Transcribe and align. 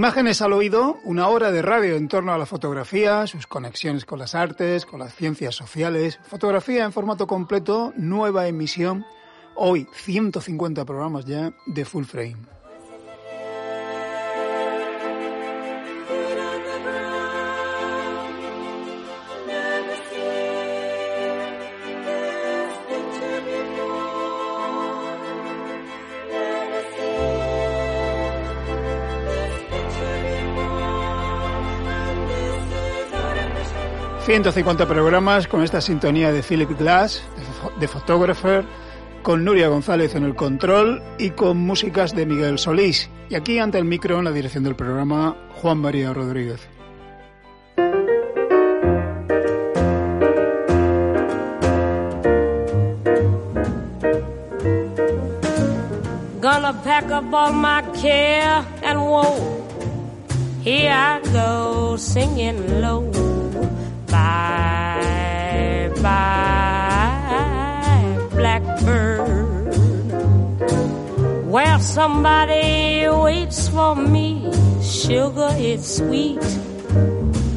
Imágenes 0.00 0.40
al 0.40 0.54
oído, 0.54 0.98
una 1.04 1.28
hora 1.28 1.52
de 1.52 1.60
radio 1.60 1.96
en 1.96 2.08
torno 2.08 2.32
a 2.32 2.38
la 2.38 2.46
fotografía, 2.46 3.26
sus 3.26 3.46
conexiones 3.46 4.06
con 4.06 4.18
las 4.18 4.34
artes, 4.34 4.86
con 4.86 4.98
las 4.98 5.14
ciencias 5.14 5.54
sociales, 5.54 6.18
fotografía 6.22 6.86
en 6.86 6.92
formato 6.92 7.26
completo, 7.26 7.92
nueva 7.96 8.48
emisión, 8.48 9.04
hoy 9.56 9.86
150 9.92 10.86
programas 10.86 11.26
ya 11.26 11.52
de 11.66 11.84
full 11.84 12.04
frame. 12.04 12.59
...150 34.26 34.86
programas 34.86 35.48
con 35.48 35.62
esta 35.62 35.80
sintonía 35.80 36.30
de 36.30 36.42
Philip 36.42 36.78
Glass, 36.78 37.22
de 37.80 37.88
Photographer, 37.88 38.64
con 39.22 39.44
Nuria 39.44 39.68
González 39.68 40.14
en 40.14 40.24
el 40.24 40.34
control 40.34 41.02
y 41.18 41.30
con 41.30 41.58
músicas 41.58 42.14
de 42.14 42.26
Miguel 42.26 42.58
Solís. 42.58 43.10
Y 43.28 43.34
aquí 43.34 43.58
ante 43.58 43.78
el 43.78 43.84
micro 43.84 44.18
en 44.18 44.24
la 44.24 44.32
dirección 44.32 44.64
del 44.64 44.76
programa, 44.76 45.36
Juan 45.60 45.78
María 45.78 46.12
Rodríguez. 46.12 46.60
Gonna 56.40 56.72
pack 56.82 57.10
up 57.10 57.34
all 57.34 57.52
my 57.52 57.82
care 58.00 58.64
and 58.82 58.98
woe. 58.98 59.62
Here 60.62 60.90
I 60.90 61.20
go 61.32 61.96
singing 61.96 62.80
low. 62.80 63.29
Somebody 71.82 73.08
waits 73.08 73.68
for 73.68 73.94
me. 73.96 74.52
Sugar 74.82 75.54
is 75.58 75.96
sweet, 75.96 76.42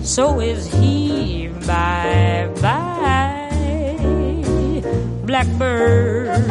so 0.03 0.39
is 0.39 0.67
he. 0.73 1.49
Bye, 1.67 2.49
bye, 2.61 3.49
blackbird. 5.25 6.47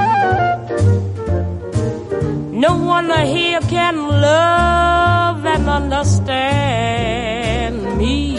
No 2.53 2.77
one 2.77 3.11
here 3.27 3.61
can 3.63 3.97
love 3.97 5.45
and 5.45 5.69
understand 5.69 6.23
me. 7.99 8.39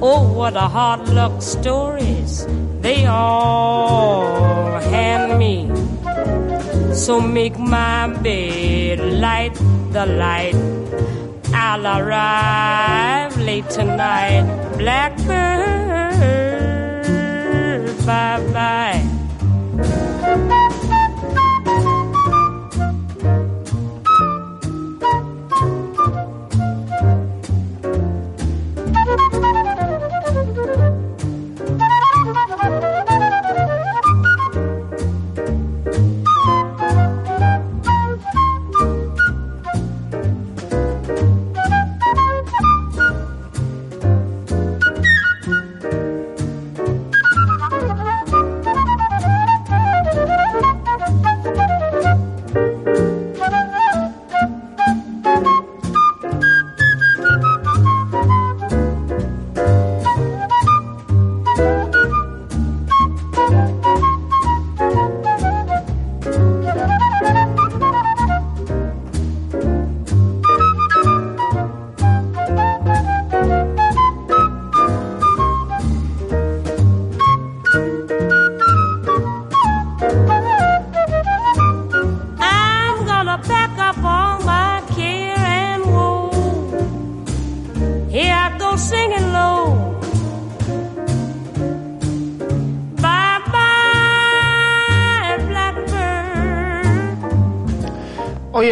Oh, 0.00 0.32
what 0.32 0.56
a 0.56 0.68
hard 0.68 1.08
luck 1.08 1.42
stories 1.42 2.46
they 2.80 3.04
all 3.06 4.78
hand 4.80 5.22
me. 5.24 5.27
So 7.08 7.16
make 7.22 7.58
my 7.58 8.06
bed 8.20 9.00
light 9.00 9.54
the 9.92 10.04
light. 10.04 10.54
I'll 11.54 11.86
arrive 11.86 13.34
late 13.38 13.70
tonight. 13.70 14.44
Blackbird, 14.76 15.24
bye 18.04 18.40
bye. 18.52 18.97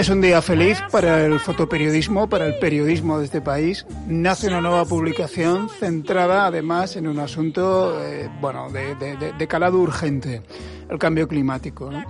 Es 0.06 0.10
un 0.10 0.20
día 0.20 0.40
feliz 0.40 0.80
para 0.92 1.26
el 1.26 1.40
fotoperiodismo, 1.40 2.28
para 2.28 2.46
el 2.46 2.54
periodismo 2.60 3.18
de 3.18 3.24
este 3.24 3.40
país. 3.40 3.84
Nace 4.06 4.46
una 4.46 4.60
nueva 4.60 4.84
publicación 4.84 5.68
centrada 5.68 6.46
además 6.46 6.94
en 6.94 7.08
un 7.08 7.18
asunto 7.18 8.00
eh, 8.04 8.30
bueno, 8.40 8.70
de, 8.70 8.94
de- 8.94 9.32
de- 9.32 9.48
calado 9.48 9.78
urgente, 9.80 10.42
el 10.88 10.98
cambio 11.00 11.26
climático. 11.26 11.90
¿no? 11.90 12.04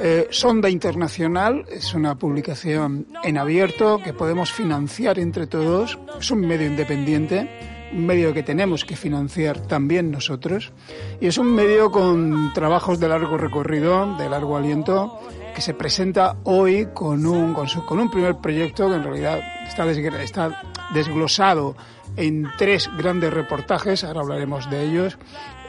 Eh, 0.00 0.26
Sonda 0.30 0.68
Internacional 0.68 1.64
es 1.70 1.94
una 1.94 2.16
publicación 2.16 3.06
en 3.22 3.38
abierto 3.38 4.00
que 4.02 4.12
podemos 4.12 4.50
financiar 4.50 5.20
entre 5.20 5.46
todos. 5.46 6.00
Es 6.18 6.32
un 6.32 6.40
medio 6.40 6.66
independiente 6.66 7.48
un 7.92 8.04
medio 8.04 8.34
que 8.34 8.42
tenemos 8.42 8.84
que 8.84 8.96
financiar 8.96 9.60
también 9.60 10.10
nosotros, 10.10 10.72
y 11.20 11.28
es 11.28 11.38
un 11.38 11.54
medio 11.54 11.92
con 11.92 12.52
trabajos 12.52 12.98
de 12.98 13.08
largo 13.08 13.38
recorrido, 13.38 14.16
de 14.16 14.28
largo 14.28 14.56
aliento, 14.56 15.20
que 15.56 15.62
se 15.62 15.72
presenta 15.72 16.36
hoy 16.44 16.88
con 16.92 17.24
un, 17.24 17.54
con, 17.54 17.98
un 17.98 18.10
primer 18.10 18.36
proyecto 18.36 18.90
que 18.90 18.96
en 18.96 19.02
realidad 19.02 19.40
está, 19.66 19.90
está 19.90 20.62
desglosado 20.92 21.74
en 22.14 22.46
tres 22.58 22.90
grandes 22.98 23.32
reportajes, 23.32 24.04
ahora 24.04 24.20
hablaremos 24.20 24.68
de 24.68 24.84
ellos. 24.84 25.16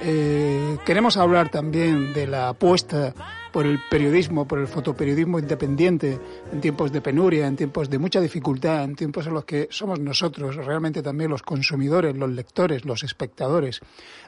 Eh, 0.02 0.78
queremos 0.86 1.16
hablar 1.16 1.48
también 1.48 2.14
de 2.14 2.28
la 2.28 2.50
apuesta 2.50 3.14
por 3.54 3.66
el 3.66 3.80
periodismo, 3.90 4.46
por 4.46 4.60
el 4.60 4.68
fotoperiodismo 4.68 5.40
independiente 5.40 6.20
en 6.52 6.60
tiempos 6.60 6.92
de 6.92 7.00
penuria, 7.00 7.48
en 7.48 7.56
tiempos 7.56 7.90
de 7.90 7.98
mucha 7.98 8.20
dificultad, 8.20 8.84
en 8.84 8.98
tiempos 8.98 9.26
en 9.28 9.36
los 9.36 9.46
que 9.46 9.70
somos 9.72 10.02
nosotros, 10.02 10.58
realmente 10.58 11.02
también 11.02 11.30
los 11.30 11.44
consumidores, 11.44 12.14
los 12.18 12.30
lectores, 12.30 12.84
los 12.84 13.06
espectadores, 13.06 13.80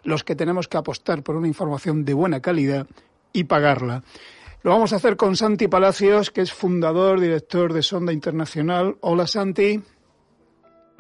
los 0.06 0.24
que 0.24 0.38
tenemos 0.38 0.70
que 0.70 0.78
apostar 0.78 1.22
por 1.22 1.36
una 1.36 1.50
información 1.50 2.06
de 2.06 2.14
buena 2.14 2.40
calidad 2.40 2.88
y 3.34 3.44
pagarla. 3.44 4.04
Lo 4.62 4.72
vamos 4.72 4.92
a 4.92 4.98
hacer 4.98 5.16
con 5.16 5.38
Santi 5.38 5.70
Palacios, 5.70 6.32
que 6.32 6.42
es 6.42 6.52
fundador, 6.52 7.22
director 7.22 7.72
de 7.72 7.82
Sonda 7.82 8.12
Internacional. 8.12 8.98
Hola 9.00 9.26
Santi. 9.26 9.82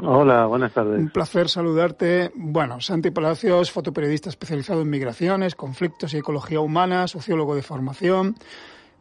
Hola, 0.01 0.45
buenas 0.45 0.71
tardes. 0.71 0.97
Un 0.97 1.09
placer 1.09 1.49
saludarte. 1.49 2.31
Bueno, 2.35 2.79
Santi 2.79 3.11
Palacios, 3.11 3.69
fotoperiodista 3.69 4.29
especializado 4.29 4.81
en 4.81 4.89
migraciones, 4.89 5.55
conflictos 5.55 6.13
y 6.13 6.19
ecología 6.19 6.61
humana, 6.61 7.09
sociólogo 7.09 7.53
de 7.53 7.61
formación. 7.61 8.35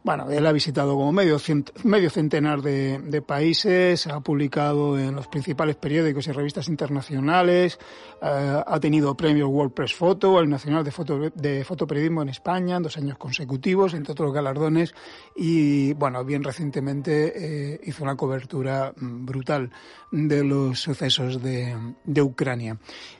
Bueno, 0.01 0.31
él 0.31 0.45
ha 0.47 0.53
visitado 0.53 0.95
como 0.95 1.11
medio, 1.11 1.37
medio 1.83 2.09
centenar 2.09 2.61
de, 2.61 3.21
países, 3.21 4.07
ha 4.07 4.21
publicado 4.21 4.97
en 4.97 5.13
los 5.13 5.27
principales 5.27 5.75
periódicos 5.75 6.25
y 6.27 6.31
revistas 6.31 6.69
internacionales, 6.69 7.77
eh, 8.21 8.63
ha 8.65 8.79
tenido 8.79 9.15
premios 9.17 9.49
World 9.49 9.73
Press 9.73 9.93
Photo, 9.93 10.39
el 10.39 10.49
Nacional 10.49 10.85
de, 10.85 10.91
Foto, 10.91 11.29
de 11.35 11.65
Fotoperiodismo 11.65 12.21
en 12.21 12.29
España 12.29 12.77
en 12.77 12.83
dos 12.83 12.97
años 12.97 13.17
consecutivos, 13.17 13.93
entre 13.93 14.13
otros 14.13 14.33
galardones, 14.33 14.95
y 15.35 15.93
bueno, 15.93 16.23
bien 16.23 16.45
recientemente 16.45 17.73
eh, 17.73 17.81
hizo 17.83 18.03
una 18.03 18.15
cobertura 18.15 18.93
mm, 18.95 19.25
brutal 19.25 19.69
de 20.11 20.43
los 20.45 20.79
sucesos 20.79 21.41
de, 21.43 21.75
Ucrania. 22.21 22.77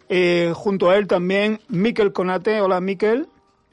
Eh, 0.07 0.53
junto 0.55 0.89
a 0.89 0.97
él 0.97 1.07
también 1.07 1.59
Miquel 1.67 2.13
Conate. 2.13 2.61
Hola, 2.61 2.79
Miquel. 2.79 3.27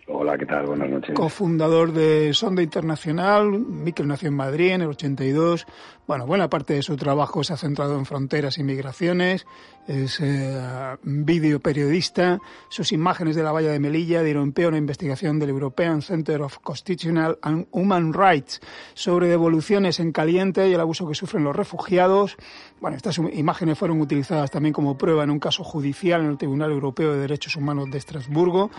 Hola, 0.08 0.38
¿qué 0.38 0.46
tal? 0.46 0.66
Buenas 0.66 0.88
noches. 0.88 1.14
Cofundador 1.16 1.92
de 1.92 2.32
Sonda 2.32 2.62
Internacional. 2.62 3.50
Miquel 3.50 4.06
nació 4.06 4.28
en 4.28 4.34
Madrid 4.34 4.70
en 4.70 4.82
el 4.82 4.88
82. 4.88 5.66
Bueno, 6.06 6.26
buena 6.26 6.48
parte 6.48 6.74
de 6.74 6.82
su 6.82 6.96
trabajo 6.96 7.42
se 7.42 7.54
ha 7.54 7.56
centrado 7.56 7.98
en 7.98 8.06
fronteras 8.06 8.58
y 8.58 8.62
migraciones. 8.62 9.46
Es 9.86 10.18
eh, 10.20 10.96
videoperiodista. 11.02 12.40
Sus 12.68 12.90
imágenes 12.90 13.36
de 13.36 13.44
la 13.44 13.52
valla 13.52 13.70
de 13.70 13.78
Melilla 13.78 14.22
dieron 14.22 14.52
pie 14.52 14.64
a 14.64 14.68
una 14.68 14.78
investigación 14.78 15.38
del 15.38 15.50
European 15.50 16.02
Center 16.02 16.42
of 16.42 16.58
Constitutional 16.58 17.38
and 17.42 17.68
Human 17.70 18.12
Rights 18.12 18.60
sobre 18.94 19.28
devoluciones 19.28 20.00
en 20.00 20.10
caliente 20.10 20.68
y 20.68 20.72
el 20.72 20.80
abuso 20.80 21.06
que 21.06 21.14
sufren 21.14 21.44
los 21.44 21.54
refugiados. 21.54 22.36
Bueno, 22.80 22.96
estas 22.96 23.18
imágenes 23.18 23.78
fueron 23.78 24.00
utilizadas 24.00 24.50
también 24.50 24.72
como 24.72 24.98
prueba 24.98 25.22
en 25.22 25.30
un 25.30 25.38
caso 25.38 25.62
judicial 25.62 26.22
en 26.22 26.30
el 26.30 26.38
Tribunal 26.38 26.72
Europeo 26.72 27.12
de 27.12 27.20
Derechos 27.20 27.54
Humanos 27.54 27.88
de 27.88 27.98
Estrasburgo. 27.98 28.70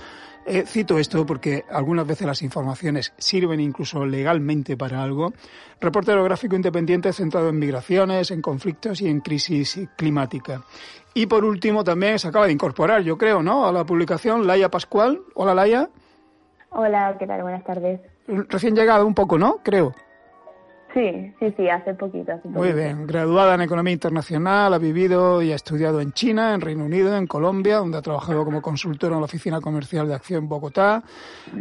Eh, 0.49 0.63
cito 0.65 0.97
esto 0.97 1.25
porque 1.25 1.65
algunas 1.69 2.07
veces 2.07 2.25
las 2.25 2.41
informaciones 2.41 3.11
sirven 3.17 3.59
incluso 3.59 4.05
legalmente 4.05 4.77
para 4.77 5.03
algo. 5.03 5.33
Reportero 5.81 6.23
gráfico 6.23 6.55
independiente 6.55 7.11
centrado 7.11 7.49
en 7.49 7.59
migraciones, 7.59 8.31
en 8.31 8.41
conflictos 8.41 9.01
y 9.01 9.09
en 9.09 9.19
crisis 9.19 9.77
climática. 9.97 10.63
Y 11.17 11.25
por 11.25 11.43
último 11.43 11.83
también 11.83 12.19
se 12.19 12.27
acaba 12.27 12.45
de 12.45 12.53
incorporar, 12.53 13.01
yo 13.01 13.17
creo, 13.17 13.41
¿no? 13.41 13.65
A 13.65 13.71
la 13.71 13.83
publicación 13.83 14.45
Laia 14.45 14.69
Pascual. 14.69 15.19
Hola 15.33 15.55
Laia. 15.55 15.89
Hola, 16.69 17.15
¿qué 17.17 17.25
tal? 17.25 17.41
Buenas 17.41 17.63
tardes. 17.63 17.99
Recién 18.27 18.75
llegado 18.75 19.07
un 19.07 19.15
poco, 19.15 19.39
¿no? 19.39 19.57
Creo. 19.63 19.95
Sí, 20.93 21.33
sí, 21.39 21.53
sí, 21.57 21.69
hace 21.69 21.93
poquito, 21.93 22.31
Muy 22.45 22.71
bien, 22.71 23.05
graduada 23.05 23.55
en 23.55 23.61
Economía 23.61 23.93
Internacional, 23.93 24.73
ha 24.73 24.77
vivido 24.77 25.41
y 25.41 25.51
ha 25.51 25.55
estudiado 25.55 25.99
en 25.99 26.13
China, 26.13 26.53
en 26.53 26.61
Reino 26.61 26.85
Unido, 26.85 27.15
en 27.15 27.27
Colombia, 27.27 27.77
donde 27.77 27.97
ha 27.97 28.01
trabajado 28.01 28.45
como 28.45 28.61
consultora 28.61 29.15
en 29.15 29.21
la 29.21 29.25
Oficina 29.25 29.59
Comercial 29.59 30.07
de 30.07 30.15
Acción 30.15 30.47
Bogotá, 30.47 31.03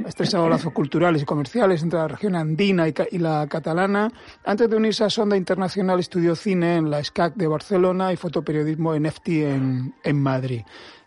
ha 0.04 0.08
estrechado 0.08 0.48
lazos 0.48 0.72
culturales 0.72 1.22
y 1.22 1.24
comerciales 1.24 1.82
entre 1.82 1.98
la 1.98 2.08
región 2.08 2.36
andina 2.36 2.86
y, 2.88 3.18
la 3.18 3.46
catalana. 3.48 4.10
Antes 4.44 4.70
de 4.70 4.76
unirse 4.76 5.04
a 5.04 5.10
Sonda 5.10 5.36
Internacional, 5.36 5.98
estudió 5.98 6.36
cine 6.36 6.76
en 6.76 6.90
la 6.90 7.02
SCAC 7.02 7.34
de 7.34 7.48
Barcelona 7.48 8.12
y 8.12 8.16
fotoperiodismo 8.16 8.94
en 8.94 9.06
EFTI 9.06 9.44
en, 9.44 9.94
en 10.04 10.22
Madrid. 10.22 10.62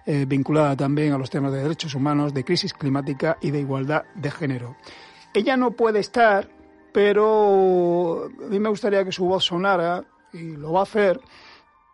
Eh, 0.05 0.25
vinculada 0.27 0.75
también 0.75 1.13
a 1.13 1.17
los 1.17 1.29
temas 1.29 1.53
de 1.53 1.61
derechos 1.61 1.95
humanos, 1.95 2.33
de 2.33 2.43
crisis 2.43 2.73
climática 2.73 3.37
y 3.41 3.51
de 3.51 3.59
igualdad 3.59 4.03
de 4.15 4.31
género. 4.31 4.75
Ella 5.33 5.55
no 5.55 5.71
puede 5.71 5.99
estar 5.99 6.49
pero 6.91 8.25
a 8.25 8.47
mí 8.47 8.59
me 8.59 8.69
gustaría 8.69 9.03
que 9.03 9.11
su 9.11 9.25
voz 9.25 9.43
sonara, 9.45 10.03
y 10.33 10.55
lo 10.55 10.73
va 10.73 10.81
a 10.81 10.83
hacer, 10.83 11.19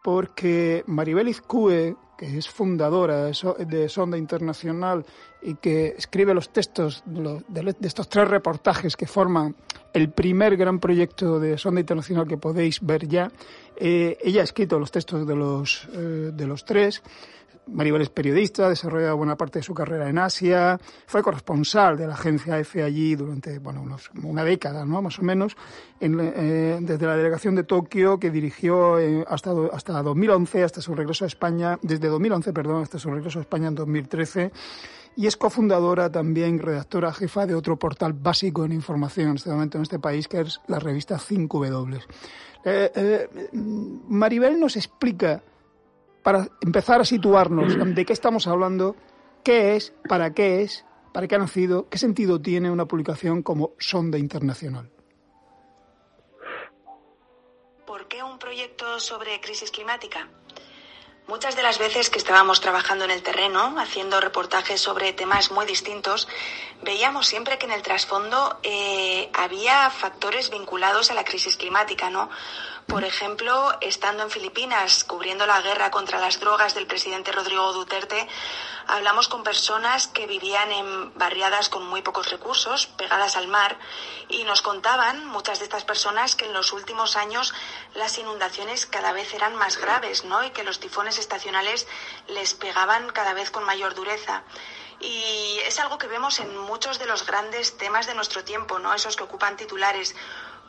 porque 0.03 0.83
Maribel 0.87 1.27
Izcue, 1.27 1.95
que 2.17 2.37
es 2.37 2.47
fundadora 2.47 3.25
de 3.25 3.89
Sonda 3.89 4.17
Internacional 4.17 5.05
y 5.41 5.55
que 5.55 5.95
escribe 5.97 6.33
los 6.33 6.49
textos 6.49 7.03
de, 7.05 7.75
estos 7.81 8.07
tres 8.07 8.27
reportajes 8.27 8.95
que 8.95 9.05
forman 9.05 9.55
el 9.93 10.09
primer 10.11 10.57
gran 10.57 10.79
proyecto 10.79 11.39
de 11.39 11.57
Sonda 11.57 11.81
Internacional 11.81 12.27
que 12.27 12.37
podéis 12.37 12.79
ver 12.81 13.07
ya, 13.07 13.31
eh, 13.75 14.17
ella 14.21 14.41
ha 14.41 14.43
escrito 14.43 14.79
los 14.79 14.91
textos 14.91 15.27
de 15.27 15.35
los, 15.35 15.87
eh, 15.93 16.31
de 16.33 16.47
los 16.47 16.63
tres 16.65 17.03
Maribel 17.67 18.01
es 18.01 18.09
periodista, 18.09 18.69
desarrollado 18.69 19.17
buena 19.17 19.35
parte 19.35 19.59
de 19.59 19.63
su 19.63 19.73
carrera 19.73 20.09
en 20.09 20.17
Asia, 20.17 20.79
fue 21.07 21.23
corresponsal 21.23 21.97
de 21.97 22.07
la 22.07 22.13
agencia 22.13 22.59
EFE 22.59 22.83
allí 22.83 23.15
durante 23.15 23.59
bueno, 23.59 23.85
una 24.23 24.43
década, 24.43 24.85
¿no? 24.85 25.01
más 25.01 25.17
o 25.19 25.23
menos, 25.23 25.55
eh, 25.99 26.77
desde 26.81 27.05
la 27.05 27.17
delegación 27.17 27.55
de 27.55 27.63
Tokio 27.63 28.19
que 28.19 28.29
dirigió 28.29 28.99
eh, 28.99 29.25
hasta, 29.27 29.51
hasta 29.73 30.01
2011, 30.03 30.63
hasta 30.63 30.81
su 30.81 30.93
regreso 30.93 31.25
a 31.25 31.27
España, 31.27 31.79
desde 31.81 32.07
2011, 32.07 32.53
perdón, 32.53 32.83
hasta 32.83 32.99
su 32.99 33.09
regreso 33.09 33.39
a 33.39 33.41
España 33.41 33.67
en 33.67 33.75
2013 33.75 34.51
y 35.17 35.27
es 35.27 35.37
cofundadora 35.37 36.11
también, 36.11 36.59
redactora 36.59 37.13
jefa 37.13 37.45
de 37.45 37.55
otro 37.55 37.77
portal 37.77 38.13
básico 38.13 38.65
en 38.65 38.73
información 38.73 39.29
en 39.29 39.35
este 39.37 39.49
momento 39.49 39.77
en 39.77 39.83
este 39.83 39.97
país, 39.97 40.27
que 40.27 40.41
es 40.41 40.59
la 40.67 40.77
revista 40.79 41.17
5W. 41.17 42.01
Eh, 42.65 43.29
Maribel 44.09 44.59
nos 44.59 44.75
explica 44.75 45.41
para 46.25 46.49
empezar 46.59 46.99
a 46.99 47.05
situarnos 47.05 47.77
de 47.77 48.03
qué 48.03 48.11
estamos 48.11 48.47
hablando, 48.47 48.95
qué 49.43 49.75
es, 49.75 49.93
para 50.09 50.33
qué 50.33 50.63
es, 50.63 50.83
para 51.13 51.27
qué 51.27 51.35
ha 51.35 51.37
nacido, 51.37 51.87
qué 51.87 51.99
sentido 51.99 52.41
tiene 52.41 52.71
una 52.71 52.87
publicación 52.87 53.43
como 53.43 53.73
Sonda 53.77 54.17
Internacional. 54.17 54.89
¿Por 57.85 58.07
qué 58.07 58.23
un 58.23 58.39
proyecto 58.39 58.99
sobre 58.99 59.39
crisis 59.39 59.69
climática? 59.69 60.27
Muchas 61.27 61.55
de 61.55 61.63
las 61.63 61.79
veces 61.79 62.11
que 62.11 62.19
estábamos 62.19 62.61
trabajando 62.61 63.03
en 63.03 63.09
el 63.09 63.23
terreno, 63.23 63.73
haciendo 63.79 64.21
reportajes 64.21 64.79
sobre 64.79 65.11
temas 65.11 65.49
muy 65.49 65.65
distintos, 65.65 66.27
veíamos 66.83 67.25
siempre 67.25 67.57
que 67.57 67.65
en 67.65 67.71
el 67.71 67.81
trasfondo 67.81 68.59
eh, 68.61 69.31
había 69.33 69.89
factores 69.89 70.51
vinculados 70.51 71.09
a 71.09 71.15
la 71.15 71.23
crisis 71.23 71.57
climática, 71.57 72.11
¿no? 72.11 72.29
Por 72.85 73.03
ejemplo, 73.03 73.75
estando 73.81 74.21
en 74.21 74.29
Filipinas 74.29 75.03
cubriendo 75.03 75.47
la 75.47 75.61
guerra 75.61 75.89
contra 75.89 76.19
las 76.19 76.39
drogas 76.39 76.75
del 76.75 76.85
presidente 76.85 77.31
Rodrigo 77.31 77.73
Duterte, 77.73 78.27
hablamos 78.87 79.27
con 79.27 79.43
personas 79.43 80.07
que 80.07 80.27
vivían 80.27 80.71
en 80.71 81.17
barriadas 81.17 81.69
con 81.69 81.85
muy 81.85 82.01
pocos 82.01 82.29
recursos, 82.29 82.87
pegadas 82.87 83.35
al 83.35 83.47
mar, 83.47 83.77
y 84.29 84.43
nos 84.43 84.61
contaban, 84.61 85.25
muchas 85.25 85.59
de 85.59 85.65
estas 85.65 85.83
personas, 85.83 86.35
que 86.35 86.45
en 86.45 86.53
los 86.53 86.73
últimos 86.73 87.15
años 87.15 87.53
las 87.93 88.17
inundaciones 88.17 88.85
cada 88.85 89.11
vez 89.11 89.33
eran 89.33 89.55
más 89.55 89.77
graves, 89.77 90.25
¿no? 90.25 90.43
Y 90.43 90.51
que 90.51 90.63
los 90.63 90.79
tifones 90.79 91.17
estacionales 91.17 91.87
les 92.27 92.53
pegaban 92.53 93.09
cada 93.11 93.33
vez 93.33 93.51
con 93.51 93.63
mayor 93.63 93.95
dureza. 93.95 94.43
Y 94.99 95.59
es 95.65 95.79
algo 95.79 95.97
que 95.97 96.07
vemos 96.07 96.39
en 96.39 96.57
muchos 96.57 96.99
de 96.99 97.05
los 97.05 97.25
grandes 97.25 97.77
temas 97.77 98.07
de 98.07 98.15
nuestro 98.15 98.43
tiempo, 98.43 98.79
¿no? 98.79 98.93
Esos 98.93 99.15
que 99.15 99.23
ocupan 99.23 99.57
titulares 99.57 100.15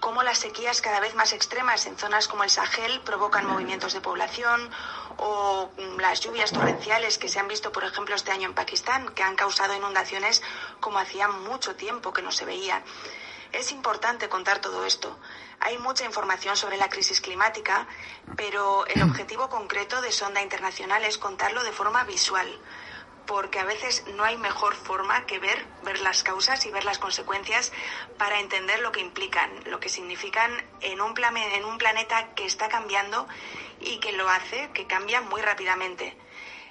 cómo 0.01 0.23
las 0.23 0.39
sequías 0.39 0.81
cada 0.81 1.01
vez 1.01 1.15
más 1.15 1.33
extremas 1.33 1.87
en 1.87 1.97
zonas 1.97 2.29
como 2.29 2.45
el 2.45 2.51
Sahel 2.51 3.01
provocan 3.01 3.47
movimientos 3.47 3.93
de 3.93 4.01
población 4.01 4.71
o 5.17 5.71
mm, 5.77 6.01
las 6.01 6.21
lluvias 6.21 6.53
torrenciales 6.53 7.19
que 7.19 7.29
se 7.29 7.39
han 7.39 7.49
visto, 7.49 7.73
por 7.73 7.85
ejemplo, 7.85 8.15
este 8.15 8.33
año 8.33 8.49
en 8.49 8.55
Pakistán, 8.55 9.09
que 9.15 9.23
han 9.23 9.37
causado 9.37 9.75
inundaciones 9.75 10.43
como 10.81 10.99
hacía 10.99 11.29
mucho 11.29 11.77
tiempo 11.77 12.13
que 12.13 12.23
no 12.23 12.33
se 12.33 12.45
veía. 12.45 12.83
Es 13.53 13.73
importante 13.73 14.29
contar 14.29 14.61
todo 14.61 14.85
esto. 14.85 15.19
Hay 15.61 15.79
mucha 15.79 16.05
información 16.05 16.57
sobre 16.57 16.77
la 16.77 16.89
crisis 16.89 17.21
climática, 17.21 17.87
pero 18.37 18.87
el 18.87 19.03
objetivo 19.03 19.49
concreto 19.49 20.03
de 20.03 20.13
Sonda 20.13 20.43
Internacional 20.43 21.05
es 21.05 21.17
contarlo 21.17 21.63
de 21.65 21.73
forma 21.73 22.05
visual 22.05 22.49
porque 23.27 23.59
a 23.59 23.65
veces 23.65 24.05
no 24.15 24.25
hay 24.25 24.37
mejor 24.37 24.75
forma 24.75 25.27
que 25.27 25.39
ver, 25.39 25.67
ver 25.83 26.01
las 26.01 26.23
causas 26.23 26.65
y 26.67 26.71
ver 26.71 26.85
las 26.85 26.99
consecuencias 26.99 27.73
para 28.19 28.41
entender 28.41 28.81
lo 28.81 28.93
que 28.93 29.01
implican, 29.01 29.51
lo 29.67 29.81
que 29.81 29.89
significan 29.89 30.53
en 30.81 31.01
un, 31.01 31.15
en 31.19 31.65
un 31.65 31.79
planeta 31.79 32.35
que 32.35 32.47
está 32.47 32.69
cambiando 32.69 33.27
y 33.81 33.99
que 33.99 34.13
lo 34.13 34.29
hace, 34.29 34.71
que 34.73 34.87
cambia 34.87 35.21
muy 35.21 35.43
rápidamente. 35.43 36.17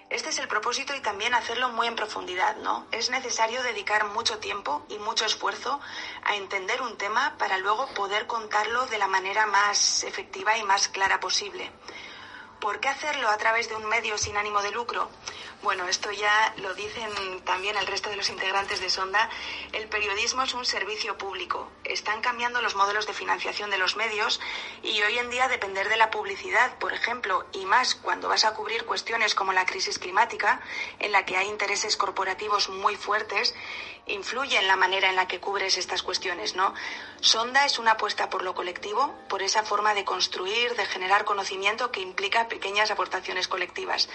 Este 0.10 0.30
es 0.30 0.38
el 0.38 0.48
propósito 0.48 0.96
y 0.96 1.02
también 1.02 1.34
hacerlo 1.34 1.70
muy 1.70 1.88
en 1.88 1.96
profundidad, 1.96 2.56
¿no? 2.58 2.86
Es 2.92 3.10
necesario 3.10 3.64
dedicar 3.64 4.06
mucho 4.06 4.38
tiempo 4.38 4.86
y 4.88 5.00
mucho 5.00 5.26
esfuerzo 5.26 5.80
a 6.24 6.36
entender 6.36 6.82
un 6.84 6.96
tema 6.96 7.36
para 7.40 7.58
luego 7.58 7.88
poder 7.96 8.28
contarlo 8.28 8.86
de 8.86 9.00
la 9.00 9.08
manera 9.08 9.48
más 9.48 10.04
efectiva 10.04 10.58
y 10.58 10.64
más 10.64 10.90
clara 10.90 11.20
posible. 11.20 11.72
¿Por 12.62 12.80
qué 12.80 12.88
hacerlo 12.88 13.30
a 13.30 13.38
través 13.38 13.68
de 13.68 13.76
un 13.76 13.86
medio 13.86 14.18
sin 14.20 14.38
ánimo 14.38 14.62
de 14.62 14.72
lucro? 14.72 15.10
Bueno, 15.66 15.88
esto 15.88 16.12
ya 16.12 16.54
lo 16.58 16.76
dicen 16.76 17.10
también 17.44 17.76
el 17.76 17.88
resto 17.88 18.12
de 18.12 18.16
los 18.16 18.30
integrantes 18.30 18.82
de 18.82 18.90
Sonda. 18.92 19.32
El 19.72 19.88
periodismo 19.88 20.44
es 20.44 20.54
un 20.54 20.64
servicio 20.64 21.18
público. 21.18 21.72
Están 21.84 22.22
cambiando 22.22 22.62
los 22.62 22.76
modelos 22.76 23.08
de 23.08 23.14
financiación 23.14 23.72
de 23.72 23.80
los 23.80 23.96
medios 23.96 24.40
y 24.84 25.02
hoy 25.02 25.18
en 25.18 25.32
día 25.32 25.48
depender 25.48 25.90
de 25.90 25.98
la 25.98 26.12
publicidad, 26.12 26.78
por 26.78 26.94
ejemplo, 26.94 27.48
y 27.52 27.66
más 27.66 27.96
cuando 27.96 28.30
vas 28.30 28.46
a 28.46 28.54
cubrir 28.54 28.86
cuestiones 28.86 29.34
como 29.34 29.54
la 29.54 29.66
crisis 29.66 29.98
climática, 29.98 30.62
en 31.00 31.12
la 31.12 31.26
que 31.26 31.36
hay 31.36 31.48
intereses 31.48 31.98
corporativos 31.98 32.70
muy 32.70 32.96
fuertes, 32.96 33.56
influye 34.06 34.60
en 34.60 34.68
la 34.68 34.76
manera 34.76 35.10
en 35.10 35.16
la 35.16 35.28
que 35.28 35.40
cubres 35.40 35.80
estas 35.80 36.04
cuestiones, 36.04 36.56
¿no? 36.56 36.76
Sonda 37.22 37.66
es 37.66 37.80
una 37.80 37.94
apuesta 37.94 38.30
por 38.30 38.44
lo 38.44 38.54
colectivo, 38.54 39.16
por 39.28 39.42
esa 39.42 39.64
forma 39.64 39.96
de 39.96 40.06
construir, 40.06 40.76
de 40.76 40.86
generar 40.86 41.26
conocimiento 41.26 41.92
que 41.92 42.02
implica 42.02 42.48
pequeñas 42.48 42.92
aportaciones 42.92 43.48
colectivas. 43.48 44.08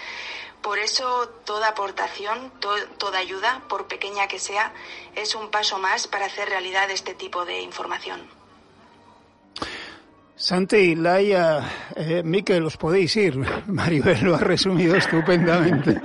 Por 0.61 0.79
eso 0.79 1.40
toda 1.45 1.69
aportación, 1.69 2.51
toda 2.97 3.17
ayuda, 3.17 3.63
por 3.67 3.87
pequeña 3.87 4.27
que 4.27 4.39
sea, 4.39 4.73
es 5.15 5.35
un 5.35 5.49
paso 5.49 5.77
más 5.77 6.07
para 6.07 6.25
hacer 6.25 6.49
realidad 6.49 6.89
este 6.89 7.13
tipo 7.13 7.45
de 7.45 7.61
información. 7.61 8.40
Santi, 10.41 10.95
Laia, 10.95 11.61
eh, 11.95 12.23
Miquel, 12.25 12.65
os 12.65 12.75
podéis 12.75 13.15
ir. 13.15 13.37
Maribel 13.67 14.25
lo 14.25 14.35
ha 14.35 14.39
resumido 14.39 14.95
estupendamente. 14.95 16.01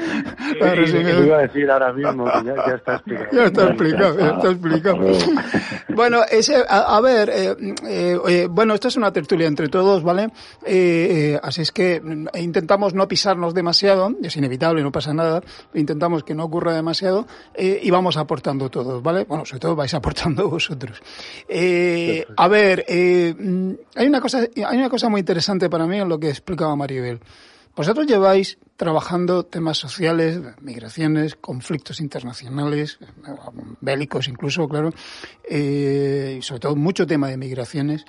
Lo 0.60 0.66
ha 0.66 0.74
resumido. 0.74 1.24
iba 1.24 1.38
a 1.38 1.40
decir 1.40 1.70
ahora 1.70 1.90
mismo, 1.94 2.26
ya, 2.44 2.54
ya, 2.54 2.74
está 2.74 2.94
explicado. 2.96 3.32
Ya 3.32 3.44
está 3.46 3.64
explicado, 3.64 4.18
ya 4.18 4.28
está 4.28 4.50
explicado. 4.50 4.98
bueno, 5.94 6.20
ese, 6.30 6.56
a, 6.68 6.96
a 6.96 7.00
ver, 7.00 7.30
eh, 7.30 7.56
eh, 8.28 8.46
bueno, 8.50 8.74
esta 8.74 8.88
es 8.88 8.96
una 8.96 9.10
tertulia 9.10 9.46
entre 9.46 9.68
todos, 9.68 10.02
¿vale? 10.02 10.24
Eh, 10.66 11.32
eh, 11.34 11.40
así 11.42 11.62
es 11.62 11.72
que 11.72 12.02
intentamos 12.34 12.92
no 12.92 13.08
pisarnos 13.08 13.54
demasiado, 13.54 14.14
es 14.22 14.36
inevitable, 14.36 14.82
no 14.82 14.92
pasa 14.92 15.14
nada, 15.14 15.40
intentamos 15.72 16.24
que 16.24 16.34
no 16.34 16.44
ocurra 16.44 16.74
demasiado 16.74 17.26
eh, 17.54 17.80
y 17.82 17.90
vamos 17.90 18.18
aportando 18.18 18.68
todos, 18.68 19.02
¿vale? 19.02 19.24
Bueno, 19.24 19.46
sobre 19.46 19.60
todo 19.60 19.76
vais 19.76 19.94
aportando 19.94 20.50
vosotros. 20.50 21.00
a 22.36 22.48
ver, 22.48 22.84
hay 22.88 24.06
una 24.06 24.20
hay 24.34 24.76
una 24.76 24.90
cosa 24.90 25.08
muy 25.08 25.20
interesante 25.20 25.68
para 25.70 25.86
mí 25.86 25.98
en 25.98 26.08
lo 26.08 26.18
que 26.18 26.28
explicaba 26.28 26.76
Maribel. 26.76 27.20
Vosotros 27.76 28.06
lleváis 28.06 28.58
trabajando 28.76 29.44
temas 29.44 29.76
sociales, 29.76 30.40
migraciones, 30.62 31.36
conflictos 31.36 32.00
internacionales, 32.00 32.98
bélicos 33.82 34.28
incluso, 34.28 34.66
claro, 34.66 34.90
eh, 35.48 36.36
y 36.38 36.42
sobre 36.42 36.60
todo 36.60 36.74
mucho 36.74 37.06
tema 37.06 37.28
de 37.28 37.36
migraciones. 37.36 38.06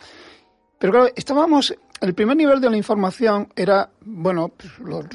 Pero 0.80 0.94
claro, 0.94 1.10
estábamos, 1.16 1.76
el 2.00 2.14
primer 2.14 2.38
nivel 2.38 2.62
de 2.62 2.70
la 2.70 2.78
información 2.78 3.52
era, 3.58 3.90
bueno, 4.06 4.50
pues, 4.50 4.80
los 4.80 5.06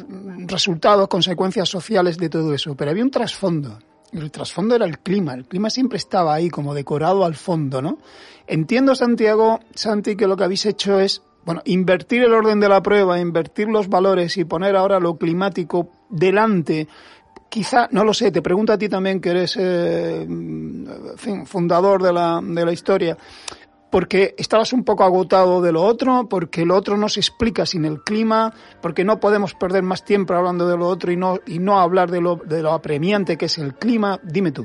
resultados, 0.46 1.08
consecuencias 1.08 1.70
sociales 1.70 2.18
de 2.18 2.28
todo 2.28 2.52
eso, 2.52 2.74
pero 2.74 2.90
había 2.90 3.04
un 3.04 3.10
trasfondo. 3.10 3.78
El 4.12 4.30
trasfondo 4.30 4.74
era 4.74 4.84
el 4.84 4.98
clima, 4.98 5.32
el 5.32 5.46
clima 5.46 5.70
siempre 5.70 5.96
estaba 5.96 6.34
ahí 6.34 6.50
como 6.50 6.74
decorado 6.74 7.24
al 7.24 7.34
fondo, 7.34 7.80
¿no? 7.80 7.98
Entiendo, 8.46 8.94
Santiago, 8.94 9.60
Santi, 9.74 10.16
que 10.16 10.26
lo 10.26 10.36
que 10.36 10.44
habéis 10.44 10.66
hecho 10.66 11.00
es, 11.00 11.22
bueno, 11.44 11.62
invertir 11.64 12.22
el 12.22 12.34
orden 12.34 12.60
de 12.60 12.68
la 12.68 12.82
prueba, 12.82 13.18
invertir 13.18 13.68
los 13.68 13.88
valores 13.88 14.36
y 14.36 14.44
poner 14.44 14.76
ahora 14.76 15.00
lo 15.00 15.16
climático 15.16 15.88
delante. 16.10 16.88
Quizá, 17.48 17.88
no 17.90 18.04
lo 18.04 18.12
sé, 18.12 18.30
te 18.30 18.42
pregunto 18.42 18.72
a 18.72 18.78
ti 18.78 18.88
también 18.88 19.20
que 19.20 19.30
eres 19.30 19.56
eh, 19.58 20.26
fundador 21.46 22.02
de 22.02 22.12
la, 22.12 22.40
de 22.42 22.64
la 22.64 22.72
historia 22.72 23.16
porque 23.92 24.34
estabas 24.38 24.72
un 24.72 24.84
poco 24.84 25.04
agotado 25.04 25.60
de 25.60 25.70
lo 25.70 25.82
otro, 25.82 26.26
porque 26.28 26.64
lo 26.64 26.74
otro 26.74 26.96
no 26.96 27.10
se 27.10 27.20
explica 27.20 27.66
sin 27.66 27.84
el 27.84 28.00
clima, 28.00 28.50
porque 28.80 29.04
no 29.04 29.20
podemos 29.20 29.54
perder 29.54 29.82
más 29.82 30.02
tiempo 30.02 30.32
hablando 30.32 30.66
de 30.66 30.78
lo 30.78 30.88
otro 30.88 31.12
y 31.12 31.16
no, 31.16 31.36
y 31.46 31.58
no 31.58 31.78
hablar 31.78 32.10
de 32.10 32.22
lo, 32.22 32.36
de 32.36 32.62
lo 32.62 32.72
apremiante 32.72 33.36
que 33.36 33.44
es 33.44 33.58
el 33.58 33.74
clima. 33.74 34.18
Dime 34.22 34.50
tú. 34.50 34.64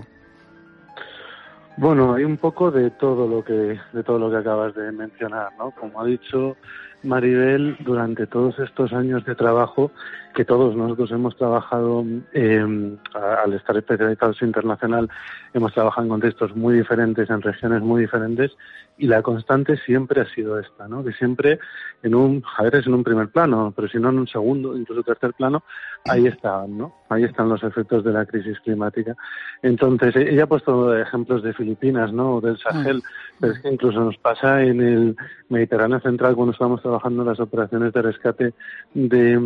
Bueno, 1.75 2.15
hay 2.15 2.23
un 2.23 2.37
poco 2.37 2.71
de 2.71 2.89
todo 2.91 3.27
lo 3.27 3.43
que 3.43 3.77
de 3.93 4.03
todo 4.03 4.17
lo 4.17 4.31
que 4.31 4.37
acabas 4.37 4.73
de 4.73 4.91
mencionar, 4.91 5.49
¿no? 5.59 5.71
Como 5.71 6.01
ha 6.01 6.05
dicho 6.05 6.55
Maribel, 7.03 7.77
durante 7.81 8.25
todos 8.25 8.57
estos 8.59 8.91
años 8.93 9.23
de 9.25 9.35
trabajo 9.35 9.91
que 10.33 10.45
todos 10.45 10.75
nosotros 10.75 11.11
hemos 11.11 11.35
trabajado 11.35 12.03
eh, 12.33 12.97
al 13.43 13.53
estar 13.53 13.77
especializados 13.77 14.41
internacional, 14.41 15.09
hemos 15.53 15.73
trabajado 15.73 16.05
en 16.05 16.09
contextos 16.09 16.55
muy 16.55 16.77
diferentes, 16.77 17.29
en 17.29 17.41
regiones 17.41 17.81
muy 17.81 18.01
diferentes, 18.01 18.51
y 18.97 19.07
la 19.07 19.21
constante 19.21 19.77
siempre 19.77 20.21
ha 20.21 20.25
sido 20.33 20.59
esta, 20.59 20.87
¿no? 20.87 21.03
Que 21.03 21.13
siempre 21.13 21.59
en 22.03 22.15
un, 22.15 22.43
a 22.57 22.63
veces 22.63 22.87
en 22.87 22.93
un 22.93 23.03
primer 23.03 23.29
plano, 23.29 23.73
pero 23.75 23.87
si 23.87 23.99
no 23.99 24.09
en 24.09 24.19
un 24.19 24.27
segundo, 24.27 24.75
incluso 24.75 25.03
tercer 25.03 25.33
plano, 25.33 25.63
ahí 26.05 26.27
están, 26.27 26.77
¿no? 26.77 26.95
Ahí 27.09 27.23
están 27.23 27.49
los 27.49 27.63
efectos 27.63 28.03
de 28.03 28.11
la 28.11 28.25
crisis 28.25 28.59
climática. 28.61 29.15
Entonces, 29.61 30.15
e-, 30.15 30.33
ella 30.33 30.43
ha 30.43 30.47
puesto 30.47 30.97
ejemplos 30.97 31.43
de 31.43 31.53
Filipinas, 31.53 32.11
¿no? 32.11 32.41
Del 32.41 32.57
Sahel, 32.57 33.01
pero 33.39 33.53
es 33.53 33.59
que 33.59 33.69
incluso 33.69 33.99
nos 33.99 34.17
pasa 34.17 34.63
en 34.63 34.81
el 34.81 35.15
Mediterráneo 35.49 35.99
Central 35.99 36.35
cuando 36.35 36.53
estamos 36.53 36.81
trabajando 36.81 37.21
en 37.21 37.29
las 37.29 37.39
operaciones 37.39 37.93
de 37.93 38.01
rescate 38.01 38.53
de, 38.93 39.31
de 39.31 39.37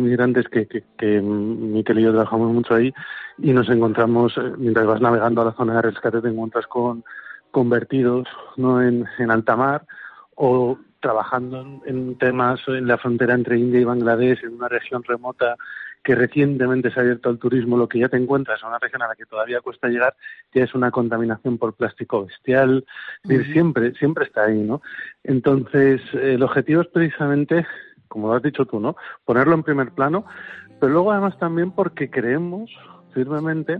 migrantes 0.00 0.48
que, 0.48 0.66
que, 0.66 0.84
que 0.96 1.20
Miquel 1.20 1.98
y 1.98 2.02
yo 2.02 2.10
trabajamos 2.12 2.52
mucho 2.52 2.74
ahí 2.74 2.92
y 3.38 3.52
nos 3.52 3.68
encontramos, 3.68 4.36
eh, 4.36 4.52
mientras 4.58 4.86
vas 4.86 5.00
navegando 5.00 5.42
a 5.42 5.46
la 5.46 5.52
zona 5.52 5.76
de 5.76 5.82
rescate, 5.82 6.20
te 6.20 6.28
encuentras 6.28 6.66
con 6.66 7.04
convertidos 7.50 8.28
¿no? 8.56 8.82
en, 8.82 9.06
en 9.18 9.30
alta 9.30 9.56
mar 9.56 9.86
o 10.34 10.78
trabajando 11.00 11.82
en, 11.86 12.16
temas 12.18 12.60
en 12.68 12.86
la 12.86 12.98
frontera 12.98 13.34
entre 13.34 13.58
India 13.58 13.80
y 13.80 13.84
Bangladesh, 13.84 14.44
en 14.44 14.54
una 14.54 14.68
región 14.68 15.02
remota 15.02 15.56
que 16.02 16.14
recientemente 16.14 16.90
se 16.90 16.98
ha 16.98 17.02
abierto 17.02 17.28
al 17.28 17.38
turismo, 17.38 17.76
lo 17.76 17.88
que 17.88 17.98
ya 17.98 18.08
te 18.08 18.16
encuentras 18.16 18.62
en 18.62 18.68
una 18.68 18.78
región 18.78 19.02
a 19.02 19.08
la 19.08 19.16
que 19.16 19.26
todavía 19.26 19.60
cuesta 19.60 19.88
llegar, 19.88 20.14
ya 20.54 20.64
es 20.64 20.74
una 20.74 20.90
contaminación 20.90 21.58
por 21.58 21.74
plástico 21.74 22.24
bestial, 22.24 22.86
siempre, 23.52 23.92
siempre 23.94 24.24
está 24.24 24.44
ahí, 24.44 24.60
¿no? 24.60 24.80
Entonces, 25.24 26.00
el 26.14 26.42
objetivo 26.42 26.80
es 26.80 26.88
precisamente, 26.88 27.66
como 28.08 28.28
lo 28.28 28.34
has 28.34 28.42
dicho 28.42 28.64
tú, 28.64 28.80
¿no? 28.80 28.96
Ponerlo 29.26 29.54
en 29.54 29.62
primer 29.62 29.90
plano, 29.90 30.24
pero 30.80 30.92
luego 30.92 31.12
además 31.12 31.38
también 31.38 31.72
porque 31.72 32.08
creemos 32.08 32.70
firmemente 33.12 33.78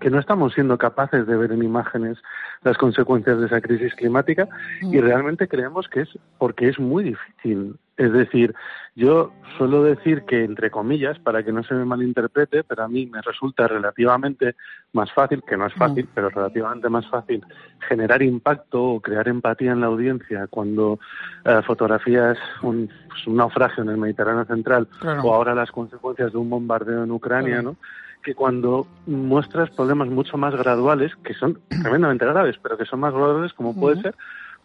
que 0.00 0.10
no 0.10 0.18
estamos 0.18 0.54
siendo 0.54 0.78
capaces 0.78 1.26
de 1.26 1.36
ver 1.36 1.52
en 1.52 1.62
imágenes 1.62 2.18
las 2.62 2.76
consecuencias 2.78 3.38
de 3.38 3.46
esa 3.46 3.60
crisis 3.60 3.94
climática 3.94 4.48
y 4.80 4.98
mm. 4.98 5.00
realmente 5.00 5.48
creemos 5.48 5.88
que 5.88 6.02
es 6.02 6.08
porque 6.38 6.68
es 6.68 6.78
muy 6.78 7.04
difícil. 7.04 7.76
Es 7.98 8.12
decir, 8.12 8.54
yo 8.96 9.32
suelo 9.58 9.82
decir 9.82 10.22
que, 10.22 10.44
entre 10.44 10.70
comillas, 10.70 11.18
para 11.18 11.44
que 11.44 11.52
no 11.52 11.62
se 11.62 11.74
me 11.74 11.84
malinterprete, 11.84 12.64
pero 12.64 12.84
a 12.84 12.88
mí 12.88 13.06
me 13.06 13.20
resulta 13.20 13.68
relativamente 13.68 14.56
más 14.92 15.12
fácil, 15.12 15.42
que 15.46 15.56
no 15.56 15.66
es 15.66 15.74
fácil, 15.74 16.04
mm. 16.04 16.08
pero 16.14 16.30
relativamente 16.30 16.88
más 16.88 17.06
fácil, 17.08 17.44
generar 17.88 18.22
impacto 18.22 18.82
o 18.82 19.00
crear 19.00 19.28
empatía 19.28 19.72
en 19.72 19.80
la 19.80 19.88
audiencia 19.88 20.46
cuando 20.48 21.00
eh, 21.44 21.60
fotografías 21.66 22.38
un, 22.62 22.90
pues, 23.08 23.26
un, 23.26 23.36
naufragio 23.36 23.82
en 23.82 23.90
el 23.90 23.98
Mediterráneo 23.98 24.46
Central 24.46 24.88
o 25.22 25.34
ahora 25.34 25.54
las 25.54 25.70
consecuencias 25.70 26.32
de 26.32 26.38
un 26.38 26.48
bombardeo 26.48 27.04
en 27.04 27.10
Ucrania, 27.10 27.60
¿no? 27.60 27.76
Que 28.22 28.34
cuando 28.34 28.86
muestras 29.06 29.70
problemas 29.70 30.08
mucho 30.08 30.36
más 30.36 30.54
graduales, 30.54 31.12
que 31.24 31.34
son 31.34 31.60
tremendamente 31.68 32.24
graves, 32.24 32.56
pero 32.62 32.76
que 32.76 32.84
son 32.84 33.00
más 33.00 33.12
graduales, 33.12 33.52
como 33.52 33.74
puede 33.74 34.00
ser 34.00 34.14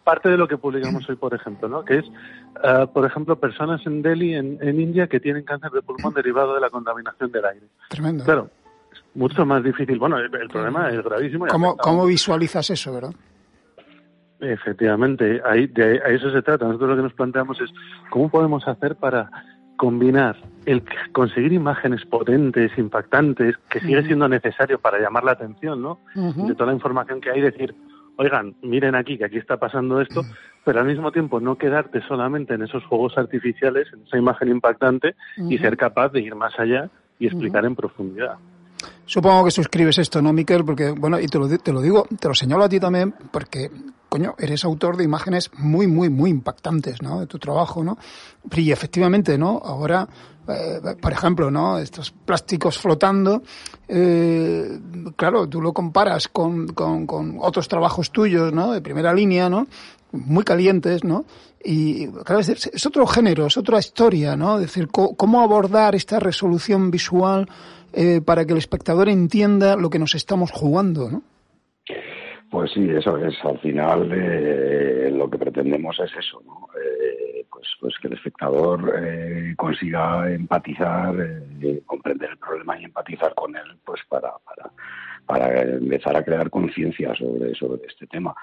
parte 0.04 0.30
de 0.30 0.38
lo 0.38 0.48
que 0.48 0.56
publicamos 0.56 1.06
hoy, 1.10 1.16
por 1.16 1.34
ejemplo, 1.34 1.68
¿no? 1.68 1.84
que 1.84 1.98
es, 1.98 2.06
uh, 2.06 2.86
por 2.90 3.04
ejemplo, 3.04 3.38
personas 3.38 3.84
en 3.86 4.00
Delhi, 4.00 4.34
en, 4.34 4.58
en, 4.62 4.80
India, 4.80 5.06
que 5.06 5.20
tienen 5.20 5.44
cáncer 5.44 5.70
de 5.70 5.82
pulmón 5.82 6.14
derivado 6.14 6.54
de 6.54 6.60
la 6.62 6.70
contaminación 6.70 7.30
del 7.30 7.44
aire. 7.44 7.66
Tremendo. 7.90 8.24
Claro, 8.24 8.50
es 8.90 9.02
mucho 9.14 9.44
más 9.44 9.62
difícil. 9.62 9.98
Bueno, 9.98 10.16
el, 10.16 10.34
el 10.34 10.48
problema 10.48 10.88
es 10.88 11.04
gravísimo. 11.04 11.46
¿Cómo, 11.48 11.76
¿Cómo 11.76 12.06
visualizas 12.06 12.70
eso, 12.70 12.94
verdad? 12.94 13.12
Efectivamente, 14.40 15.42
ahí, 15.44 15.66
de 15.66 16.00
ahí, 16.02 16.14
eso 16.14 16.30
se 16.30 16.40
trata. 16.42 16.64
Nosotros 16.64 16.90
lo 16.90 16.96
que 16.96 17.02
nos 17.02 17.12
planteamos 17.12 17.60
es 17.60 17.70
cómo 18.08 18.30
podemos 18.30 18.66
hacer 18.66 18.96
para 18.96 19.28
combinar 19.78 20.36
el 20.66 20.82
conseguir 21.12 21.54
imágenes 21.54 22.04
potentes, 22.04 22.76
impactantes, 22.76 23.56
que 23.70 23.80
sigue 23.80 24.02
siendo 24.02 24.28
necesario 24.28 24.78
para 24.78 24.98
llamar 24.98 25.24
la 25.24 25.32
atención, 25.32 25.80
¿no? 25.80 26.00
De 26.14 26.54
toda 26.54 26.66
la 26.66 26.74
información 26.74 27.22
que 27.22 27.30
hay, 27.30 27.40
decir, 27.40 27.74
oigan, 28.16 28.54
miren 28.60 28.94
aquí 28.94 29.16
que 29.16 29.24
aquí 29.24 29.38
está 29.38 29.56
pasando 29.56 30.02
esto, 30.02 30.22
pero 30.64 30.80
al 30.80 30.86
mismo 30.86 31.10
tiempo 31.10 31.40
no 31.40 31.56
quedarte 31.56 32.02
solamente 32.02 32.52
en 32.52 32.62
esos 32.62 32.84
juegos 32.84 33.16
artificiales, 33.16 33.88
en 33.94 34.02
esa 34.02 34.18
imagen 34.18 34.48
impactante 34.48 35.14
y 35.38 35.56
ser 35.56 35.78
capaz 35.78 36.10
de 36.10 36.20
ir 36.20 36.34
más 36.34 36.58
allá 36.58 36.90
y 37.18 37.26
explicar 37.26 37.64
en 37.64 37.74
profundidad. 37.74 38.36
Supongo 39.06 39.46
que 39.46 39.50
suscribes 39.50 39.98
esto, 39.98 40.20
¿no, 40.20 40.32
Miquel? 40.32 40.64
Porque, 40.64 40.90
bueno, 40.90 41.18
y 41.18 41.26
te 41.26 41.38
lo, 41.38 41.48
te 41.58 41.72
lo 41.72 41.80
digo, 41.80 42.06
te 42.18 42.28
lo 42.28 42.34
señalo 42.34 42.64
a 42.64 42.68
ti 42.68 42.78
también, 42.78 43.14
porque 43.30 43.70
coño, 44.08 44.34
eres 44.38 44.64
autor 44.64 44.96
de 44.96 45.04
imágenes 45.04 45.50
muy, 45.58 45.86
muy, 45.86 46.08
muy 46.08 46.30
impactantes, 46.30 47.02
¿no? 47.02 47.20
De 47.20 47.26
tu 47.26 47.38
trabajo, 47.38 47.84
¿no? 47.84 47.98
Y 48.54 48.72
efectivamente, 48.72 49.36
¿no? 49.36 49.60
Ahora, 49.62 50.08
eh, 50.48 50.80
por 51.00 51.12
ejemplo, 51.12 51.50
¿no? 51.50 51.78
Estos 51.78 52.10
plásticos 52.10 52.78
flotando, 52.78 53.42
eh, 53.86 54.80
claro, 55.16 55.48
tú 55.48 55.60
lo 55.60 55.72
comparas 55.72 56.28
con, 56.28 56.68
con, 56.68 57.06
con 57.06 57.38
otros 57.40 57.68
trabajos 57.68 58.10
tuyos, 58.10 58.52
¿no? 58.52 58.72
De 58.72 58.80
primera 58.80 59.12
línea, 59.12 59.48
¿no? 59.48 59.66
Muy 60.12 60.42
calientes, 60.42 61.04
¿no? 61.04 61.26
Y 61.62 62.06
claro, 62.08 62.40
es, 62.40 62.48
es 62.48 62.86
otro 62.86 63.06
género, 63.06 63.46
es 63.46 63.56
otra 63.58 63.78
historia, 63.78 64.36
¿no? 64.36 64.56
Es 64.56 64.62
decir, 64.62 64.88
cómo 64.88 65.42
abordar 65.42 65.94
esta 65.94 66.18
resolución 66.18 66.90
visual 66.90 67.48
eh, 67.92 68.20
para 68.20 68.44
que 68.44 68.52
el 68.52 68.58
espectador 68.58 69.08
entienda 69.08 69.76
lo 69.76 69.90
que 69.90 69.98
nos 69.98 70.14
estamos 70.14 70.50
jugando, 70.50 71.10
¿no? 71.10 71.22
Pues 72.50 72.70
sí, 72.72 72.88
eso 72.88 73.18
es. 73.18 73.34
Al 73.44 73.58
final 73.58 74.10
eh, 74.12 75.10
lo 75.10 75.28
que 75.28 75.38
pretendemos 75.38 75.98
es 76.00 76.10
eso, 76.16 76.40
¿no? 76.46 76.68
Eh, 76.80 77.44
pues, 77.50 77.66
pues 77.80 77.94
que 78.00 78.08
el 78.08 78.14
espectador 78.14 78.94
eh, 79.02 79.54
consiga 79.56 80.30
empatizar, 80.32 81.14
eh, 81.60 81.82
comprender 81.84 82.30
el 82.30 82.38
problema 82.38 82.78
y 82.78 82.84
empatizar 82.84 83.34
con 83.34 83.54
él, 83.54 83.76
pues 83.84 84.00
para, 84.08 84.32
para, 84.38 84.70
para 85.26 85.60
empezar 85.62 86.16
a 86.16 86.24
crear 86.24 86.48
conciencia 86.48 87.14
sobre, 87.14 87.54
sobre 87.54 87.86
este 87.86 88.06
tema. 88.06 88.34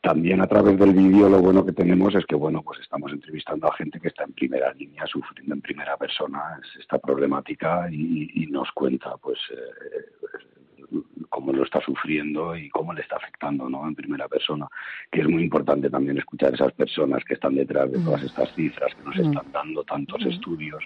También 0.00 0.40
a 0.40 0.46
través 0.46 0.78
del 0.78 0.92
vídeo 0.92 1.28
lo 1.28 1.40
bueno 1.40 1.66
que 1.66 1.72
tenemos 1.72 2.14
es 2.14 2.24
que 2.26 2.36
bueno 2.36 2.62
pues 2.62 2.80
estamos 2.80 3.12
entrevistando 3.12 3.66
a 3.66 3.76
gente 3.76 3.98
que 3.98 4.08
está 4.08 4.24
en 4.24 4.32
primera 4.32 4.72
línea 4.72 5.04
sufriendo 5.06 5.54
en 5.54 5.60
primera 5.60 5.96
persona 5.96 6.60
esta 6.78 6.98
problemática 6.98 7.88
y, 7.90 8.30
y 8.34 8.46
nos 8.46 8.70
cuenta 8.72 9.16
pues 9.16 9.38
eh, 9.50 10.88
cómo 11.28 11.52
lo 11.52 11.64
está 11.64 11.80
sufriendo 11.80 12.56
y 12.56 12.68
cómo 12.70 12.92
le 12.92 13.02
está 13.02 13.16
afectando 13.16 13.68
¿no? 13.68 13.86
en 13.86 13.94
primera 13.94 14.28
persona 14.28 14.68
que 15.10 15.20
es 15.20 15.28
muy 15.28 15.42
importante 15.42 15.90
también 15.90 16.18
escuchar 16.18 16.52
a 16.52 16.54
esas 16.54 16.72
personas 16.72 17.24
que 17.24 17.34
están 17.34 17.54
detrás 17.54 17.90
de 17.90 17.98
todas 17.98 18.22
estas 18.22 18.54
cifras 18.54 18.94
que 18.94 19.02
nos 19.02 19.16
están 19.16 19.52
dando 19.52 19.84
tantos 19.84 20.24
estudios 20.24 20.82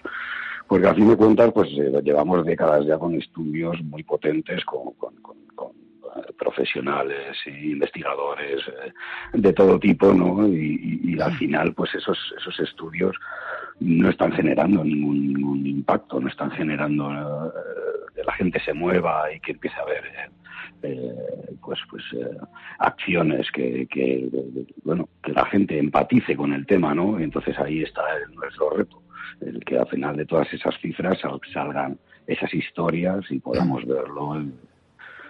porque 0.67 0.87
a 0.87 0.93
fin 0.93 1.07
de 1.07 1.15
cuentas 1.17 1.51
pues 1.53 1.69
eh, 1.77 2.01
llevamos 2.03 2.45
décadas 2.45 2.85
ya 2.85 2.97
con 2.97 3.15
estudios 3.15 3.81
muy 3.83 4.03
potentes 4.03 4.65
con, 4.65 4.93
con, 4.93 5.15
con, 5.21 5.37
con 5.55 5.82
profesionales 6.37 7.37
e 7.45 7.49
investigadores 7.49 8.61
eh, 8.67 8.91
de 9.33 9.53
todo 9.53 9.79
tipo, 9.79 10.13
¿no? 10.13 10.47
Y, 10.47 10.99
y, 11.03 11.13
y, 11.13 11.21
al 11.21 11.35
final, 11.37 11.73
pues 11.73 11.93
esos, 11.95 12.17
esos 12.37 12.59
estudios 12.59 13.15
no 13.79 14.09
están 14.09 14.31
generando 14.31 14.83
ningún, 14.83 15.33
ningún 15.33 15.65
impacto, 15.65 16.19
no 16.19 16.27
están 16.27 16.51
generando 16.51 17.11
eh, 17.11 17.51
que 18.15 18.23
la 18.23 18.33
gente 18.33 18.59
se 18.59 18.73
mueva 18.73 19.31
y 19.33 19.39
que 19.39 19.51
empiece 19.51 19.75
a 19.79 19.85
ver 19.85 20.03
eh, 20.83 21.55
pues 21.61 21.79
pues 21.89 22.03
eh, 22.13 22.37
acciones 22.79 23.49
que, 23.51 23.87
que, 23.87 24.29
bueno 24.83 25.07
que 25.23 25.31
la 25.31 25.45
gente 25.45 25.77
empatice 25.77 26.35
con 26.35 26.53
el 26.53 26.65
tema, 26.65 26.93
¿no? 26.93 27.19
Y 27.19 27.23
entonces 27.23 27.57
ahí 27.57 27.81
está 27.81 28.03
nuestro 28.33 28.69
reto, 28.71 29.01
el 29.41 29.63
que 29.63 29.77
al 29.77 29.87
final 29.87 30.17
de 30.17 30.25
todas 30.25 30.51
esas 30.53 30.77
cifras 30.79 31.19
salgan 31.53 31.97
esas 32.27 32.53
historias 32.53 33.23
y 33.29 33.39
podamos 33.39 33.85
verlo 33.85 34.35
en, 34.35 34.53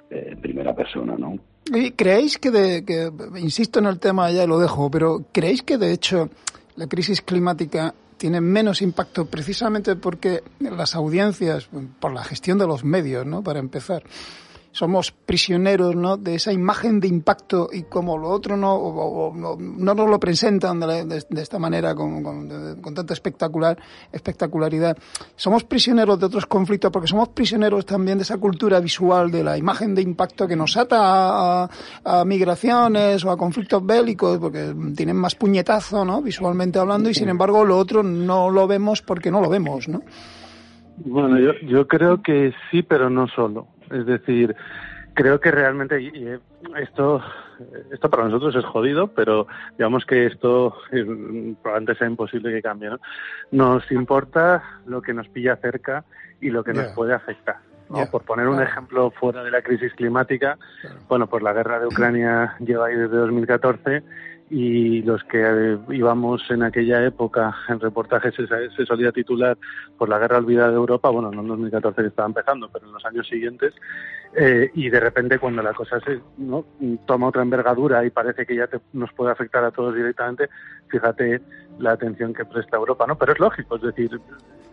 en 0.10 0.40
primera 0.40 0.76
persona, 0.76 1.16
¿no? 1.18 1.36
¿Y 1.74 1.92
creéis 1.92 2.38
que, 2.38 2.52
de, 2.52 2.84
que, 2.84 3.12
insisto 3.38 3.80
en 3.80 3.86
el 3.86 4.00
tema, 4.00 4.32
ya 4.32 4.46
lo 4.46 4.60
dejo, 4.60 4.92
pero 4.92 5.26
creéis 5.32 5.64
que 5.64 5.78
de 5.78 5.92
hecho 5.92 6.30
la 6.76 6.88
crisis 6.88 7.22
climática 7.22 7.94
tiene 8.18 8.42
menos 8.42 8.82
impacto 8.82 9.26
precisamente 9.26 9.96
porque 9.96 10.44
las 10.60 10.96
audiencias, 10.96 11.70
por 12.00 12.14
la 12.14 12.24
gestión 12.24 12.58
de 12.58 12.68
los 12.68 12.84
medios, 12.84 13.26
¿no? 13.26 13.44
Para 13.44 13.60
empezar, 13.60 14.04
somos 14.74 15.12
prisioneros 15.12 15.96
¿no? 15.96 16.18
de 16.18 16.36
esa 16.36 16.52
imagen 16.52 17.00
de 17.00 17.08
impacto 17.08 17.70
y 17.72 17.84
como 17.84 18.18
lo 18.18 18.30
otro 18.30 18.58
no, 18.58 18.74
o, 18.74 19.34
no, 19.34 19.56
no, 19.56 19.94
nos 19.94 20.10
lo 20.10 20.20
presentan 20.20 20.80
de, 20.80 21.06
de, 21.06 21.24
de 21.30 21.42
esta 21.42 21.60
manera 21.60 21.94
con, 21.94 22.24
con, 22.24 22.82
con, 22.82 22.94
tanta 22.94 23.14
espectacular, 23.14 23.78
espectacularidad. 24.12 24.98
Somos 25.36 25.64
prisioneros 25.64 26.20
de 26.20 26.26
otros 26.26 26.48
conflictos 26.48 26.92
porque 26.92 27.08
somos 27.08 27.30
prisioneros 27.30 27.86
también 27.86 28.18
de 28.18 28.24
esa 28.24 28.40
cultura 28.40 28.80
visual 28.80 29.30
de 29.30 29.44
la 29.44 29.58
imagen 29.58 29.94
de 29.94 30.02
impacto 30.02 30.48
que 30.48 30.56
nos 30.56 30.76
ata 30.76 31.64
a, 31.64 31.70
a 32.04 32.26
migraciones 32.26 33.24
o 33.24 33.30
a 33.30 33.38
conflictos 33.38 33.86
bélicos 33.86 34.40
porque 34.40 34.74
tienen 34.96 35.18
más 35.18 35.36
puñetazo 35.36 36.04
¿no? 36.04 36.24
visualmente 36.24 36.80
hablando 36.80 37.12
y 37.12 37.14
sin 37.14 37.30
embargo 37.30 37.64
lo 37.64 37.78
otro 37.78 38.02
no 38.02 38.50
lo 38.50 38.68
vemos 38.68 39.04
porque 39.04 39.30
no 39.30 39.40
lo 39.40 39.50
vemos. 39.50 39.88
¿no? 39.88 40.02
Bueno, 40.98 41.40
yo, 41.40 41.54
yo 41.68 41.88
creo 41.88 42.22
que 42.22 42.54
sí, 42.70 42.84
pero 42.84 43.10
no 43.10 43.28
solo. 43.28 43.68
Es 43.94 44.06
decir, 44.06 44.56
creo 45.14 45.40
que 45.40 45.52
realmente 45.52 46.02
y 46.02 46.28
esto 46.78 47.22
esto 47.92 48.10
para 48.10 48.26
nosotros 48.26 48.56
es 48.56 48.66
jodido, 48.66 49.08
pero 49.08 49.48
digamos 49.78 50.06
que 50.06 50.26
esto 50.26 50.76
probablemente 51.62 51.96
sea 51.96 52.08
imposible 52.08 52.52
que 52.52 52.62
cambie. 52.62 52.90
¿no? 52.90 53.00
Nos 53.52 53.92
importa 53.92 54.64
lo 54.86 55.02
que 55.02 55.14
nos 55.14 55.28
pilla 55.30 55.56
cerca 55.58 56.04
y 56.42 56.50
lo 56.50 56.64
que 56.64 56.74
yeah. 56.74 56.84
nos 56.84 56.94
puede 56.94 57.14
afectar. 57.14 57.58
¿no? 57.90 57.98
Yeah. 57.98 58.12
Por 58.12 58.24
poner 58.24 58.48
un 58.48 58.62
ejemplo 58.62 59.12
fuera 59.12 59.44
de 59.44 59.52
la 59.52 59.62
crisis 59.62 59.94
climática, 59.94 60.58
bueno, 61.08 61.28
pues 61.28 61.44
la 61.44 61.54
guerra 61.54 61.80
de 61.80 61.88
Ucrania 61.88 62.56
lleva 62.60 62.88
ahí 62.88 62.96
desde 62.96 63.18
2014 63.18 64.04
y 64.56 65.02
los 65.02 65.24
que 65.24 65.80
íbamos 65.90 66.44
en 66.52 66.62
aquella 66.62 67.04
época 67.04 67.56
en 67.70 67.80
reportajes 67.80 68.36
se, 68.36 68.46
se, 68.46 68.86
solía 68.86 69.12
titular 69.12 69.58
por 69.98 70.10
la 70.10 70.20
guerra 70.20 70.38
olvidada 70.38 70.70
de 70.70 70.76
Europa, 70.76 71.10
bueno, 71.10 71.32
no 71.32 71.42
en 71.42 71.48
2014 71.48 72.04
que 72.04 72.08
estaba 72.10 72.28
empezando, 72.28 72.70
pero 72.72 72.86
en 72.86 72.94
los 72.94 73.04
años 73.04 73.28
siguientes, 73.28 73.74
eh, 74.36 74.70
y 74.76 74.92
de 74.92 75.00
repente 75.00 75.40
cuando 75.40 75.64
la 75.64 75.74
cosa 75.74 76.00
se 76.02 76.22
¿no? 76.38 76.66
toma 77.08 77.30
otra 77.30 77.42
envergadura 77.42 78.06
y 78.06 78.12
parece 78.12 78.46
que 78.46 78.56
ya 78.56 78.68
te, 78.68 78.80
nos 78.94 79.12
puede 79.14 79.32
afectar 79.32 79.64
a 79.64 79.72
todos 79.72 79.96
directamente, 79.96 80.50
fíjate 80.88 81.42
la 81.80 81.94
atención 81.94 82.32
que 82.32 82.46
presta 82.46 82.78
Europa, 82.78 83.08
¿no? 83.08 83.18
Pero 83.18 83.34
es 83.34 83.40
lógico, 83.40 83.78
es 83.78 83.82
decir, 83.82 84.12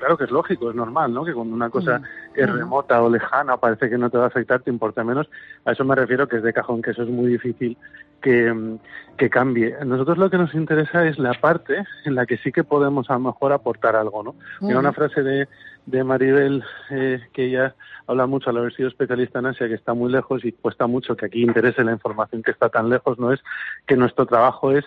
claro 0.00 0.18
que 0.18 0.24
es 0.24 0.30
lógico, 0.30 0.70
es 0.70 0.74
normal, 0.74 1.14
¿no? 1.14 1.24
Que 1.24 1.32
cuando 1.32 1.54
una 1.54 1.70
cosa 1.70 2.00
mm. 2.00 2.04
es 2.34 2.52
remota 2.52 3.00
o 3.02 3.08
lejana, 3.08 3.56
parece 3.58 3.88
que 3.88 3.98
no 3.98 4.10
te 4.10 4.18
va 4.18 4.24
a 4.24 4.28
afectar, 4.28 4.60
te 4.60 4.70
importa 4.70 5.04
menos. 5.04 5.30
A 5.64 5.72
eso 5.72 5.84
me 5.84 5.94
refiero 5.94 6.26
que 6.26 6.38
es 6.38 6.42
de 6.42 6.52
cajón, 6.52 6.82
que 6.82 6.90
eso 6.90 7.02
es 7.02 7.08
muy 7.08 7.30
difícil 7.30 7.76
que, 8.20 8.78
que 9.16 9.30
cambie. 9.30 9.76
A 9.76 9.84
nosotros 9.84 10.18
lo 10.18 10.30
que 10.30 10.38
nos 10.38 10.54
interesa 10.54 11.06
es 11.06 11.18
la 11.18 11.34
parte 11.34 11.84
en 12.04 12.14
la 12.14 12.26
que 12.26 12.38
sí 12.38 12.50
que 12.50 12.64
podemos 12.64 13.08
a 13.10 13.14
lo 13.14 13.20
mejor 13.20 13.52
aportar 13.52 13.94
algo, 13.94 14.22
¿no? 14.22 14.32
Mm. 14.60 14.66
Mira 14.66 14.78
una 14.80 14.92
frase 14.92 15.22
de, 15.22 15.48
de 15.90 16.04
Maribel 16.04 16.64
eh, 16.90 17.20
que 17.32 17.46
ella 17.46 17.74
habla 18.06 18.26
mucho 18.26 18.50
al 18.50 18.56
haber 18.56 18.74
sido 18.74 18.88
especialista 18.88 19.38
en 19.38 19.46
Asia, 19.46 19.68
que 19.68 19.74
está 19.74 19.94
muy 19.94 20.10
lejos 20.10 20.44
y 20.44 20.52
cuesta 20.52 20.86
mucho 20.86 21.16
que 21.16 21.26
aquí 21.26 21.42
interese 21.42 21.84
la 21.84 21.92
información 21.92 22.42
que 22.42 22.50
está 22.50 22.68
tan 22.68 22.88
lejos, 22.88 23.18
no 23.18 23.32
es 23.32 23.40
que 23.86 23.96
nuestro 23.96 24.26
trabajo 24.26 24.72
es 24.72 24.84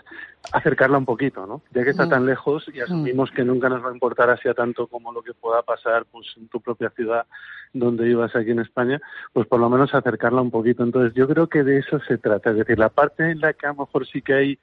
acercarla 0.52 0.98
un 0.98 1.06
poquito, 1.06 1.48
¿no? 1.48 1.62
Ya 1.72 1.84
que 1.84 1.92
está 1.92 2.06
mm. 2.06 2.10
tan 2.10 2.26
lejos 2.26 2.66
y 2.74 2.82
asumimos 2.82 3.32
mm. 3.32 3.36
que 3.36 3.46
nunca 3.46 3.70
nos 3.70 3.84
va 3.84 3.90
a 3.90 3.94
importar 3.94 4.30
Asia 4.30 4.54
tanto 4.54 4.88
como 4.88 5.14
lo 5.14 5.22
que 5.22 5.34
pueda 5.34 5.62
pasar 5.62 6.06
pues 6.12 6.28
en 6.38 6.48
tu 6.50 6.60
propia 6.60 6.90
ciudad 6.90 7.26
donde 7.72 8.10
ibas 8.10 8.36
aquí 8.36 8.52
en 8.52 8.60
España, 8.60 9.02
pues 9.32 9.48
por 9.48 9.60
lo 9.60 9.70
menos 9.70 9.94
acercarla 9.94 10.42
un 10.42 10.52
poquito. 10.52 10.84
Entonces 10.84 11.14
yo 11.14 11.28
creo 11.28 11.48
que 11.48 11.64
de 11.64 11.80
eso 11.80 12.00
se 12.02 12.18
trata, 12.18 12.52
es 12.52 12.58
decir, 12.58 12.78
la 12.78 12.90
parte 12.90 13.32
en 13.32 13.40
la 13.40 13.54
que 13.54 13.68
a 13.68 13.70
lo 13.70 13.86
mejor 13.86 14.06
sí 14.06 14.22
que 14.22 14.34
hay 14.34 14.60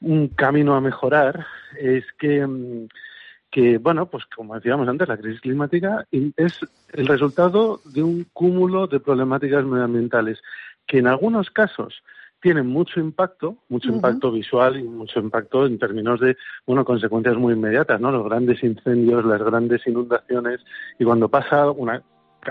un 0.00 0.28
camino 0.28 0.74
a 0.74 0.80
mejorar 0.80 1.46
es 1.78 2.04
que 2.18 2.46
mm, 2.46 2.88
que, 3.50 3.78
bueno, 3.78 4.06
pues 4.06 4.24
como 4.26 4.54
decíamos 4.54 4.88
antes, 4.88 5.08
la 5.08 5.16
crisis 5.16 5.40
climática 5.40 6.06
es 6.10 6.60
el 6.92 7.06
resultado 7.06 7.80
de 7.92 8.02
un 8.02 8.24
cúmulo 8.32 8.86
de 8.86 9.00
problemáticas 9.00 9.64
medioambientales 9.64 10.40
que 10.86 10.98
en 10.98 11.08
algunos 11.08 11.50
casos 11.50 12.02
tienen 12.40 12.66
mucho 12.68 13.00
impacto, 13.00 13.56
mucho 13.68 13.88
uh 13.88 13.92
-huh. 13.92 13.96
impacto 13.96 14.32
visual 14.32 14.78
y 14.78 14.82
mucho 14.82 15.20
impacto 15.20 15.66
en 15.66 15.78
términos 15.78 16.20
de, 16.20 16.36
bueno, 16.66 16.84
consecuencias 16.84 17.36
muy 17.36 17.52
inmediatas, 17.54 18.00
¿no? 18.00 18.10
Los 18.10 18.24
grandes 18.24 18.62
incendios, 18.62 19.24
las 19.24 19.42
grandes 19.42 19.86
inundaciones 19.86 20.60
y 20.98 21.04
cuando 21.04 21.28
pasa 21.28 21.70
una 21.70 22.02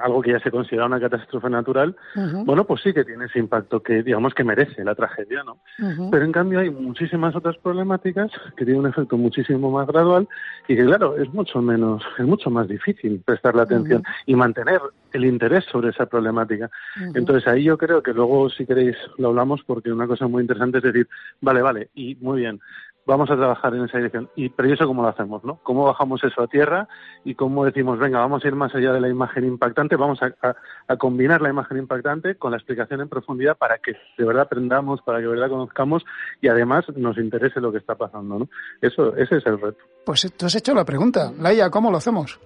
algo 0.02 0.22
que 0.22 0.32
ya 0.32 0.40
se 0.40 0.52
considera 0.52 0.86
una 0.86 1.00
catástrofe 1.00 1.50
natural, 1.50 1.96
uh 2.16 2.20
-huh. 2.20 2.46
bueno, 2.46 2.64
pues 2.66 2.82
sí 2.82 2.94
que 2.94 3.04
tiene 3.04 3.26
ese 3.26 3.40
impacto 3.40 3.82
que, 3.82 4.04
digamos, 4.04 4.34
que 4.34 4.44
merece 4.44 4.84
la 4.84 4.96
tragedia, 4.96 5.44
¿no? 5.44 5.54
Uh 5.80 5.86
-huh. 5.86 6.10
Pero 6.12 6.26
en 6.26 6.32
cambio 6.32 6.60
hay 6.60 6.70
muchísimas 6.70 7.36
otras 7.36 7.58
problemáticas 7.58 8.32
que 8.56 8.66
tienen 8.66 8.82
un 8.82 8.90
efecto 8.90 9.18
muchísimo 9.18 9.72
más 9.72 9.88
gradual 9.88 10.28
y 10.68 10.76
que, 10.76 10.86
claro, 10.86 11.18
es 11.18 11.34
mucho 11.34 11.62
menos, 11.62 12.04
es 12.18 12.26
mucho 12.26 12.50
más 12.50 12.68
difícil 12.68 13.22
prestarle 13.26 13.62
atención 13.62 14.02
uh 14.02 14.04
-huh. 14.04 14.24
y 14.28 14.36
mantener 14.36 14.82
el 15.12 15.26
interés 15.26 15.66
sobre 15.66 15.90
esa 15.90 16.06
problemática. 16.06 16.70
Entonces 17.16 17.48
ahí 17.48 17.64
yo 17.64 17.78
creo 17.78 18.04
que 18.04 18.14
luego, 18.14 18.50
si 18.50 18.66
queréis, 18.66 18.96
lo 19.18 19.30
hablamos 19.30 19.64
porque 19.64 19.92
una 19.92 20.08
cosa 20.08 20.28
muy 20.28 20.42
interesante 20.42 20.78
es 20.78 20.84
decir, 20.84 21.08
vale, 21.42 21.62
vale, 21.62 21.90
y 21.96 22.16
muy 22.22 22.42
bien, 22.42 22.60
vamos 23.06 23.30
a 23.32 23.36
trabajar 23.36 23.74
en 23.74 23.86
esa 23.86 23.98
dirección. 23.98 24.30
Y, 24.36 24.50
pero 24.50 24.70
¿y 24.70 24.74
eso 24.74 24.86
cómo 24.86 25.02
lo 25.02 25.08
hacemos? 25.08 25.44
¿no? 25.44 25.60
¿Cómo 25.64 25.86
bajamos 25.86 26.24
eso 26.24 26.42
a 26.42 26.48
tierra 26.48 26.88
y 27.24 27.36
cómo 27.36 27.66
decimos, 27.66 28.00
venga, 28.00 28.20
vamos 28.20 28.44
a 28.44 28.48
ir 28.48 28.56
más 28.56 28.74
allá 28.76 28.94
de 28.94 29.02
la 29.02 29.10
imagen 29.10 29.46
impactante, 29.46 29.96
vamos 29.96 30.20
a, 30.22 30.56
a, 30.88 30.98
combinar 30.98 31.42
la 31.42 31.50
imagen 31.50 31.78
impactante 31.78 32.36
con 32.36 32.52
la 32.52 32.58
explicación 32.58 33.02
en 33.02 33.10
profundidad 33.10 33.58
para 33.58 33.80
que 33.80 33.94
de 34.18 34.26
verdad 34.26 34.44
aprendamos, 34.44 35.02
para 35.02 35.20
que 35.20 35.24
de 35.24 35.30
verdad 35.30 35.50
conozcamos 35.50 36.06
y 36.42 36.48
además 36.48 36.86
nos 36.96 37.18
interese 37.18 37.60
lo 37.60 37.72
que 37.72 37.80
está 37.80 37.96
pasando? 37.96 38.40
¿no? 38.40 38.50
Eso, 38.82 39.16
ese 39.16 39.38
es 39.38 39.46
el 39.46 39.60
reto. 39.60 39.80
Pues 40.06 40.32
tú 40.38 40.46
has 40.46 40.56
hecho 40.56 40.74
la 40.74 40.86
pregunta. 40.86 41.32
Laia, 41.38 41.70
¿cómo 41.70 41.92
lo 41.92 41.98
hacemos? 41.98 42.40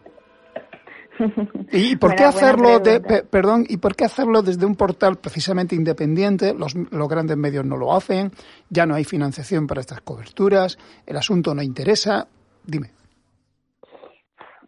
¿Y 1.72 1.96
por 1.98 2.16
qué 2.16 2.24
hacerlo 2.24 2.80
de, 2.80 3.00
perdón, 3.00 3.66
y 3.68 3.78
por 3.78 3.96
qué 3.96 4.06
hacerlo 4.06 4.42
desde 4.42 4.66
un 4.66 4.76
portal 4.76 5.18
precisamente 5.18 5.76
independiente? 5.76 6.54
Los, 6.54 6.76
los 6.76 7.08
grandes 7.08 7.38
medios 7.38 7.66
no 7.66 7.78
lo 7.78 7.94
hacen, 7.94 8.32
ya 8.70 8.86
no 8.86 8.96
hay 8.96 9.04
financiación 9.04 9.68
para 9.68 9.82
estas 9.82 10.02
coberturas, 10.02 10.78
el 11.06 11.18
asunto 11.18 11.54
no 11.54 11.62
interesa. 11.62 12.28
Dime. 12.66 12.92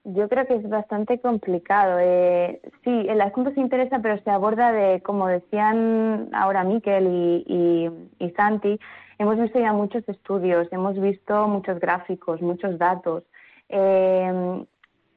Yo 0.07 0.29
creo 0.29 0.45
que 0.45 0.55
es 0.55 0.69
bastante 0.69 1.19
complicado. 1.19 1.97
Eh, 1.99 2.61
sí, 2.83 3.05
el 3.09 3.19
asunto 3.21 3.51
se 3.55 3.59
interesa, 3.59 3.99
pero 4.03 4.21
se 4.21 4.29
aborda 4.29 4.71
de, 4.71 5.01
como 5.01 5.27
decían 5.27 6.29
ahora 6.31 6.63
Miquel 6.63 7.07
y, 7.07 7.89
y, 8.19 8.29
Santi, 8.31 8.79
hemos 9.17 9.39
visto 9.39 9.59
ya 9.59 9.73
muchos 9.73 10.07
estudios, 10.07 10.67
hemos 10.71 10.99
visto 11.01 11.47
muchos 11.47 11.79
gráficos, 11.79 12.39
muchos 12.41 12.77
datos, 12.77 13.23
eh, 13.67 14.63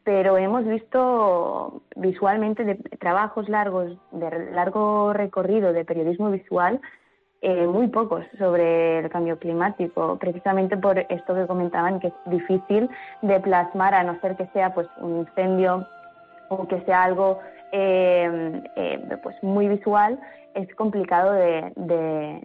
pero 0.09 0.39
hemos 0.39 0.65
visto 0.65 1.83
visualmente 1.95 2.65
de 2.65 2.77
trabajos 2.99 3.47
largos, 3.51 3.93
de 4.11 4.53
largo 4.53 5.13
recorrido 5.13 5.75
de 5.75 5.85
periodismo 5.85 6.31
visual, 6.31 6.81
eh, 7.43 7.67
muy 7.67 7.89
pocos 7.89 8.25
sobre 8.39 9.01
el 9.01 9.11
cambio 9.11 9.39
climático, 9.39 10.17
precisamente 10.19 10.79
por 10.79 10.99
esto 10.99 11.35
que 11.35 11.47
comentaban, 11.47 12.01
que 12.01 12.07
es 12.07 12.15
difícil 12.25 12.89
de 13.21 13.41
plasmar, 13.41 13.93
a 13.93 14.03
no 14.03 14.19
ser 14.23 14.35
que 14.37 14.47
sea 14.55 14.73
pues 14.73 14.89
un 15.03 15.19
incendio 15.19 15.87
o 16.49 16.67
que 16.67 16.81
sea 16.87 17.03
algo 17.03 17.41
eh, 17.73 18.63
eh, 18.77 19.19
pues 19.23 19.37
muy 19.43 19.69
visual, 19.69 20.19
es 20.55 20.75
complicado 20.75 21.33
de, 21.33 21.71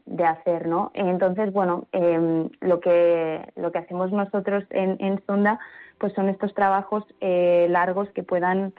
de, 0.06 0.26
hacer, 0.26 0.68
¿no? 0.68 0.92
Entonces, 0.96 1.54
bueno, 1.54 1.88
em, 1.94 2.50
lo 2.60 2.82
que 2.82 3.40
lo 3.56 3.72
que 3.72 3.78
hacemos 3.78 4.12
nosotros 4.12 4.66
en, 4.70 4.98
en 5.00 5.26
Sonda, 5.26 5.62
pues 6.04 6.12
son 6.16 6.28
estos 6.28 6.54
trabajos 6.54 7.06
largos 7.22 8.10
que 8.10 8.24
puedan 8.24 8.74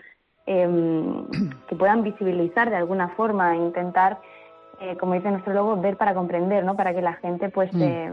em, 0.44 1.26
que 1.68 1.74
puedan 1.74 2.02
visibilizar 2.02 2.68
de 2.68 2.76
alguna 2.76 3.08
forma, 3.16 3.56
intentar 3.56 4.18
eh, 4.80 4.96
como 4.98 5.14
dice 5.14 5.30
nuestro 5.30 5.54
logo, 5.54 5.80
ver 5.80 5.96
para 5.96 6.12
comprender, 6.12 6.64
¿no? 6.64 6.76
Para 6.76 6.92
que 6.92 7.00
la 7.00 7.14
gente 7.14 7.48
pues 7.48 7.72
mm. 7.72 7.82
eh, 7.82 8.12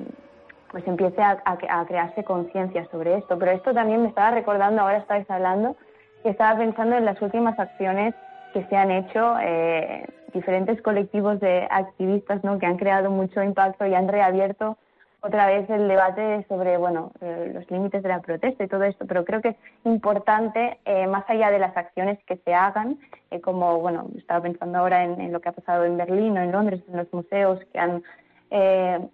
pues 0.71 0.87
empiece 0.87 1.21
a, 1.21 1.57
crearse 1.85 2.23
conciencia 2.23 2.87
sobre 2.91 3.17
esto. 3.17 3.37
Pero 3.37 3.51
esto 3.51 3.73
también 3.73 4.01
me 4.01 4.07
estaba 4.07 4.31
recordando, 4.31 4.81
ahora 4.81 4.99
estáis 4.99 5.29
hablando, 5.29 5.75
que 6.23 6.29
estaba 6.29 6.57
pensando 6.57 6.95
en 6.95 7.03
las 7.03 7.21
últimas 7.21 7.59
acciones 7.59 8.15
que 8.53 8.63
se 8.67 8.77
han 8.77 8.89
hecho 8.89 9.35
eh, 9.41 10.07
diferentes 10.33 10.81
colectivos 10.81 11.41
de 11.41 11.67
activistas, 11.69 12.41
¿no? 12.45 12.57
Que 12.57 12.67
han 12.67 12.77
creado 12.77 13.09
mucho 13.09 13.43
impacto 13.43 13.85
y 13.85 13.93
han 13.93 14.07
reabierto 14.07 14.77
otra 15.21 15.45
vez 15.45 15.69
el 15.69 15.87
debate 15.87 16.45
sobre 16.49 16.77
bueno 16.77 17.11
eh, 17.21 17.51
los 17.53 17.69
límites 17.69 18.01
de 18.01 18.09
la 18.09 18.21
protesta 18.21 18.63
y 18.63 18.67
todo 18.67 18.83
esto, 18.83 19.05
pero 19.07 19.23
creo 19.23 19.41
que 19.41 19.49
es 19.49 19.55
importante, 19.85 20.79
eh, 20.85 21.07
más 21.07 21.23
allá 21.27 21.51
de 21.51 21.59
las 21.59 21.77
acciones 21.77 22.19
que 22.25 22.37
se 22.37 22.53
hagan, 22.53 22.97
eh, 23.29 23.39
como 23.39 23.79
bueno, 23.79 24.07
estaba 24.17 24.41
pensando 24.41 24.79
ahora 24.79 25.03
en, 25.03 25.31
lo 25.31 25.39
que 25.39 25.49
ha 25.49 25.53
pasado 25.53 25.85
en 25.85 25.97
Berlín 25.97 26.37
o 26.37 26.41
en 26.41 26.51
Londres, 26.51 26.81
en 26.87 26.97
los 26.97 27.13
museos 27.13 27.59
que 27.71 27.79
han, 27.79 28.03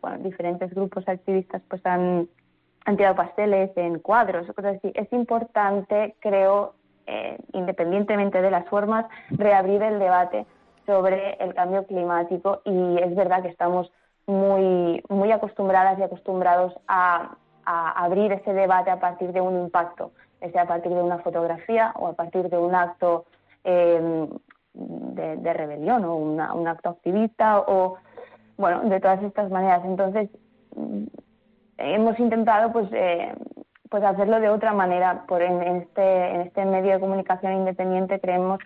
bueno, 0.02 0.18
diferentes 0.20 0.74
grupos 0.74 1.08
activistas 1.08 1.62
pues 1.70 1.86
han, 1.86 2.28
han 2.86 2.98
tirado 2.98 3.16
pasteles 3.16 3.70
en 3.76 4.00
cuadros 4.00 4.48
cosas 4.54 4.78
así. 4.78 4.92
Es 4.96 5.12
importante, 5.12 6.16
creo, 6.22 6.74
independientemente 7.54 8.42
de 8.42 8.50
las 8.50 8.68
formas, 8.68 9.06
reabrir 9.30 9.84
el 9.84 10.00
debate 10.00 10.46
sobre 10.88 11.34
el 11.36 11.54
cambio 11.54 11.86
climático 11.86 12.62
y 12.66 12.98
es 12.98 13.16
verdad 13.16 13.44
que 13.44 13.50
estamos 13.50 13.92
muy, 14.28 15.02
muy 15.10 15.32
acostumbradas 15.32 15.98
y 16.00 16.04
acostumbrados 16.04 16.74
a, 16.88 17.36
abrir 17.70 18.32
ese 18.32 18.54
debate 18.54 18.90
a 18.90 19.00
partir 19.02 19.34
de 19.34 19.42
un 19.42 19.60
impacto, 19.60 20.12
sea 20.54 20.62
a 20.62 20.68
partir 20.68 20.94
de 20.94 21.02
una 21.02 21.18
fotografía 21.18 21.92
o 21.98 22.08
a 22.08 22.14
partir 22.14 22.50
de 22.50 22.58
un 22.58 22.74
acto 22.74 23.26
em, 23.66 24.30
de, 24.74 25.54
rebelión 25.54 26.06
o 26.06 26.16
un 26.16 26.68
acto 26.68 26.92
activista 26.92 27.60
o, 27.60 27.98
bueno, 28.56 28.82
de 28.90 29.02
todas 29.02 29.22
estas 29.22 29.52
maneras. 29.52 29.82
Entonces, 29.84 30.30
mm, 30.78 31.08
hemos 31.78 32.20
intentado, 32.20 32.72
pues, 32.72 32.88
eh, 32.94 33.34
pues 33.90 34.04
hacerlo 34.04 34.40
de 34.40 34.50
otra 34.50 34.74
manera. 34.74 35.26
Por 35.28 35.42
en, 35.42 35.62
este, 35.62 36.36
en 36.36 36.42
este 36.42 36.66
medio 36.66 36.94
de 36.94 37.00
comunicación 37.00 37.54
independiente 37.54 38.20
creemos 38.20 38.60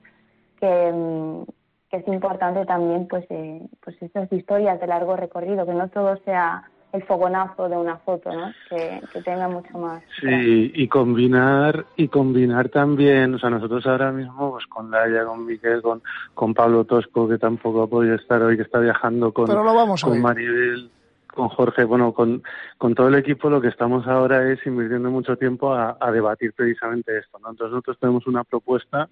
que, 0.60 0.92
mm, 0.92 1.44
que 1.92 1.98
es 1.98 2.08
importante 2.08 2.66
también 2.66 3.08
pues 3.08 3.26
eh, 3.30 3.62
pues 3.84 4.02
estas 4.02 4.32
historias 4.32 4.80
de 4.80 4.88
largo 4.88 5.18
recorrido 5.18 5.66
que 5.66 5.74
no 5.74 5.90
todo 5.90 6.18
sea 6.24 6.64
el 6.94 7.04
fogonazo 7.04 7.70
de 7.70 7.78
una 7.78 7.98
foto 7.98 8.32
¿no? 8.34 8.52
que, 8.70 9.02
tenga 9.24 9.50
mucho 9.50 9.78
más 9.78 10.02
sí 10.20 10.72
y 10.74 10.88
combinar 10.88 11.86
y 11.98 12.08
combinar 12.08 12.70
también 12.70 13.36
o 13.36 13.40
sea 13.40 13.50
nosotros 13.50 13.86
ahora 13.86 14.12
mismo 14.12 14.52
pues 14.52 14.66
con 14.68 14.90
Laia 14.90 15.26
con 15.26 15.46
Miguel 15.46 15.82
con 15.82 16.02
con 16.34 16.54
Pablo 16.54 16.86
Tosco 16.86 17.28
que 17.28 17.38
tampoco 17.38 17.84
ha 17.84 17.88
podido 17.88 18.16
estar 18.16 18.42
hoy 18.42 18.56
que 18.56 18.64
está 18.64 18.80
viajando 18.80 19.34
con 19.34 19.48
con 19.48 20.22
Maribel 20.22 20.90
con 21.34 21.48
Jorge, 21.48 21.86
bueno, 21.86 22.12
con, 22.12 22.44
con 22.78 22.94
todo 22.94 23.08
el 23.08 23.16
equipo 23.16 23.50
lo 23.50 23.62
que 23.62 23.70
estamos 23.70 24.06
ahora 24.06 24.52
es 24.52 24.60
invirtiendo 24.66 25.10
mucho 25.10 25.38
tiempo 25.38 25.72
a, 25.72 25.96
a 25.98 26.12
debatir 26.12 26.52
precisamente 26.52 27.18
esto, 27.18 27.40
¿no? 27.40 27.52
Entonces 27.52 27.72
nosotros 27.72 27.98
tenemos 28.02 28.28
una 28.28 28.44
propuesta 28.44 29.08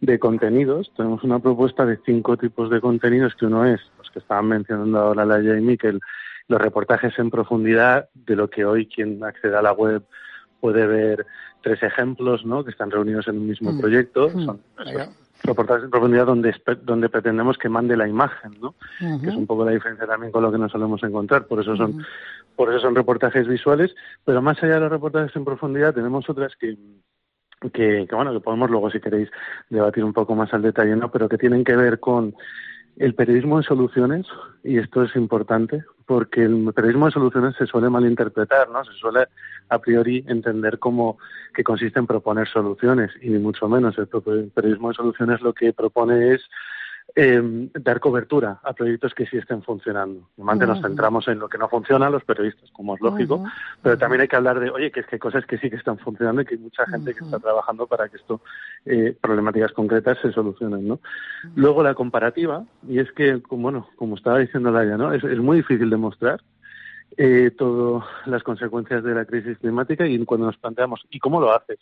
de 0.00 0.18
contenidos. 0.18 0.92
Tenemos 0.96 1.22
una 1.24 1.38
propuesta 1.38 1.84
de 1.84 1.98
cinco 2.04 2.36
tipos 2.36 2.70
de 2.70 2.80
contenidos, 2.80 3.34
que 3.34 3.46
uno 3.46 3.64
es, 3.64 3.80
los 3.98 4.10
que 4.10 4.20
estaban 4.20 4.46
mencionando 4.46 4.98
ahora 4.98 5.24
Laia 5.24 5.58
y 5.58 5.60
Miquel, 5.60 6.00
los 6.46 6.60
reportajes 6.60 7.18
en 7.18 7.30
profundidad, 7.30 8.08
de 8.14 8.36
lo 8.36 8.48
que 8.48 8.64
hoy 8.64 8.86
quien 8.86 9.22
accede 9.22 9.56
a 9.56 9.62
la 9.62 9.72
web 9.72 10.02
puede 10.60 10.86
ver 10.86 11.26
tres 11.62 11.82
ejemplos, 11.82 12.44
¿no? 12.44 12.64
Que 12.64 12.70
están 12.70 12.90
reunidos 12.90 13.28
en 13.28 13.38
un 13.38 13.48
mismo 13.48 13.72
mm. 13.72 13.80
proyecto. 13.80 14.28
Mm. 14.28 14.44
Son 14.44 14.60
reportajes 15.44 15.84
en 15.84 15.90
profundidad 15.90 16.26
donde, 16.26 16.54
donde 16.82 17.08
pretendemos 17.08 17.58
que 17.58 17.68
mande 17.68 17.96
la 17.96 18.08
imagen, 18.08 18.52
¿no? 18.60 18.74
Que 18.98 19.28
es 19.28 19.34
un 19.34 19.46
poco 19.46 19.64
la 19.64 19.72
diferencia 19.72 20.06
también 20.06 20.32
con 20.32 20.42
lo 20.42 20.50
que 20.50 20.58
nos 20.58 20.72
solemos 20.72 21.02
encontrar. 21.02 21.46
Por 21.46 21.60
eso 21.60 21.76
son, 21.76 22.04
por 22.56 22.70
eso 22.70 22.80
son 22.80 22.94
reportajes 22.94 23.46
visuales. 23.46 23.94
Pero 24.24 24.42
más 24.42 24.62
allá 24.62 24.74
de 24.74 24.80
los 24.80 24.90
reportajes 24.90 25.34
en 25.36 25.44
profundidad, 25.44 25.94
tenemos 25.94 26.28
otras 26.28 26.56
que 26.56 26.76
que, 27.72 28.06
bueno, 28.12 28.32
que 28.32 28.40
podemos 28.40 28.70
luego, 28.70 28.90
si 28.90 29.00
queréis, 29.00 29.30
debatir 29.68 30.04
un 30.04 30.12
poco 30.12 30.34
más 30.34 30.52
al 30.54 30.62
detalle, 30.62 30.96
¿no? 30.96 31.10
Pero 31.10 31.28
que 31.28 31.38
tienen 31.38 31.64
que 31.64 31.76
ver 31.76 32.00
con 32.00 32.34
el 32.96 33.14
periodismo 33.14 33.58
de 33.58 33.64
soluciones, 33.64 34.26
y 34.64 34.78
esto 34.78 35.02
es 35.04 35.14
importante, 35.14 35.84
porque 36.06 36.42
el 36.42 36.72
periodismo 36.74 37.06
de 37.06 37.12
soluciones 37.12 37.54
se 37.56 37.66
suele 37.66 37.88
malinterpretar, 37.88 38.70
¿no? 38.70 38.84
Se 38.84 38.92
suele 38.92 39.26
a 39.68 39.78
priori 39.78 40.24
entender 40.26 40.78
como 40.78 41.18
que 41.54 41.62
consiste 41.62 41.98
en 41.98 42.06
proponer 42.06 42.48
soluciones, 42.48 43.12
y 43.20 43.30
ni 43.30 43.38
mucho 43.38 43.68
menos. 43.68 43.96
El 43.98 44.08
periodismo 44.08 44.88
de 44.88 44.94
soluciones 44.94 45.40
lo 45.42 45.52
que 45.52 45.72
propone 45.72 46.34
es 46.34 46.42
eh, 47.20 47.68
dar 47.74 47.98
cobertura 47.98 48.60
a 48.62 48.72
proyectos 48.74 49.12
que 49.12 49.26
sí 49.26 49.36
estén 49.36 49.60
funcionando. 49.64 50.28
Normalmente 50.36 50.68
nos 50.68 50.80
centramos 50.80 51.26
en 51.26 51.40
lo 51.40 51.48
que 51.48 51.58
no 51.58 51.68
funciona, 51.68 52.08
los 52.08 52.22
periodistas, 52.22 52.70
como 52.70 52.94
es 52.94 53.00
lógico, 53.00 53.42
pero 53.82 53.98
también 53.98 54.20
hay 54.20 54.28
que 54.28 54.36
hablar 54.36 54.60
de, 54.60 54.70
oye, 54.70 54.92
que 54.92 55.00
es 55.00 55.06
que 55.06 55.16
hay 55.16 55.18
cosas 55.18 55.44
que 55.44 55.58
sí 55.58 55.68
que 55.68 55.74
están 55.74 55.98
funcionando 55.98 56.42
y 56.42 56.44
que 56.44 56.54
hay 56.54 56.60
mucha 56.60 56.86
gente 56.86 57.12
que 57.12 57.24
está 57.24 57.40
trabajando 57.40 57.88
para 57.88 58.08
que 58.08 58.18
esto, 58.18 58.40
eh, 58.86 59.16
problemáticas 59.20 59.72
concretas, 59.72 60.16
se 60.22 60.30
solucionen, 60.30 60.86
¿no? 60.86 61.00
Luego 61.56 61.82
la 61.82 61.94
comparativa, 61.94 62.64
y 62.88 63.00
es 63.00 63.10
que, 63.10 63.42
como, 63.42 63.62
bueno, 63.62 63.88
como 63.96 64.14
estaba 64.14 64.38
diciendo 64.38 64.70
Laia, 64.70 64.96
¿no? 64.96 65.12
Es, 65.12 65.24
es 65.24 65.38
muy 65.40 65.56
difícil 65.56 65.90
demostrar 65.90 66.40
eh, 67.16 67.50
todas 67.58 68.04
las 68.26 68.44
consecuencias 68.44 69.02
de 69.02 69.14
la 69.16 69.24
crisis 69.24 69.58
climática 69.58 70.06
y 70.06 70.24
cuando 70.24 70.46
nos 70.46 70.56
planteamos, 70.56 71.04
¿y 71.10 71.18
cómo 71.18 71.40
lo 71.40 71.52
haces? 71.52 71.80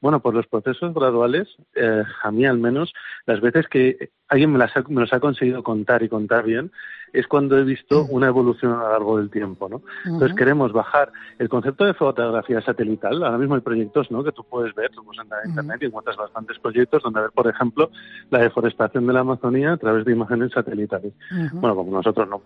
Bueno, 0.00 0.20
por 0.20 0.34
los 0.34 0.46
procesos 0.46 0.92
graduales, 0.94 1.48
eh, 1.74 2.02
a 2.22 2.30
mí 2.30 2.44
al 2.44 2.58
menos, 2.58 2.92
las 3.24 3.40
veces 3.40 3.66
que 3.68 4.10
alguien 4.28 4.52
me, 4.52 4.58
las 4.58 4.76
ha, 4.76 4.84
me 4.88 5.00
los 5.00 5.12
ha 5.12 5.20
conseguido 5.20 5.62
contar 5.62 6.02
y 6.02 6.08
contar 6.08 6.44
bien, 6.44 6.70
es 7.12 7.26
cuando 7.26 7.56
he 7.56 7.64
visto 7.64 8.04
una 8.10 8.26
evolución 8.26 8.72
a 8.72 8.76
lo 8.76 8.90
largo 8.90 9.18
del 9.18 9.30
tiempo, 9.30 9.68
¿no? 9.68 9.82
Entonces 10.04 10.36
queremos 10.36 10.72
bajar 10.72 11.10
el 11.38 11.48
concepto 11.48 11.84
de 11.84 11.94
fotografía 11.94 12.60
satelital. 12.60 13.22
Ahora 13.24 13.38
mismo 13.38 13.54
hay 13.54 13.62
proyectos, 13.62 14.10
¿no? 14.10 14.22
Que 14.22 14.32
tú 14.32 14.44
puedes 14.44 14.74
ver, 14.74 14.90
tú 14.90 15.02
puedes 15.02 15.22
entrar 15.22 15.40
en 15.44 15.50
internet 15.50 15.78
y 15.82 15.86
encuentras 15.86 16.16
bastantes 16.16 16.58
proyectos 16.58 17.02
donde 17.02 17.20
ver, 17.20 17.30
por 17.30 17.48
ejemplo, 17.48 17.90
la 18.30 18.40
deforestación 18.40 19.06
de 19.06 19.12
la 19.14 19.20
Amazonía 19.20 19.72
a 19.72 19.76
través 19.78 20.04
de 20.04 20.12
imágenes 20.12 20.52
satelitales. 20.52 21.14
Bueno, 21.52 21.74
como 21.74 21.92
nosotros 21.92 22.28
no 22.28 22.42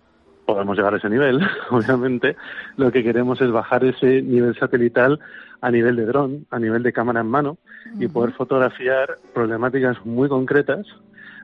podemos 0.54 0.76
llegar 0.76 0.94
a 0.94 0.96
ese 0.96 1.08
nivel, 1.08 1.40
obviamente, 1.70 2.36
lo 2.76 2.90
que 2.90 3.02
queremos 3.02 3.40
es 3.40 3.50
bajar 3.50 3.84
ese 3.84 4.22
nivel 4.22 4.56
satelital 4.58 5.18
a 5.60 5.70
nivel 5.70 5.96
de 5.96 6.06
dron, 6.06 6.46
a 6.50 6.58
nivel 6.58 6.82
de 6.82 6.92
cámara 6.92 7.20
en 7.20 7.28
mano 7.28 7.58
y 7.98 8.08
poder 8.08 8.32
fotografiar 8.32 9.16
problemáticas 9.34 10.04
muy 10.04 10.28
concretas 10.28 10.86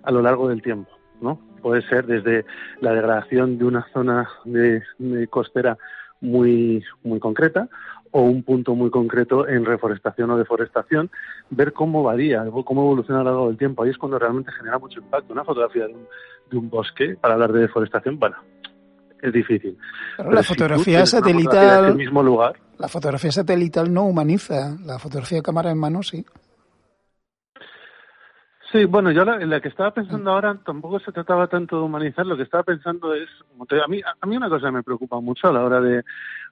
a 0.03 0.11
lo 0.11 0.23
largo 0.23 0.49
del 0.49 0.63
tiempo, 0.63 0.91
¿no? 1.21 1.41
Puede 1.61 1.83
ser 1.83 2.07
desde 2.07 2.45
la 2.81 2.93
degradación 2.93 3.59
de 3.59 3.65
una 3.65 3.87
zona 3.93 4.29
de, 4.45 4.83
costera 5.29 5.77
muy 6.21 6.83
muy 7.03 7.19
concreta 7.19 7.69
o 8.13 8.23
un 8.23 8.43
punto 8.43 8.75
muy 8.75 8.89
concreto 8.89 9.47
en 9.47 9.65
reforestación 9.65 10.31
o 10.31 10.39
deforestación, 10.39 11.11
ver 11.51 11.73
cómo 11.73 12.03
varía, 12.03 12.45
cómo 12.65 12.83
evoluciona 12.83 13.21
a 13.21 13.25
lo 13.25 13.31
largo 13.31 13.49
del 13.49 13.59
tiempo. 13.59 13.83
Ahí 13.83 13.91
es 13.91 13.99
cuando 13.99 14.19
realmente 14.19 14.53
genera 14.53 14.79
mucho 14.79 15.01
impacto. 15.01 15.33
Una 15.33 15.45
fotografía 15.45 15.87
de 15.87 15.93
un, 15.93 16.07
de 16.51 16.57
un 16.57 16.71
bosque, 16.71 17.17
para 17.21 17.35
hablar 17.35 17.53
de 17.53 17.61
deforestación, 17.61 18.19
bueno, 18.19 18.37
es 19.23 19.33
difícil. 19.33 19.77
Pero, 20.17 20.31
la 20.31 20.43
fotografía 20.43 21.07
satelital. 21.07 21.95
mismo 21.95 22.23
lugar. 22.23 22.57
La 22.79 22.89
fotografía 22.89 23.33
satelital 23.33 23.93
no 23.93 24.05
humaniza. 24.05 24.77
La 24.85 24.99
fotografía 24.99 25.39
de 25.39 25.43
cámara 25.43 25.71
en 25.71 25.79
mano 25.79 26.03
sí. 26.03 26.25
Sí, 28.73 28.85
bueno, 28.85 29.13
yo 29.13 29.25
la, 29.25 29.39
la 29.39 29.61
que 29.61 29.69
estaba 29.69 29.93
pensando 29.93 30.31
ahora 30.31 30.59
tampoco 30.65 30.99
se 30.99 31.13
trataba 31.13 31.47
tanto 31.47 31.77
de 31.77 31.83
humanizar, 31.83 32.27
lo 32.27 32.37
que 32.37 32.43
estaba 32.43 32.65
pensando 32.65 33.15
es, 33.15 33.29
a 33.83 33.89
mí, 33.89 34.01
a 34.21 34.27
mí 34.27 34.37
una 34.37 34.49
cosa 34.49 34.73
me 34.73 34.83
preocupa 34.83 35.21
mucho 35.21 35.49
a 35.49 35.53
la 35.53 35.65
hora 35.65 35.81
de, 35.81 36.03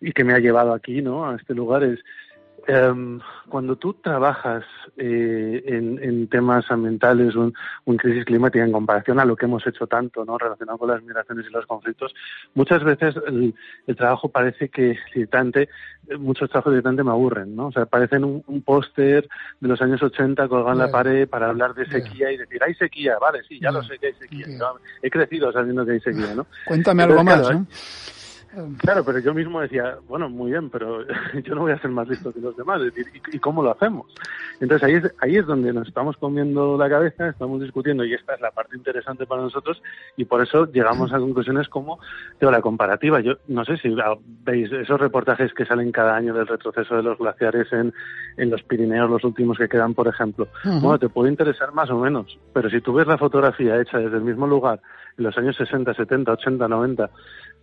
y 0.01 0.13
que 0.13 0.23
me 0.23 0.33
ha 0.33 0.39
llevado 0.39 0.73
aquí, 0.73 1.03
¿no? 1.03 1.29
A 1.29 1.35
este 1.35 1.55
lugar 1.55 1.83
es, 1.83 1.99
Um, 2.67 3.21
cuando 3.51 3.77
tú 3.77 3.93
trabajas 3.95 4.65
eh, 4.97 5.63
en, 5.67 6.03
en, 6.03 6.29
temas 6.29 6.65
ambientales 6.71 7.37
o 7.37 7.53
en, 7.87 7.97
crisis 7.99 8.25
climática 8.25 8.65
en 8.65 8.73
comparación 8.73 9.21
a 9.21 9.27
lo 9.27 9.37
que 9.37 9.45
hemos 9.45 9.67
hecho 9.67 9.87
tanto 9.87 10.25
no 10.25 10.39
relacionado 10.39 10.79
con 10.79 10.89
las 10.89 11.03
migraciones 11.03 11.45
y 11.47 11.53
los 11.53 11.67
conflictos, 11.67 12.15
muchas 12.55 12.83
veces 12.83 13.17
el, 13.27 13.55
el 13.87 13.97
trabajo 13.97 14.31
parece 14.31 14.71
que 14.71 14.97
irritante, 15.15 15.69
muchos 16.19 16.49
trabajos 16.49 16.73
irritantes 16.73 17.05
me 17.05 17.11
aburren, 17.11 17.55
¿no? 17.55 17.67
O 17.67 17.73
sea, 17.73 17.85
parecen 17.85 18.25
un, 18.25 18.43
un 18.47 18.63
póster 18.63 19.29
de 19.61 19.69
los 19.69 19.83
años 19.83 20.03
80 20.03 20.49
colgado 20.49 20.73
en 20.73 20.79
la 20.79 20.91
pared 20.91 21.29
para 21.29 21.51
hablar 21.51 21.75
de 21.75 21.85
sequía 21.85 22.33
y 22.33 22.39
decir, 22.39 22.63
hay 22.65 22.75
sequía, 22.75 23.19
vale, 23.19 23.43
sí, 23.47 23.61
ya 23.61 23.71
lo 23.73 23.83
sé 23.83 23.99
que 23.99 24.07
hay 24.07 24.15
sequía. 24.15 24.47
He 25.03 25.11
crecido 25.11 25.53
sabiendo 25.53 25.85
que 25.85 25.93
hay 25.93 26.01
sequía, 26.01 26.35
¿no? 26.35 26.47
Cuéntame 26.65 27.03
algo 27.03 27.23
más, 27.23 27.51
¿no? 27.51 27.67
Claro, 28.79 29.05
pero 29.05 29.19
yo 29.19 29.35
mismo 29.35 29.61
decía, 29.61 29.97
bueno, 30.09 30.29
muy 30.29 30.53
bien, 30.53 30.71
pero 30.71 31.05
yo 31.45 31.55
no 31.55 31.63
voy 31.63 31.73
a 31.73 31.79
ser 31.79 31.91
más 31.91 32.09
listo 32.09 32.33
que 32.33 32.41
los 32.41 32.57
demás, 32.57 32.81
es 32.83 32.95
decir, 32.95 33.07
¿y, 33.33 33.39
cómo 33.39 33.63
lo 33.63 33.73
hacemos? 33.73 34.13
Entonces 34.61 34.87
ahí 34.87 34.95
es, 34.95 35.15
ahí 35.21 35.37
es 35.37 35.47
donde 35.47 35.73
nos 35.73 35.89
estamos 35.89 36.17
comiendo 36.17 36.77
la 36.79 36.89
cabeza, 36.89 37.29
estamos 37.29 37.61
discutiendo 37.61 38.05
y 38.05 38.15
esta 38.15 38.35
es 38.35 38.41
la 38.41 38.51
parte 38.51 38.77
interesante 38.77 39.27
para 39.27 39.43
nosotros 39.43 39.83
y 40.17 40.25
por 40.25 40.43
eso 40.43 40.67
llegamos 40.67 41.13
a 41.13 41.19
conclusiones 41.19 41.69
como 41.69 41.99
digo, 42.41 42.53
la 42.53 42.61
comparativa. 42.61 43.21
Yo 43.21 43.35
no 43.49 43.65
sé 43.65 43.77
si 43.79 43.95
veis 44.45 44.71
esos 44.73 45.01
reportajes 45.01 45.53
que 45.53 45.65
salen 45.65 45.93
cada 45.93 46.17
año 46.17 46.35
del 46.35 46.47
retroceso 46.47 46.97
de 46.97 47.03
los 47.03 47.19
glaciares 47.19 47.73
en, 47.73 47.93
en 48.37 48.51
los 48.51 48.63
Pirineos, 48.63 49.11
los 49.11 49.25
últimos 49.25 49.59
que 49.59 49.69
quedan, 49.69 49.95
por 49.95 50.09
ejemplo. 50.09 50.49
Bueno, 50.65 50.99
te 50.99 51.09
puede 51.09 51.31
interesar 51.31 51.73
más 51.73 51.91
o 51.91 51.99
menos, 51.99 52.39
pero 52.53 52.71
si 52.71 52.81
tú 52.81 52.95
ves 52.95 53.07
la 53.07 53.19
fotografía 53.19 53.81
hecha 53.81 53.99
desde 53.99 54.17
el 54.17 54.23
mismo 54.23 54.47
lugar 54.47 54.81
en 55.19 55.25
los 55.25 55.37
años 55.39 55.57
60, 55.57 55.95
70, 55.95 56.33
80, 56.33 56.69
90, 56.69 57.11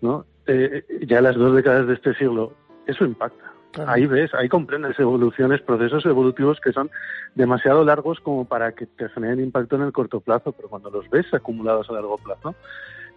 ¿no? 0.02 0.26
Eh, 0.48 0.84
ya 1.08 1.22
las 1.22 1.36
dos 1.36 1.56
décadas 1.56 1.88
de 1.88 1.94
este 1.94 2.14
siglo, 2.16 2.54
eso 2.88 3.06
impacta. 3.06 3.52
Ahí 3.88 4.06
ves, 4.06 4.34
ahí 4.34 4.50
comprendes 4.50 5.00
evoluciones, 5.00 5.62
procesos 5.62 6.06
evolutivos 6.06 6.60
que 6.60 6.74
son 6.74 6.90
demasiado 7.36 7.86
largos 7.86 8.20
como 8.20 8.44
para 8.44 8.74
que 8.74 8.86
te 8.86 9.08
generen 9.10 9.40
impacto 9.40 9.78
en 9.78 9.84
el 9.84 9.94
corto 9.94 10.20
plazo, 10.20 10.52
pero 10.52 10.68
cuando 10.68 10.90
los 10.90 11.10
ves 11.10 11.26
acumulados 11.34 11.90
a 11.90 11.94
largo 11.94 12.18
plazo, 12.18 12.54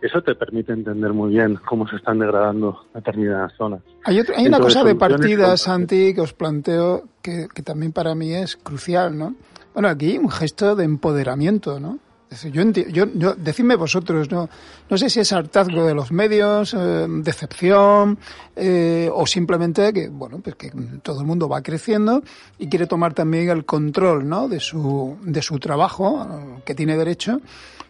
eso 0.01 0.23
te 0.23 0.35
permite 0.35 0.73
entender 0.73 1.13
muy 1.13 1.31
bien 1.31 1.59
cómo 1.67 1.89
se 1.89 1.97
están 1.97 2.21
degradando 2.21 2.87
determinadas 2.95 3.53
zonas. 3.55 3.81
Hay, 4.05 4.21
hay 4.37 4.47
una 4.47 4.61
cosa 4.61 4.85
de 4.85 4.95
partida, 4.95 5.57
Santi, 5.57 6.15
que 6.15 6.21
os 6.21 6.35
planteo 6.35 7.05
que, 7.23 7.49
que 7.53 7.63
también 7.63 7.93
para 7.93 8.15
mí 8.15 8.33
es 8.33 8.57
crucial, 8.57 9.17
¿no? 9.19 9.35
Bueno, 9.73 9.89
aquí 9.89 10.19
un 10.19 10.31
gesto 10.31 10.77
de 10.77 10.85
empoderamiento, 10.85 11.81
¿no? 11.81 11.99
Yo, 12.31 12.63
yo, 12.73 13.07
yo, 13.15 13.35
decidme 13.35 13.77
vosotros, 13.77 14.31
no, 14.31 14.49
no 14.91 14.99
sé 14.99 15.09
si 15.09 15.21
es 15.21 15.33
hartazgo 15.33 15.87
de 15.87 15.95
los 15.95 16.11
medios, 16.11 16.75
eh, 16.75 17.07
decepción, 17.09 18.19
eh, 18.57 19.09
o 19.13 19.27
simplemente 19.27 19.93
que, 19.93 20.09
bueno, 20.09 20.41
pues 20.41 20.57
que 20.57 20.73
todo 21.03 21.21
el 21.21 21.27
mundo 21.27 21.49
va 21.49 21.63
creciendo 21.63 22.23
y 22.59 22.69
quiere 22.69 22.87
tomar 22.87 23.15
también 23.15 23.51
el 23.51 23.65
control, 23.65 24.29
¿no? 24.29 24.49
De 24.49 24.59
su, 24.59 25.17
de 25.23 25.43
su 25.43 25.61
trabajo, 25.61 26.61
que 26.65 26.75
tiene 26.75 26.97
derecho. 26.97 27.41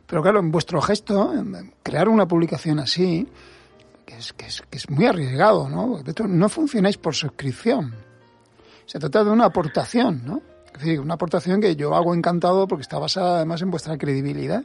Pero 0.07 0.21
claro, 0.21 0.41
en 0.41 0.51
vuestro 0.51 0.83
gesto, 0.83 1.33
crear 1.83 2.09
una 2.09 2.29
publicación 2.29 2.79
así, 2.81 3.27
que 4.05 4.17
es, 4.17 4.35
que 4.35 4.47
es, 4.47 4.63
que 4.69 4.77
es 4.77 4.91
muy 4.91 5.07
arriesgado, 5.07 5.71
¿no? 5.71 6.03
no 6.29 6.49
funcionáis 6.51 6.99
por 6.99 7.15
suscripción. 7.15 7.95
Se 8.85 8.99
trata 8.99 9.25
de 9.25 9.31
una 9.31 9.47
aportación, 9.47 10.23
¿no? 10.27 10.43
Es 10.75 10.81
decir, 10.81 11.01
una 11.01 11.15
aportación 11.15 11.61
que 11.61 11.77
yo 11.77 11.95
hago 11.95 12.15
encantado 12.15 12.67
porque 12.67 12.83
está 12.83 12.99
basada 12.99 13.37
además 13.37 13.63
en 13.63 13.71
vuestra 13.71 13.97
credibilidad. 13.97 14.65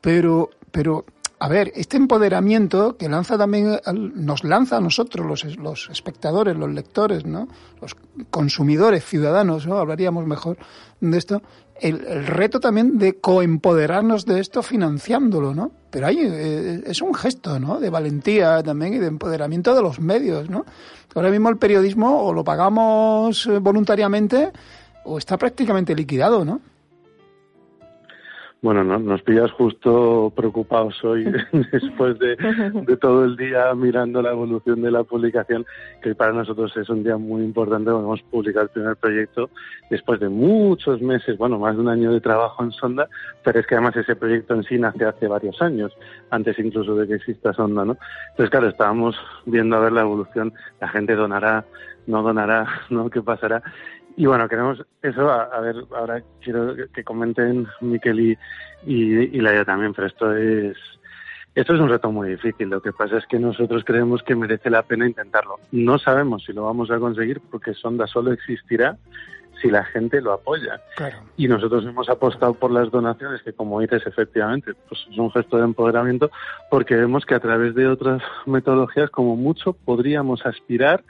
Pero, 0.00 0.50
pero 0.70 1.04
a 1.38 1.48
ver, 1.48 1.72
este 1.74 1.96
empoderamiento 1.96 2.96
que 2.96 3.08
lanza 3.08 3.36
también, 3.36 3.80
nos 3.92 4.44
lanza 4.44 4.76
a 4.76 4.80
nosotros, 4.80 5.26
los, 5.26 5.56
los 5.56 5.90
espectadores, 5.90 6.56
los 6.56 6.70
lectores, 6.70 7.26
¿no? 7.26 7.48
Los 7.80 7.96
consumidores, 8.30 9.04
ciudadanos, 9.04 9.66
¿no? 9.66 9.78
Hablaríamos 9.78 10.24
mejor 10.24 10.56
de 11.00 11.18
esto. 11.18 11.42
El, 11.80 12.26
reto 12.26 12.60
también 12.60 12.96
de 12.96 13.18
coempoderarnos 13.18 14.24
de 14.24 14.38
esto 14.38 14.62
financiándolo, 14.62 15.52
¿no? 15.52 15.72
Pero 15.90 16.06
ahí 16.06 16.20
eh, 16.20 16.84
es 16.86 17.02
un 17.02 17.12
gesto, 17.12 17.58
¿no? 17.58 17.80
De 17.80 17.90
valentía 17.90 18.62
también 18.62 18.94
y 18.94 18.98
de 18.98 19.08
empoderamiento 19.08 19.74
de 19.74 19.82
los 19.82 19.98
medios, 19.98 20.48
¿no? 20.48 20.64
Ahora 21.12 21.30
mismo 21.30 21.48
el 21.48 21.58
periodismo 21.58 22.22
o 22.22 22.32
lo 22.32 22.44
pagamos 22.44 23.46
eh, 23.46 23.58
voluntariamente 23.58 24.52
o 25.04 25.18
está 25.18 25.36
prácticamente 25.36 25.94
liquidado, 25.94 26.44
¿no? 26.44 26.60
Bueno, 28.62 28.84
no, 28.84 28.96
nos 29.00 29.20
pillas 29.22 29.50
justo 29.50 30.32
preocupados 30.36 31.02
hoy 31.02 31.24
después 31.72 32.16
de, 32.20 32.36
todo 33.00 33.24
el 33.24 33.36
día 33.36 33.74
mirando 33.74 34.22
la 34.22 34.30
evolución 34.30 34.82
de 34.82 34.92
la 34.92 35.02
publicación, 35.02 35.66
que 36.00 36.14
para 36.14 36.32
nosotros 36.32 36.72
es 36.76 36.88
un 36.88 37.02
día 37.02 37.16
muy 37.16 37.42
importante. 37.42 37.90
Vamos 37.90 38.20
a 38.20 38.30
publicar 38.30 38.62
el 38.62 38.68
primer 38.68 38.94
proyecto 38.94 39.50
después 39.90 40.20
de 40.20 40.28
muchos 40.28 41.02
meses, 41.02 41.36
bueno, 41.36 41.58
más 41.58 41.74
de 41.74 41.80
un 41.80 41.88
año 41.88 42.12
de 42.12 42.20
trabajo 42.20 42.62
en 42.62 42.70
Sonda, 42.70 43.08
pero 43.42 43.58
es 43.58 43.66
que 43.66 43.74
además 43.74 43.96
ese 43.96 44.14
proyecto 44.14 44.54
en 44.54 44.62
sí 44.62 44.78
nace 44.78 45.06
hace 45.06 45.26
varios 45.26 45.60
años, 45.60 45.92
antes 46.30 46.56
incluso 46.60 46.94
de 46.94 47.08
que 47.08 47.14
exista 47.14 47.52
Sonda, 47.52 47.84
¿no? 47.84 47.96
Entonces, 48.30 48.50
claro, 48.50 48.68
estábamos 48.68 49.16
viendo 49.44 49.74
a 49.74 49.80
ver 49.80 49.90
la 49.90 50.02
evolución, 50.02 50.54
la 50.80 50.86
gente 50.86 51.16
donará, 51.16 51.64
no 52.06 52.22
donará, 52.22 52.68
¿no? 52.90 53.10
¿Qué 53.10 53.22
pasará? 53.22 53.60
Y 54.16 54.26
bueno, 54.26 54.48
queremos 54.48 54.84
eso, 55.02 55.30
a, 55.30 55.60
ver, 55.60 55.76
ahora 55.96 56.22
quiero 56.40 56.74
que 56.92 57.04
comenten 57.04 57.66
Miquel 57.80 58.20
y, 58.20 58.38
y, 58.84 59.40
Laia 59.40 59.64
también, 59.64 59.94
pero 59.94 60.06
esto 60.06 60.36
es, 60.36 60.76
esto 61.54 61.74
es 61.74 61.80
un 61.80 61.88
reto 61.88 62.10
muy 62.10 62.30
difícil. 62.30 62.68
Lo 62.68 62.82
que 62.82 62.92
pasa 62.92 63.18
es 63.18 63.26
que 63.26 63.38
nosotros 63.38 63.84
creemos 63.84 64.22
que 64.22 64.34
merece 64.34 64.70
la 64.70 64.82
pena 64.82 65.06
intentarlo. 65.06 65.60
No 65.70 65.98
sabemos 65.98 66.44
si 66.44 66.52
lo 66.52 66.64
vamos 66.64 66.90
a 66.90 66.98
conseguir 66.98 67.40
porque 67.50 67.74
Sonda 67.74 68.06
solo 68.06 68.32
existirá 68.32 68.96
si 69.62 69.70
la 69.70 69.84
gente 69.84 70.20
lo 70.20 70.32
apoya. 70.32 70.80
Y 71.36 71.46
nosotros 71.46 71.84
hemos 71.86 72.08
apostado 72.08 72.54
por 72.54 72.70
las 72.70 72.90
donaciones, 72.90 73.42
que 73.42 73.52
como 73.52 73.80
dices, 73.80 74.02
efectivamente, 74.06 74.74
pues 74.88 75.06
es 75.10 75.16
un 75.16 75.30
gesto 75.30 75.56
de 75.56 75.64
empoderamiento, 75.64 76.30
porque 76.70 76.96
vemos 76.96 77.24
que 77.24 77.34
a 77.34 77.40
través 77.40 77.74
de 77.74 77.86
otras 77.86 78.22
metodologías, 78.44 79.10
como 79.10 79.36
mucho, 79.36 79.72
podríamos 79.72 80.44
aspirar 80.44 81.04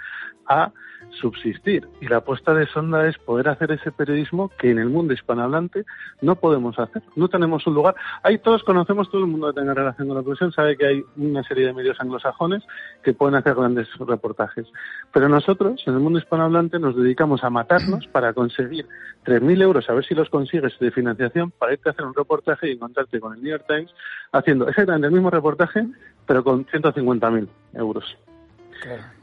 a 0.46 0.72
subsistir. 1.20 1.88
Y 2.00 2.08
la 2.08 2.18
apuesta 2.18 2.54
de 2.54 2.66
Sonda 2.66 3.06
es 3.06 3.18
poder 3.18 3.48
hacer 3.48 3.72
ese 3.72 3.92
periodismo 3.92 4.50
que 4.58 4.70
en 4.70 4.78
el 4.78 4.88
mundo 4.88 5.12
hispanohablante 5.12 5.84
no 6.20 6.36
podemos 6.36 6.78
hacer. 6.78 7.02
No 7.16 7.28
tenemos 7.28 7.66
un 7.66 7.74
lugar. 7.74 7.94
Ahí 8.22 8.38
todos 8.38 8.62
conocemos, 8.62 9.10
todo 9.10 9.22
el 9.22 9.28
mundo 9.28 9.52
que 9.52 9.60
tenga 9.60 9.74
relación 9.74 10.08
con 10.08 10.16
la 10.16 10.22
profesión 10.22 10.52
sabe 10.52 10.76
que 10.76 10.86
hay 10.86 11.04
una 11.16 11.42
serie 11.44 11.66
de 11.66 11.72
medios 11.72 12.00
anglosajones 12.00 12.62
que 13.02 13.12
pueden 13.12 13.34
hacer 13.34 13.54
grandes 13.54 13.88
reportajes. 13.98 14.66
Pero 15.12 15.28
nosotros, 15.28 15.82
en 15.86 15.94
el 15.94 16.00
mundo 16.00 16.18
hispanohablante, 16.18 16.78
nos 16.78 16.96
dedicamos 16.96 17.44
a 17.44 17.50
matarnos 17.50 18.06
para 18.08 18.32
conseguir 18.32 18.86
3.000 19.24 19.62
euros, 19.62 19.88
a 19.88 19.94
ver 19.94 20.04
si 20.04 20.14
los 20.14 20.30
consigues 20.30 20.78
de 20.78 20.90
financiación, 20.90 21.50
para 21.50 21.72
irte 21.72 21.88
a 21.88 21.92
hacer 21.92 22.04
un 22.04 22.14
reportaje 22.14 22.68
y 22.68 22.72
encontrarte 22.72 23.20
con 23.20 23.34
el 23.34 23.42
New 23.42 23.50
York 23.50 23.64
Times 23.68 23.90
haciendo 24.32 24.68
exactamente 24.68 25.06
el 25.06 25.12
mismo 25.12 25.30
reportaje, 25.30 25.86
pero 26.26 26.42
con 26.42 26.66
150.000 26.66 27.48
euros. 27.74 28.16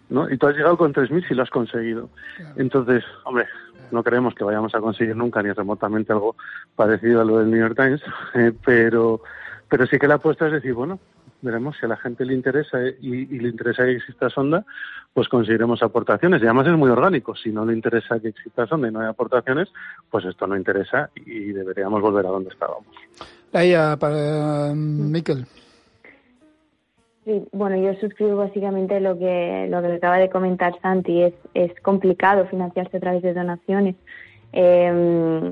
¿No? 0.10 0.30
Y 0.30 0.38
tú 0.38 0.48
has 0.48 0.56
llegado 0.56 0.78
con 0.78 0.94
3.000 0.94 1.28
si 1.28 1.34
lo 1.34 1.44
has 1.44 1.50
conseguido. 1.50 2.10
Entonces, 2.56 3.04
hombre, 3.24 3.46
no 3.92 4.04
creemos 4.04 4.36
que 4.36 4.44
vayamos 4.44 4.74
a 4.76 4.80
conseguir 4.80 5.16
nunca 5.16 5.42
ni 5.42 5.52
remotamente 5.52 6.14
algo 6.14 6.36
parecido 6.76 7.22
a 7.22 7.26
lo 7.26 7.40
del 7.40 7.52
New 7.52 7.60
York 7.60 7.76
Times, 7.76 8.02
eh, 8.36 8.52
pero, 8.66 9.22
pero 9.68 9.86
sí 9.88 9.98
que 9.98 10.08
la 10.08 10.16
apuesta 10.16 10.48
es 10.48 10.54
decir, 10.54 10.74
bueno, 10.74 11.00
veremos 11.42 11.78
si 11.78 11.86
a 11.86 11.90
la 11.90 11.98
gente 11.98 12.26
le 12.26 12.34
interesa 12.34 12.80
y, 13.02 13.26
le 13.26 13.50
interesa 13.50 13.86
que 13.86 13.96
exista 13.96 14.30
sonda, 14.30 14.66
pues 15.14 15.30
conseguiremos 15.30 15.82
aportaciones. 15.82 16.42
Y 16.42 16.46
además 16.46 16.68
es 16.68 16.74
muy 16.74 16.90
orgánico. 16.90 17.36
Si 17.36 17.50
no 17.50 17.66
le 17.66 17.74
interesa 17.74 18.20
que 18.20 18.30
exista 18.30 18.68
sonda 18.68 18.88
y 18.88 18.92
no 18.92 19.00
hay 19.00 19.08
aportaciones, 19.08 19.70
pues 20.10 20.26
esto 20.26 20.48
no 20.48 20.58
interesa 20.58 21.10
y 21.16 21.52
deberíamos 21.54 22.02
volver 22.02 22.26
a 22.26 22.30
donde 22.30 22.50
estábamos. 22.50 22.88
Ahí, 23.54 23.74
para 23.98 24.74
Miquel. 24.76 25.46
Bueno, 27.52 27.78
yo 27.78 27.94
suscribo 28.00 28.38
básicamente 28.38 29.00
lo 29.00 29.18
que 29.18 29.68
lo 29.70 29.82
que 29.82 29.94
acaba 29.94 30.18
de 30.18 30.30
comentar 30.30 30.80
Santi. 30.82 31.24
Es, 31.24 31.34
es 31.54 31.80
complicado 31.82 32.46
financiarse 32.48 32.98
a 32.98 33.00
través 33.00 33.22
de 33.22 33.34
donaciones. 33.34 33.96
Em, 34.52 35.52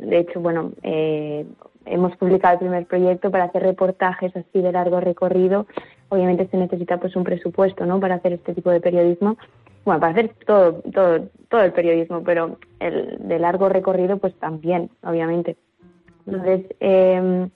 de 0.00 0.18
hecho, 0.18 0.40
bueno, 0.40 0.72
eh, 0.82 1.46
hemos 1.86 2.14
publicado 2.16 2.54
el 2.54 2.58
primer 2.60 2.86
proyecto 2.86 3.30
para 3.30 3.44
hacer 3.44 3.62
reportajes 3.62 4.36
así 4.36 4.60
de 4.60 4.72
largo 4.72 5.00
recorrido. 5.00 5.66
Obviamente 6.10 6.46
se 6.50 6.58
necesita 6.58 6.98
pues 6.98 7.16
un 7.16 7.24
presupuesto, 7.24 7.86
¿no? 7.86 8.00
Para 8.00 8.16
hacer 8.16 8.34
este 8.34 8.54
tipo 8.54 8.70
de 8.70 8.80
periodismo. 8.80 9.38
Bueno, 9.84 10.00
para 10.00 10.12
hacer 10.12 10.34
todo 10.46 10.82
todo 10.92 11.28
todo 11.48 11.62
el 11.62 11.72
periodismo, 11.72 12.22
pero 12.22 12.58
el 12.80 13.16
de 13.26 13.38
largo 13.38 13.70
recorrido 13.70 14.18
pues 14.18 14.34
también, 14.34 14.90
obviamente. 15.02 15.56
Entonces, 16.26 16.66
eh, 16.80 17.48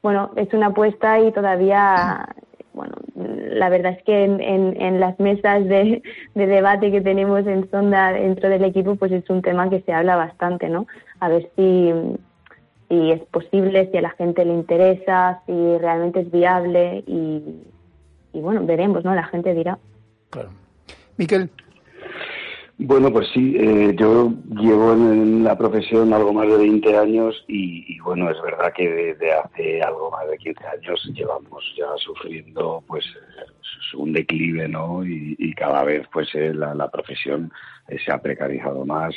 bueno, 0.00 0.30
es 0.36 0.52
una 0.54 0.66
apuesta 0.66 1.18
y 1.18 1.32
todavía 1.32 2.28
bueno, 2.72 2.94
la 3.16 3.68
verdad 3.68 3.92
es 3.92 4.02
que 4.04 4.24
en, 4.24 4.40
en, 4.40 5.00
las 5.00 5.18
mesas 5.18 5.64
de, 5.66 6.02
debate 6.34 6.90
que 6.90 7.00
tenemos 7.00 7.46
en 7.46 7.70
Sonda 7.70 8.12
dentro 8.12 8.48
del 8.48 8.64
equipo, 8.64 8.96
pues 8.96 9.12
es 9.12 9.28
un 9.28 9.42
tema 9.42 9.68
que 9.68 9.80
se 9.82 9.92
habla 9.92 10.16
bastante, 10.16 10.68
¿no? 10.68 10.86
A 11.18 11.28
ver 11.28 11.50
si, 11.56 11.92
si 12.88 13.10
es 13.10 13.20
posible, 13.22 13.88
si 13.90 13.98
a 13.98 14.02
la 14.02 14.10
gente 14.10 14.44
le 14.44 14.54
interesa, 14.54 15.42
si 15.46 15.78
realmente 15.78 16.20
es 16.20 16.30
viable 16.30 17.02
y, 17.06 17.42
y 18.32 18.40
bueno, 18.40 18.64
veremos, 18.64 19.04
¿no? 19.04 19.14
La 19.14 19.24
gente 19.24 19.54
dirá. 19.54 19.78
Claro. 20.30 20.50
Miquel. 21.16 21.50
Bueno, 22.82 23.12
pues 23.12 23.28
sí, 23.34 23.54
eh, 23.58 23.94
yo 23.94 24.32
llevo 24.48 24.94
en, 24.94 25.44
la 25.44 25.56
profesión 25.56 26.14
algo 26.14 26.32
más 26.32 26.48
de 26.48 26.56
20 26.56 26.96
años 26.96 27.44
y, 27.46 28.00
bueno, 28.00 28.30
es 28.30 28.40
verdad 28.40 28.72
que 28.72 28.88
desde 28.88 29.32
hace 29.34 29.82
algo 29.82 30.10
más 30.10 30.26
de 30.26 30.38
15 30.38 30.66
años 30.66 31.10
llevamos 31.12 31.62
ya 31.76 31.84
sufriendo 31.98 32.82
pues 32.86 33.04
un 33.92 34.14
declive, 34.14 34.66
¿no? 34.66 35.04
Y, 35.04 35.52
cada 35.54 35.84
vez 35.84 36.06
pues 36.10 36.34
eh, 36.34 36.54
la, 36.54 36.90
profesión 36.90 37.52
eh, 37.86 37.98
se 38.02 38.10
ha 38.10 38.16
precarizado 38.16 38.86
más, 38.86 39.14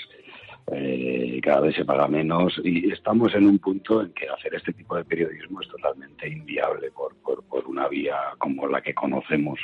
cada 1.41 1.62
vez 1.62 1.76
se 1.76 1.86
paga 1.86 2.10
menos 2.10 2.60
y 2.65 2.91
estamos 2.91 3.34
en 3.34 3.47
un 3.47 3.60
punto 3.60 4.02
en 4.02 4.12
que 4.12 4.28
hacer 4.28 4.56
este 4.56 4.73
tipo 4.73 4.97
de 4.97 5.06
periodismo 5.06 5.62
es 5.62 5.69
totalmente 5.69 6.28
inviable 6.28 6.91
por, 6.91 7.15
por 7.15 7.65
una 7.65 7.88
vía 7.88 8.17
como 8.39 8.67
la 8.67 8.82
que 8.82 8.93
conocemos. 8.93 9.58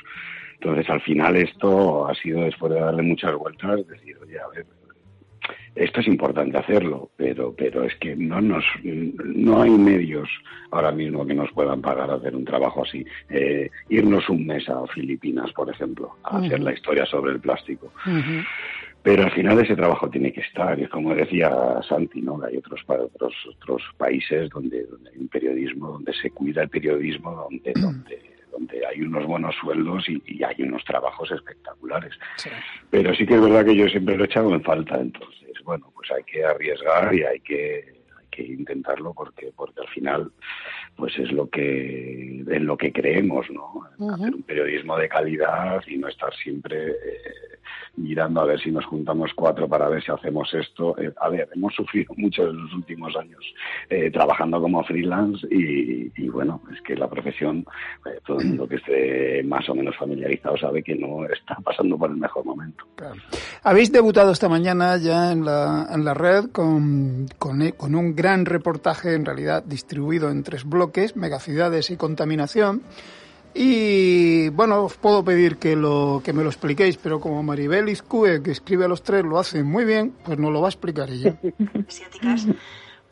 Entonces, 0.61 0.89
al 0.89 1.01
final 1.01 1.37
esto 1.37 2.07
ha 2.07 2.13
sido, 2.15 2.41
después 2.41 2.73
de 2.73 2.81
darle 2.81 3.01
muchas 3.01 3.33
vueltas, 3.35 3.87
decir, 3.87 4.17
oye, 4.21 4.37
a 4.39 4.47
ver, 4.49 4.65
esto 5.75 6.01
es 6.01 6.07
importante 6.07 6.57
hacerlo, 6.57 7.11
pero, 7.15 7.55
pero 7.57 7.85
es 7.85 7.95
que 7.95 8.13
no 8.15 8.41
nos, 8.41 8.65
no 8.83 9.61
hay 9.61 9.69
medios 9.71 10.27
ahora 10.71 10.91
mismo 10.91 11.25
que 11.25 11.33
nos 11.33 11.49
puedan 11.51 11.81
pagar 11.81 12.11
hacer 12.11 12.35
un 12.35 12.43
trabajo 12.43 12.83
así. 12.83 13.05
Eh, 13.29 13.69
irnos 13.87 14.27
un 14.29 14.45
mes 14.45 14.67
a 14.67 14.85
Filipinas, 14.87 15.53
por 15.53 15.69
ejemplo, 15.69 16.17
a 16.23 16.39
hacer 16.39 16.59
la 16.59 16.73
historia 16.73 17.05
sobre 17.05 17.31
el 17.31 17.39
plástico. 17.39 17.93
Pero 19.01 19.23
al 19.23 19.31
final 19.31 19.57
ese 19.59 19.77
trabajo 19.77 20.09
tiene 20.09 20.33
que 20.33 20.41
estar, 20.41 20.77
y 20.77 20.85
como 20.87 21.15
decía 21.15 21.49
Santi, 21.87 22.21
¿no? 22.21 22.43
hay 22.43 22.57
otros, 22.57 22.81
otros, 22.85 23.33
otros 23.55 23.81
países 23.97 24.49
donde, 24.49 24.83
donde 24.83 25.09
hay 25.11 25.17
un 25.19 25.29
periodismo, 25.29 25.93
donde 25.93 26.11
se 26.13 26.31
cuida 26.31 26.63
el 26.63 26.69
periodismo, 26.69 27.31
donde, 27.31 27.71
donde 27.79 28.38
donde 28.51 28.85
hay 28.85 29.01
unos 29.01 29.25
buenos 29.25 29.55
sueldos 29.55 30.07
y, 30.09 30.43
hay 30.43 30.63
unos 30.63 30.83
trabajos 30.85 31.31
espectaculares. 31.31 32.13
Pero 32.89 33.13
sí 33.13 33.25
que 33.25 33.35
es 33.35 33.41
verdad 33.41 33.65
que 33.65 33.75
yo 33.75 33.87
siempre 33.87 34.15
lo 34.15 34.23
he 34.23 34.27
echado 34.27 34.53
en 34.53 34.63
falta, 34.63 34.99
entonces, 34.99 35.51
bueno, 35.63 35.91
pues 35.95 36.09
hay 36.11 36.23
que 36.23 36.43
arriesgar 36.43 37.13
y 37.13 37.23
hay 37.23 37.39
que, 37.41 37.98
que 38.29 38.43
intentarlo 38.43 39.13
porque 39.13 39.51
porque 39.55 39.81
al 39.81 39.87
final 39.89 40.31
pues 40.95 41.17
es 41.17 41.31
lo 41.31 41.49
que 41.49 42.43
en 42.47 42.65
lo 42.65 42.77
que 42.77 42.91
creemos 42.91 43.47
no 43.49 44.13
hacer 44.13 44.35
un 44.35 44.43
periodismo 44.43 44.97
de 44.97 45.09
calidad 45.09 45.81
y 45.87 45.97
no 45.97 46.07
estar 46.07 46.33
siempre 46.35 46.91
eh, 46.91 47.59
mirando 47.99 48.41
a 48.41 48.45
ver 48.45 48.59
si 48.59 48.71
nos 48.71 48.85
juntamos 48.85 49.31
cuatro 49.35 49.67
para 49.67 49.89
ver 49.89 50.03
si 50.03 50.11
hacemos 50.11 50.53
esto. 50.53 50.97
Eh, 50.99 51.11
a 51.19 51.29
ver, 51.29 51.49
hemos 51.53 51.73
sufrido 51.73 52.13
mucho 52.17 52.43
en 52.49 52.63
los 52.63 52.73
últimos 52.73 53.15
años 53.15 53.43
eh, 53.89 54.09
trabajando 54.11 54.61
como 54.61 54.83
freelance 54.83 55.45
y, 55.51 56.27
bueno, 56.29 56.61
es 56.73 56.81
que 56.81 56.95
la 56.95 57.09
profesión, 57.09 57.65
eh, 58.05 58.19
todo 58.25 58.39
el 58.39 58.47
mundo 58.47 58.67
que 58.67 58.75
esté 58.75 59.43
más 59.43 59.67
o 59.69 59.75
menos 59.75 59.95
familiarizado 59.97 60.57
sabe 60.57 60.83
que 60.83 60.95
no 60.95 61.25
está 61.25 61.55
pasando 61.63 61.97
por 61.97 62.09
el 62.09 62.17
mejor 62.17 62.45
momento. 62.45 62.85
Habéis 63.63 63.91
debutado 63.91 64.31
esta 64.31 64.47
mañana 64.47 64.97
ya 64.97 65.31
en 65.31 65.45
la, 65.45 65.87
en 65.93 66.05
la 66.05 66.13
red 66.13 66.45
con, 66.51 67.27
con, 67.37 67.59
con 67.71 67.95
un 67.95 68.15
gran 68.19 68.45
reportaje, 68.45 69.13
en 69.13 69.23
realidad 69.23 69.63
distribuido 69.63 70.29
en 70.29 70.43
tres 70.43 70.65
bloques, 70.65 71.15
megaciudades 71.15 71.89
y 71.89 71.95
contaminación. 71.95 72.83
Y 73.53 74.49
bueno, 74.49 74.83
os 74.83 74.97
puedo 74.97 75.23
pedir 75.23 75.55
que, 75.57 75.77
lo, 75.77 76.21
que 76.21 76.33
me 76.33 76.43
lo 76.43 76.49
expliquéis, 76.49 76.97
pero 76.97 77.21
como 77.21 77.41
Maribel 77.43 77.87
Izcue, 77.87 78.43
que 78.43 78.51
escribe 78.51 78.83
a 78.83 78.87
los 78.89 79.03
tres, 79.03 79.23
lo 79.23 79.39
hace 79.39 79.63
muy 79.63 79.85
bien, 79.85 80.13
pues 80.25 80.37
no 80.37 80.51
lo 80.51 80.59
va 80.59 80.67
a 80.67 80.69
explicar 80.69 81.09
ella. 81.09 81.39
Asiáticas, 81.87 82.45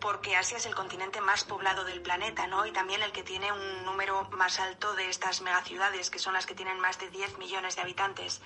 porque 0.01 0.35
Asia 0.35 0.57
es 0.57 0.65
el 0.65 0.75
continente 0.75 1.21
más 1.21 1.45
poblado 1.45 1.85
del 1.85 2.01
planeta, 2.01 2.45
¿no? 2.47 2.65
Y 2.65 2.73
también 2.73 3.01
el 3.01 3.13
que 3.13 3.23
tiene 3.23 3.49
un 3.49 3.85
número 3.85 4.29
más 4.31 4.59
alto 4.59 4.93
de 4.95 5.09
estas 5.09 5.41
megaciudades, 5.41 6.09
que 6.09 6.19
son 6.19 6.33
las 6.33 6.45
que 6.45 6.53
tienen 6.53 6.81
más 6.81 6.99
de 6.99 7.09
10 7.09 7.37
millones 7.39 7.77
de 7.77 7.81
habitantes. 7.81 8.41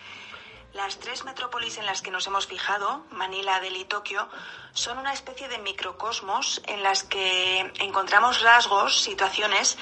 Las 0.74 1.00
tres 1.00 1.26
metrópolis 1.26 1.78
en 1.78 1.86
las 1.86 2.02
que 2.02 2.12
nos 2.12 2.28
hemos 2.28 2.48
fijado, 2.48 3.04
Manila, 3.12 3.60
Delhi 3.60 3.82
y 3.82 3.86
Tokio, 3.86 4.30
son 4.72 4.98
una 4.98 5.12
especie 5.12 5.50
de 5.50 5.58
microcosmos 5.58 6.62
en 6.66 6.82
las 6.82 7.04
que 7.04 7.60
encontramos 7.80 8.42
rasgos, 8.42 9.02
situaciones 9.02 9.78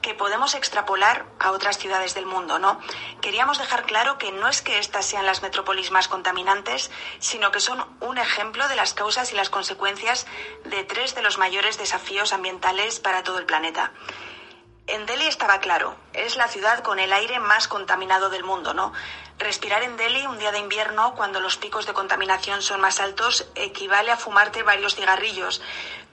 que 0.00 0.14
podemos 0.14 0.54
extrapolar 0.54 1.26
a 1.40 1.50
otras 1.50 1.76
ciudades 1.76 2.14
del 2.14 2.24
mundo, 2.24 2.60
¿no? 2.60 2.78
Queríamos 3.20 3.58
dejar 3.58 3.84
claro 3.84 4.16
que 4.16 4.30
no 4.30 4.46
es 4.46 4.62
que 4.62 4.78
estas 4.78 5.06
sean 5.06 5.26
las 5.26 5.42
metrópolis 5.42 5.90
más 5.90 6.06
contaminantes, 6.06 6.92
sino 7.18 7.50
que 7.50 7.58
son 7.58 7.84
un 8.00 8.16
ejemplo 8.16 8.68
de 8.68 8.76
las 8.76 8.94
causas 8.94 9.32
y 9.32 9.34
las 9.34 9.50
consecuencias 9.50 10.24
de 10.64 10.84
tres 10.84 11.16
de 11.16 11.22
los 11.22 11.38
mayores 11.38 11.78
desafíos 11.78 12.32
ambientales 12.32 13.00
para 13.00 13.24
todo 13.24 13.40
el 13.40 13.46
planeta. 13.46 13.92
En 14.88 15.04
Delhi 15.04 15.26
estaba 15.26 15.60
claro, 15.60 15.94
es 16.14 16.36
la 16.36 16.48
ciudad 16.48 16.82
con 16.82 16.98
el 16.98 17.12
aire 17.12 17.38
más 17.40 17.68
contaminado 17.68 18.30
del 18.30 18.42
mundo, 18.42 18.72
¿no? 18.72 18.94
Respirar 19.38 19.82
en 19.82 19.98
Delhi 19.98 20.26
un 20.26 20.38
día 20.38 20.50
de 20.50 20.60
invierno, 20.60 21.14
cuando 21.14 21.40
los 21.40 21.58
picos 21.58 21.84
de 21.84 21.92
contaminación 21.92 22.62
son 22.62 22.80
más 22.80 22.98
altos, 22.98 23.46
equivale 23.54 24.10
a 24.10 24.16
fumarte 24.16 24.62
varios 24.62 24.94
cigarrillos. 24.94 25.60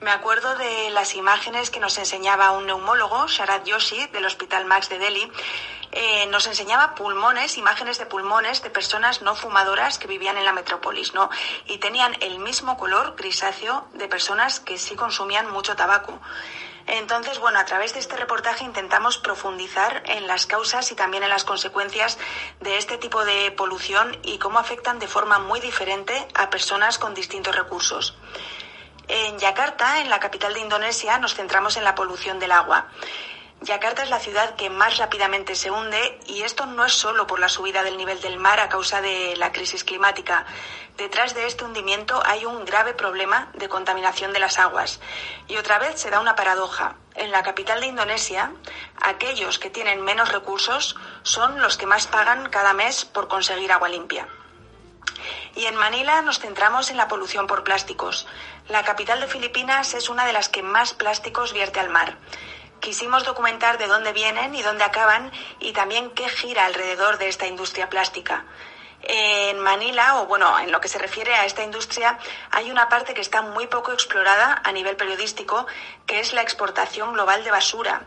Me 0.00 0.10
acuerdo 0.10 0.56
de 0.56 0.90
las 0.90 1.14
imágenes 1.14 1.70
que 1.70 1.80
nos 1.80 1.96
enseñaba 1.96 2.50
un 2.50 2.66
neumólogo, 2.66 3.26
Sharad 3.28 3.64
Yoshi, 3.64 4.08
del 4.08 4.26
Hospital 4.26 4.66
Max 4.66 4.90
de 4.90 4.98
Delhi. 4.98 5.32
Eh, 5.92 6.26
nos 6.26 6.46
enseñaba 6.46 6.94
pulmones, 6.94 7.56
imágenes 7.56 7.96
de 7.98 8.04
pulmones 8.04 8.62
de 8.62 8.68
personas 8.68 9.22
no 9.22 9.34
fumadoras 9.34 9.98
que 9.98 10.06
vivían 10.06 10.36
en 10.36 10.44
la 10.44 10.52
metrópolis, 10.52 11.14
¿no? 11.14 11.30
Y 11.64 11.78
tenían 11.78 12.14
el 12.20 12.40
mismo 12.40 12.76
color 12.76 13.16
grisáceo 13.16 13.88
de 13.94 14.06
personas 14.06 14.60
que 14.60 14.76
sí 14.76 14.96
consumían 14.96 15.50
mucho 15.50 15.74
tabaco. 15.76 16.20
Entonces, 16.86 17.40
bueno, 17.40 17.58
a 17.58 17.64
través 17.64 17.94
de 17.94 18.00
este 18.00 18.16
reportaje 18.16 18.64
intentamos 18.64 19.18
profundizar 19.18 20.02
en 20.06 20.26
las 20.26 20.46
causas 20.46 20.92
y 20.92 20.94
también 20.94 21.24
en 21.24 21.30
las 21.30 21.44
consecuencias 21.44 22.16
de 22.60 22.78
este 22.78 22.96
tipo 22.96 23.24
de 23.24 23.50
polución 23.50 24.16
y 24.22 24.38
cómo 24.38 24.58
afectan 24.58 24.98
de 24.98 25.08
forma 25.08 25.40
muy 25.40 25.60
diferente 25.60 26.28
a 26.34 26.48
personas 26.48 26.98
con 26.98 27.14
distintos 27.14 27.56
recursos. 27.56 28.16
En 29.08 29.38
Yakarta, 29.38 30.00
en 30.00 30.10
la 30.10 30.20
capital 30.20 30.54
de 30.54 30.60
Indonesia, 30.60 31.18
nos 31.18 31.34
centramos 31.34 31.76
en 31.76 31.84
la 31.84 31.94
polución 31.94 32.38
del 32.38 32.52
agua. 32.52 32.88
Yakarta 33.62 34.02
es 34.02 34.10
la 34.10 34.20
ciudad 34.20 34.54
que 34.54 34.68
más 34.68 34.98
rápidamente 34.98 35.54
se 35.54 35.70
hunde 35.70 36.20
y 36.26 36.42
esto 36.42 36.66
no 36.66 36.84
es 36.84 36.92
solo 36.92 37.26
por 37.26 37.40
la 37.40 37.48
subida 37.48 37.82
del 37.82 37.96
nivel 37.96 38.20
del 38.20 38.38
mar 38.38 38.60
a 38.60 38.68
causa 38.68 39.00
de 39.00 39.34
la 39.36 39.50
crisis 39.50 39.82
climática. 39.82 40.44
Detrás 40.96 41.34
de 41.34 41.46
este 41.46 41.64
hundimiento 41.64 42.22
hay 42.24 42.44
un 42.44 42.64
grave 42.64 42.92
problema 42.92 43.50
de 43.54 43.68
contaminación 43.68 44.32
de 44.32 44.40
las 44.40 44.58
aguas. 44.58 45.00
Y 45.48 45.56
otra 45.56 45.78
vez 45.78 45.98
se 45.98 46.10
da 46.10 46.20
una 46.20 46.36
paradoja. 46.36 46.96
En 47.14 47.30
la 47.30 47.42
capital 47.42 47.80
de 47.80 47.86
Indonesia, 47.86 48.52
aquellos 49.00 49.58
que 49.58 49.70
tienen 49.70 50.02
menos 50.02 50.30
recursos 50.32 50.96
son 51.22 51.60
los 51.60 51.78
que 51.78 51.86
más 51.86 52.06
pagan 52.06 52.50
cada 52.50 52.74
mes 52.74 53.06
por 53.06 53.26
conseguir 53.26 53.72
agua 53.72 53.88
limpia. 53.88 54.28
Y 55.54 55.64
en 55.64 55.76
Manila 55.76 56.20
nos 56.20 56.38
centramos 56.38 56.90
en 56.90 56.98
la 56.98 57.08
polución 57.08 57.46
por 57.46 57.64
plásticos. 57.64 58.26
La 58.68 58.84
capital 58.84 59.20
de 59.20 59.28
Filipinas 59.28 59.94
es 59.94 60.10
una 60.10 60.26
de 60.26 60.34
las 60.34 60.50
que 60.50 60.62
más 60.62 60.92
plásticos 60.92 61.54
vierte 61.54 61.80
al 61.80 61.88
mar. 61.88 62.18
Quisimos 62.86 63.24
documentar 63.24 63.78
de 63.78 63.88
dónde 63.88 64.12
vienen 64.12 64.54
y 64.54 64.62
dónde 64.62 64.84
acaban 64.84 65.32
y 65.58 65.72
también 65.72 66.08
qué 66.10 66.28
gira 66.28 66.66
alrededor 66.66 67.18
de 67.18 67.26
esta 67.26 67.48
industria 67.48 67.90
plástica. 67.90 68.44
En 69.02 69.58
Manila, 69.58 70.20
o 70.20 70.26
bueno, 70.26 70.56
en 70.60 70.70
lo 70.70 70.80
que 70.80 70.86
se 70.86 70.98
refiere 70.98 71.34
a 71.34 71.46
esta 71.46 71.64
industria, 71.64 72.16
hay 72.52 72.70
una 72.70 72.88
parte 72.88 73.12
que 73.12 73.22
está 73.22 73.42
muy 73.42 73.66
poco 73.66 73.90
explorada 73.90 74.62
a 74.62 74.70
nivel 74.70 74.94
periodístico, 74.94 75.66
que 76.06 76.20
es 76.20 76.32
la 76.32 76.42
exportación 76.42 77.12
global 77.12 77.42
de 77.42 77.50
basura. 77.50 78.04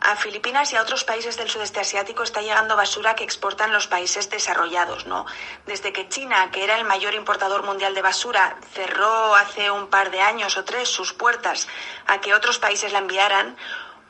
A 0.00 0.16
Filipinas 0.16 0.72
y 0.72 0.76
a 0.76 0.82
otros 0.82 1.02
países 1.02 1.36
del 1.36 1.50
sudeste 1.50 1.80
asiático 1.80 2.22
está 2.22 2.40
llegando 2.40 2.76
basura 2.76 3.16
que 3.16 3.24
exportan 3.24 3.72
los 3.72 3.86
países 3.88 4.28
desarrollados, 4.28 5.06
¿no? 5.06 5.24
Desde 5.66 5.92
que 5.92 6.08
China, 6.08 6.50
que 6.52 6.62
era 6.62 6.76
el 6.76 6.84
mayor 6.84 7.14
importador 7.14 7.64
mundial 7.64 7.94
de 7.94 8.02
basura, 8.02 8.58
cerró 8.74 9.34
hace 9.34 9.70
un 9.70 9.88
par 9.88 10.10
de 10.10 10.20
años 10.20 10.56
o 10.56 10.64
tres 10.64 10.88
sus 10.88 11.14
puertas 11.14 11.66
a 12.06 12.20
que 12.20 12.34
otros 12.34 12.58
países 12.58 12.92
la 12.92 12.98
enviaran, 12.98 13.56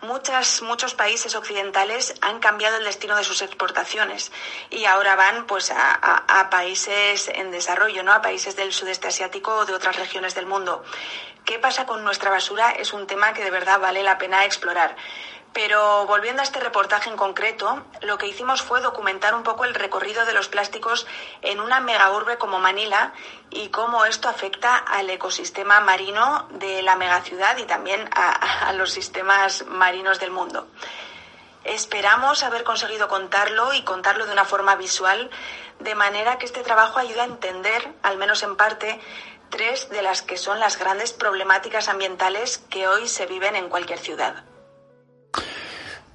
muchas, 0.04 0.62
muchos 0.62 0.94
países 0.94 1.34
occidentales 1.34 2.14
han 2.20 2.38
cambiado 2.40 2.76
el 2.76 2.84
destino 2.84 3.16
de 3.16 3.24
sus 3.24 3.42
exportaciones 3.42 4.32
y 4.70 4.84
ahora 4.84 5.16
van 5.16 5.46
pues 5.46 5.70
a, 5.70 6.48
países 6.50 7.28
en 7.28 7.50
desarrollo, 7.50 8.02
¿no? 8.02 8.12
a 8.12 8.22
países 8.22 8.56
del 8.56 8.72
sudeste 8.72 9.08
asiático 9.08 9.54
o 9.54 9.64
de 9.64 9.74
otras 9.74 9.96
regiones 9.96 10.34
del 10.34 10.46
mundo. 10.46 10.84
¿Qué 11.44 11.58
pasa 11.58 11.84
con 11.84 12.04
nuestra 12.04 12.30
basura? 12.30 12.70
Es 12.70 12.92
un 12.92 13.06
tema 13.06 13.34
que 13.34 13.44
de 13.44 13.50
verdad 13.50 13.78
vale 13.78 14.02
la 14.02 14.16
pena 14.16 14.44
explorar. 14.44 14.96
Pero 15.54 16.04
volviendo 16.06 16.42
a 16.42 16.44
este 16.44 16.58
reportaje 16.58 17.08
en 17.08 17.16
concreto, 17.16 17.84
lo 18.00 18.18
que 18.18 18.26
hicimos 18.26 18.60
fue 18.60 18.80
documentar 18.80 19.36
un 19.36 19.44
poco 19.44 19.64
el 19.64 19.72
recorrido 19.72 20.26
de 20.26 20.32
los 20.32 20.48
plásticos 20.48 21.06
en 21.42 21.60
una 21.60 21.78
megaurbe 21.78 22.38
como 22.38 22.58
Manila 22.58 23.12
y 23.50 23.68
cómo 23.68 24.04
esto 24.04 24.28
afecta 24.28 24.76
al 24.76 25.08
ecosistema 25.08 25.78
marino 25.78 26.48
de 26.50 26.82
la 26.82 26.96
megaciudad 26.96 27.56
y 27.58 27.66
también 27.66 28.10
a, 28.12 28.68
a 28.68 28.72
los 28.72 28.90
sistemas 28.90 29.64
marinos 29.66 30.18
del 30.18 30.32
mundo. 30.32 30.66
Esperamos 31.62 32.42
haber 32.42 32.64
conseguido 32.64 33.06
contarlo 33.06 33.72
y 33.74 33.84
contarlo 33.84 34.26
de 34.26 34.32
una 34.32 34.44
forma 34.44 34.74
visual, 34.74 35.30
de 35.78 35.94
manera 35.94 36.36
que 36.36 36.46
este 36.46 36.64
trabajo 36.64 36.98
ayude 36.98 37.20
a 37.20 37.24
entender, 37.26 37.94
al 38.02 38.16
menos 38.16 38.42
en 38.42 38.56
parte, 38.56 39.00
tres 39.50 39.88
de 39.88 40.02
las 40.02 40.20
que 40.20 40.36
son 40.36 40.58
las 40.58 40.80
grandes 40.80 41.12
problemáticas 41.12 41.86
ambientales 41.86 42.58
que 42.58 42.88
hoy 42.88 43.06
se 43.06 43.26
viven 43.26 43.54
en 43.54 43.68
cualquier 43.68 44.00
ciudad. 44.00 44.42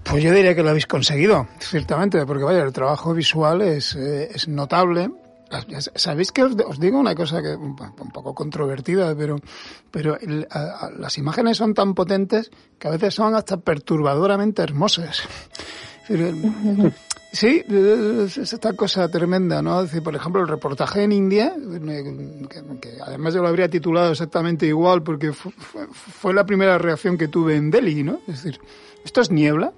Pues 0.03 0.23
yo 0.23 0.33
diría 0.33 0.55
que 0.55 0.63
lo 0.63 0.69
habéis 0.69 0.87
conseguido, 0.87 1.47
ciertamente, 1.59 2.25
porque 2.25 2.43
vaya, 2.43 2.63
el 2.63 2.73
trabajo 2.73 3.13
visual 3.13 3.61
es, 3.61 3.95
eh, 3.95 4.29
es 4.33 4.47
notable. 4.47 5.11
Sabéis 5.95 6.31
que 6.31 6.43
os, 6.43 6.79
digo 6.79 6.99
una 6.99 7.15
cosa 7.15 7.41
que 7.41 7.55
un, 7.55 7.75
poco 7.75 8.33
controvertida, 8.35 9.15
pero, 9.15 9.37
pero 9.91 10.17
las 10.97 11.17
imágenes 11.17 11.57
son 11.57 11.73
tan 11.73 11.95
potentes 11.95 12.51
que 12.77 12.87
a 12.87 12.91
veces 12.91 13.15
son 13.15 13.35
hasta 13.35 13.57
perturbadoramente 13.57 14.61
hermosas. 14.61 15.23
Sí, 17.31 17.63
es 17.69 18.37
esta 18.37 18.73
cosa 18.73 19.07
tremenda, 19.07 19.61
¿no? 19.61 19.85
por 20.03 20.15
ejemplo, 20.15 20.41
el 20.41 20.47
reportaje 20.47 21.03
en 21.03 21.11
India, 21.11 21.53
que, 22.81 22.89
además 23.05 23.35
yo 23.35 23.43
lo 23.43 23.47
habría 23.47 23.69
titulado 23.69 24.11
exactamente 24.11 24.65
igual 24.65 25.03
porque 25.03 25.31
fue, 25.31 26.33
la 26.33 26.45
primera 26.45 26.79
reacción 26.79 27.19
que 27.19 27.27
tuve 27.27 27.55
en 27.55 27.69
Delhi, 27.69 28.03
¿no? 28.03 28.19
Es 28.27 28.43
decir, 28.43 28.59
¿esto 29.03 29.21
es 29.21 29.31
niebla? 29.31 29.71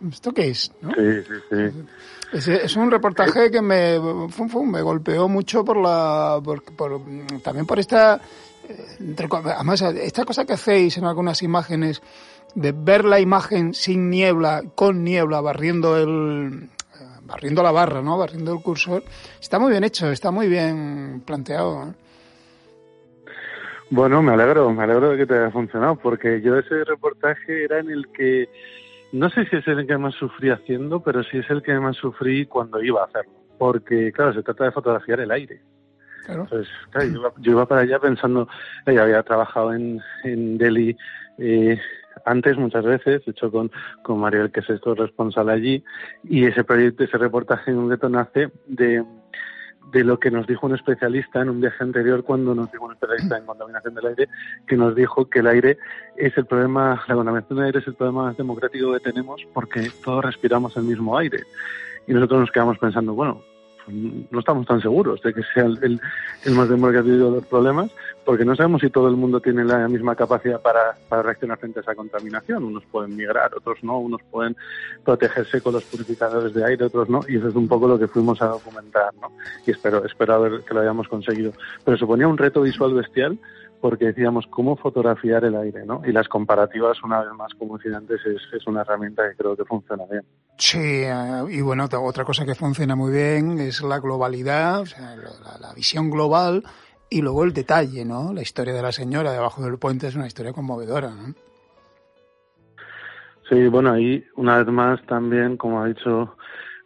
Mm. 0.00 0.08
¿Esto 0.08 0.32
qué 0.32 0.48
es? 0.48 0.72
Sí, 0.80 1.22
sí, 1.28 1.34
sí. 1.50 2.48
Es, 2.50 2.76
un 2.76 2.90
reportaje 2.90 3.50
que 3.50 3.60
me, 3.60 3.98
me 4.00 4.82
golpeó 4.82 5.28
mucho 5.28 5.64
por 5.64 5.76
la, 5.76 6.40
por, 6.42 6.62
también 7.42 7.66
por 7.66 7.78
esta, 7.78 8.18
eh, 8.68 9.28
además, 9.30 9.82
esta 9.82 10.24
cosa 10.24 10.46
que 10.46 10.54
hacéis 10.54 10.96
en 10.96 11.04
algunas 11.04 11.42
imágenes, 11.42 12.00
de 12.54 12.72
ver 12.72 13.04
la 13.04 13.20
imagen 13.20 13.74
sin 13.74 14.08
niebla, 14.08 14.62
con 14.74 15.04
niebla, 15.04 15.40
barriendo 15.40 15.96
el 15.98 16.70
eh, 16.98 17.04
barriendo 17.22 17.62
la 17.62 17.70
barra, 17.70 18.02
¿no? 18.02 18.16
Barriendo 18.16 18.52
el 18.54 18.62
cursor. 18.62 19.04
Está 19.40 19.58
muy 19.58 19.70
bien 19.70 19.84
hecho, 19.84 20.10
está 20.10 20.30
muy 20.30 20.48
bien 20.48 21.22
planteado. 21.26 21.88
¿eh? 21.88 21.92
Bueno, 23.94 24.22
me 24.22 24.32
alegro, 24.32 24.72
me 24.72 24.84
alegro 24.84 25.10
de 25.10 25.18
que 25.18 25.26
te 25.26 25.34
haya 25.34 25.50
funcionado, 25.50 25.96
porque 25.96 26.40
yo 26.40 26.56
ese 26.56 26.82
reportaje 26.82 27.64
era 27.64 27.78
en 27.78 27.90
el 27.90 28.08
que 28.08 28.48
no 29.12 29.28
sé 29.28 29.44
si 29.44 29.56
es 29.56 29.68
el 29.68 29.86
que 29.86 29.98
más 29.98 30.14
sufrí 30.14 30.48
haciendo, 30.48 31.02
pero 31.02 31.22
sí 31.22 31.36
es 31.36 31.50
el 31.50 31.62
que 31.62 31.78
más 31.78 31.96
sufrí 31.96 32.46
cuando 32.46 32.82
iba 32.82 33.02
a 33.02 33.04
hacerlo, 33.04 33.34
porque 33.58 34.10
claro, 34.10 34.32
se 34.32 34.42
trata 34.42 34.64
de 34.64 34.72
fotografiar 34.72 35.20
el 35.20 35.30
aire. 35.30 35.60
Claro. 36.24 36.44
Entonces, 36.44 36.72
claro, 36.88 37.34
yo, 37.38 37.52
iba, 37.52 37.66
para 37.66 37.82
allá 37.82 37.98
pensando, 37.98 38.48
ella 38.86 39.02
había 39.02 39.22
trabajado 39.24 39.74
en, 39.74 40.00
en 40.24 40.56
Delhi 40.56 40.96
eh, 41.36 41.78
antes 42.24 42.56
muchas 42.56 42.86
veces, 42.86 43.22
de 43.26 43.32
hecho 43.32 43.50
con, 43.50 43.70
con 44.02 44.18
Mariel, 44.18 44.50
que 44.50 44.60
es 44.60 44.70
esto 44.70 44.94
responsable 44.94 45.52
allí, 45.52 45.84
y 46.24 46.46
ese 46.46 46.64
proyecto, 46.64 47.04
ese 47.04 47.18
reportaje 47.18 47.70
en 47.70 47.76
un 47.76 47.90
gueto 47.90 48.08
nace 48.08 48.50
de, 48.66 49.04
de 49.90 50.04
lo 50.04 50.18
que 50.18 50.30
nos 50.30 50.46
dijo 50.46 50.66
un 50.66 50.74
especialista 50.74 51.42
en 51.42 51.50
un 51.50 51.60
viaje 51.60 51.82
anterior 51.82 52.24
cuando 52.24 52.54
nos 52.54 52.70
dijo 52.72 52.86
un 52.86 52.92
especialista 52.92 53.38
en 53.38 53.46
contaminación 53.46 53.94
del 53.94 54.06
aire 54.06 54.28
que 54.66 54.76
nos 54.76 54.94
dijo 54.94 55.28
que 55.28 55.40
el 55.40 55.46
aire 55.46 55.78
es 56.16 56.36
el 56.38 56.46
problema, 56.46 57.02
la 57.08 57.14
contaminación 57.14 57.58
del 57.58 57.66
aire 57.66 57.78
es 57.80 57.86
el 57.86 57.94
problema 57.94 58.24
más 58.24 58.36
democrático 58.36 58.92
que 58.92 59.00
tenemos 59.00 59.42
porque 59.52 59.90
todos 60.04 60.24
respiramos 60.24 60.76
el 60.76 60.84
mismo 60.84 61.16
aire. 61.16 61.44
Y 62.06 62.12
nosotros 62.12 62.40
nos 62.40 62.50
quedamos 62.50 62.78
pensando, 62.78 63.14
bueno, 63.14 63.42
no 63.88 64.38
estamos 64.38 64.66
tan 64.66 64.80
seguros 64.80 65.20
de 65.22 65.34
que 65.34 65.42
sea 65.54 65.64
el, 65.64 66.00
el, 66.44 66.54
más 66.54 66.68
democrático 66.68 67.16
de 67.16 67.30
los 67.30 67.46
problemas, 67.46 67.90
porque 68.24 68.44
no 68.44 68.54
sabemos 68.54 68.80
si 68.80 68.90
todo 68.90 69.08
el 69.08 69.16
mundo 69.16 69.40
tiene 69.40 69.64
la 69.64 69.88
misma 69.88 70.14
capacidad 70.14 70.60
para, 70.60 70.96
para, 71.08 71.22
reaccionar 71.22 71.58
frente 71.58 71.80
a 71.80 71.82
esa 71.82 71.94
contaminación. 71.94 72.64
Unos 72.64 72.84
pueden 72.86 73.16
migrar, 73.16 73.52
otros 73.54 73.82
no, 73.82 73.98
unos 73.98 74.22
pueden 74.30 74.56
protegerse 75.04 75.60
con 75.60 75.74
los 75.74 75.84
purificadores 75.84 76.54
de 76.54 76.64
aire, 76.64 76.84
otros 76.84 77.08
no, 77.08 77.20
y 77.28 77.36
eso 77.36 77.48
es 77.48 77.54
un 77.54 77.68
poco 77.68 77.88
lo 77.88 77.98
que 77.98 78.08
fuimos 78.08 78.40
a 78.42 78.46
documentar, 78.46 79.12
¿no? 79.20 79.32
Y 79.66 79.72
espero, 79.72 80.04
espero 80.04 80.40
ver 80.40 80.62
que 80.62 80.74
lo 80.74 80.80
hayamos 80.80 81.08
conseguido. 81.08 81.52
Pero 81.84 81.96
suponía 81.96 82.28
un 82.28 82.38
reto 82.38 82.62
visual 82.62 82.94
bestial 82.94 83.38
porque 83.82 84.06
decíamos 84.06 84.46
cómo 84.46 84.76
fotografiar 84.76 85.44
el 85.44 85.56
aire, 85.56 85.84
¿no? 85.84 86.02
Y 86.06 86.12
las 86.12 86.28
comparativas, 86.28 87.02
una 87.02 87.20
vez 87.20 87.32
más, 87.36 87.52
como 87.58 87.74
incidentes, 87.74 88.20
es, 88.24 88.40
es 88.54 88.64
una 88.68 88.82
herramienta 88.82 89.28
que 89.28 89.36
creo 89.36 89.56
que 89.56 89.64
funciona 89.64 90.04
bien. 90.08 90.22
Sí, 90.56 90.78
eh, 90.78 91.42
y 91.50 91.60
bueno, 91.62 91.88
otra 91.90 92.24
cosa 92.24 92.46
que 92.46 92.54
funciona 92.54 92.94
muy 92.94 93.12
bien 93.12 93.58
es 93.58 93.82
la 93.82 93.98
globalidad, 93.98 94.82
o 94.82 94.86
sea, 94.86 95.16
la, 95.60 95.74
visión 95.74 96.10
global 96.10 96.62
y 97.10 97.22
luego 97.22 97.42
el 97.42 97.52
detalle, 97.52 98.04
¿no? 98.04 98.32
La 98.32 98.42
historia 98.42 98.72
de 98.72 98.82
la 98.82 98.92
señora 98.92 99.32
debajo 99.32 99.64
del 99.64 99.78
puente 99.78 100.06
es 100.06 100.14
una 100.14 100.28
historia 100.28 100.52
conmovedora, 100.52 101.10
¿no? 101.10 101.34
Sí, 103.48 103.66
bueno, 103.66 103.90
ahí 103.90 104.24
una 104.36 104.58
vez 104.58 104.68
más 104.68 105.04
también, 105.06 105.56
como 105.56 105.82
ha 105.82 105.88
dicho 105.88 106.36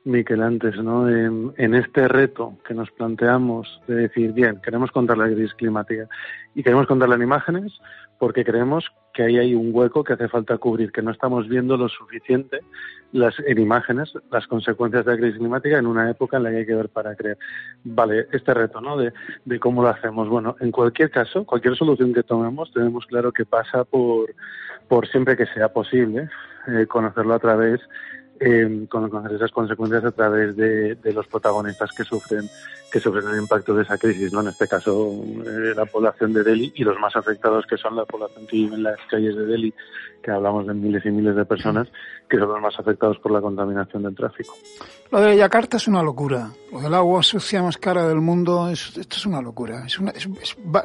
Miquel 0.06 0.40
antes, 0.40 0.76
¿no? 0.76 1.08
En, 1.08 1.74
este 1.74 2.06
reto 2.06 2.56
que 2.64 2.74
nos 2.74 2.92
planteamos 2.92 3.82
de 3.88 3.96
decir, 3.96 4.32
bien, 4.32 4.60
queremos 4.62 4.92
contar 4.92 5.18
la 5.18 5.26
crisis 5.26 5.52
climática 5.54 6.08
y 6.54 6.62
queremos 6.62 6.86
contarla 6.86 7.16
en 7.16 7.22
imágenes 7.22 7.72
porque 8.16 8.44
creemos 8.44 8.84
que 9.12 9.24
ahí 9.24 9.36
hay 9.36 9.54
un 9.56 9.70
hueco 9.74 10.04
que 10.04 10.12
hace 10.12 10.28
falta 10.28 10.58
cubrir, 10.58 10.92
que 10.92 11.02
no 11.02 11.10
estamos 11.10 11.48
viendo 11.48 11.76
lo 11.76 11.88
suficiente 11.88 12.60
las, 13.10 13.34
en 13.40 13.58
imágenes 13.58 14.12
las 14.30 14.46
consecuencias 14.46 15.04
de 15.04 15.10
la 15.10 15.18
crisis 15.18 15.38
climática 15.38 15.76
en 15.76 15.88
una 15.88 16.08
época 16.08 16.36
en 16.36 16.44
la 16.44 16.50
que 16.50 16.56
hay 16.58 16.66
que 16.66 16.74
ver 16.76 16.88
para 16.88 17.16
creer. 17.16 17.38
Vale, 17.82 18.28
este 18.30 18.54
reto, 18.54 18.80
¿no? 18.80 18.96
De, 18.96 19.12
de 19.44 19.58
cómo 19.58 19.82
lo 19.82 19.88
hacemos. 19.88 20.28
Bueno, 20.28 20.54
en 20.60 20.70
cualquier 20.70 21.10
caso, 21.10 21.44
cualquier 21.44 21.74
solución 21.74 22.14
que 22.14 22.22
tomemos, 22.22 22.72
tenemos 22.72 23.06
claro 23.06 23.32
que 23.32 23.44
pasa 23.44 23.82
por, 23.82 24.32
por 24.86 25.08
siempre 25.08 25.36
que 25.36 25.46
sea 25.46 25.72
posible 25.72 26.28
eh, 26.68 26.86
conocerlo 26.86 27.34
a 27.34 27.38
través 27.38 27.80
eh, 28.40 28.86
con, 28.88 29.10
esas 29.34 29.50
consecuencias 29.50 30.04
a 30.04 30.10
través 30.10 30.56
de, 30.56 30.96
los 31.12 31.26
protagonistas 31.26 31.90
que 31.92 32.04
sufren 32.04 32.48
que 32.96 33.02
sufren 33.02 33.28
el 33.28 33.40
impacto 33.40 33.74
de 33.74 33.82
esa 33.82 33.98
crisis, 33.98 34.32
¿no? 34.32 34.40
En 34.40 34.48
este 34.48 34.66
caso, 34.66 35.12
eh, 35.12 35.74
la 35.76 35.84
población 35.84 36.32
de 36.32 36.42
Delhi 36.42 36.72
y 36.76 36.82
los 36.82 36.98
más 36.98 37.14
afectados 37.14 37.66
que 37.66 37.76
son 37.76 37.94
la 37.94 38.06
población 38.06 38.46
que 38.46 38.56
vive 38.56 38.76
en 38.76 38.84
las 38.84 38.98
calles 39.10 39.36
de 39.36 39.44
Delhi, 39.44 39.74
que 40.22 40.30
hablamos 40.30 40.66
de 40.66 40.72
miles 40.72 41.04
y 41.04 41.10
miles 41.10 41.36
de 41.36 41.44
personas, 41.44 41.88
que 42.26 42.38
son 42.38 42.48
los 42.48 42.60
más 42.62 42.78
afectados 42.78 43.18
por 43.18 43.32
la 43.32 43.42
contaminación 43.42 44.02
del 44.02 44.14
tráfico. 44.14 44.54
Lo 45.10 45.20
de 45.20 45.36
Yakarta 45.36 45.76
es 45.76 45.86
una 45.88 46.02
locura. 46.02 46.48
Lo 46.72 46.80
del 46.80 46.94
agua 46.94 47.22
sucia 47.22 47.62
más 47.62 47.76
cara 47.76 48.08
del 48.08 48.22
mundo, 48.22 48.70
es, 48.70 48.96
esto 48.96 49.16
es 49.16 49.26
una 49.26 49.42
locura. 49.42 49.84
Es 49.84 49.98
una, 49.98 50.12
es, 50.12 50.26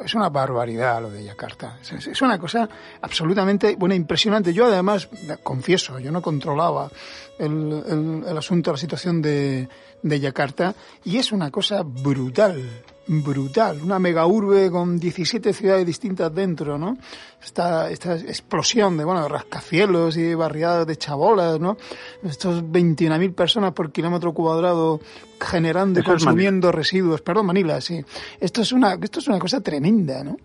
es 0.04 0.14
una 0.14 0.28
barbaridad 0.28 1.00
lo 1.00 1.10
de 1.10 1.24
Yakarta. 1.24 1.78
Es, 1.80 2.20
una 2.20 2.38
cosa 2.38 2.68
absolutamente, 3.00 3.74
bueno, 3.78 3.94
impresionante. 3.94 4.52
Yo 4.52 4.66
además, 4.66 5.08
confieso, 5.42 5.98
yo 5.98 6.12
no 6.12 6.20
controlaba 6.20 6.90
el, 7.38 7.82
el, 7.86 8.24
el 8.28 8.36
asunto, 8.36 8.70
la 8.70 8.76
situación 8.76 9.22
de, 9.22 9.66
de 10.02 10.20
Yakarta 10.20 10.74
y 11.04 11.18
es 11.18 11.32
una 11.32 11.50
cosa 11.50 11.82
brutal, 11.82 12.84
brutal, 13.06 13.80
una 13.82 13.98
mega 13.98 14.26
urbe 14.26 14.70
con 14.70 14.98
17 14.98 15.52
ciudades 15.52 15.86
distintas 15.86 16.34
dentro, 16.34 16.78
¿no? 16.78 16.96
Esta, 17.42 17.90
esta 17.90 18.16
explosión 18.16 18.96
de, 18.96 19.04
bueno, 19.04 19.26
rascacielos 19.28 20.16
y 20.16 20.34
barriadas 20.34 20.86
de 20.86 20.96
chabolas, 20.96 21.58
¿no? 21.60 21.76
Estos 22.22 22.62
21.000 22.62 23.34
personas 23.34 23.72
por 23.72 23.90
kilómetro 23.92 24.32
cuadrado 24.32 25.00
generando 25.40 26.00
y 26.00 26.02
consumiendo 26.04 26.70
residuos, 26.70 27.20
perdón, 27.22 27.46
Manila, 27.46 27.80
sí. 27.80 28.04
Esto 28.40 28.62
es 28.62 28.72
una, 28.72 28.94
esto 29.00 29.18
es 29.18 29.28
una 29.28 29.38
cosa 29.38 29.60
tremenda, 29.60 30.22
¿no? 30.22 30.36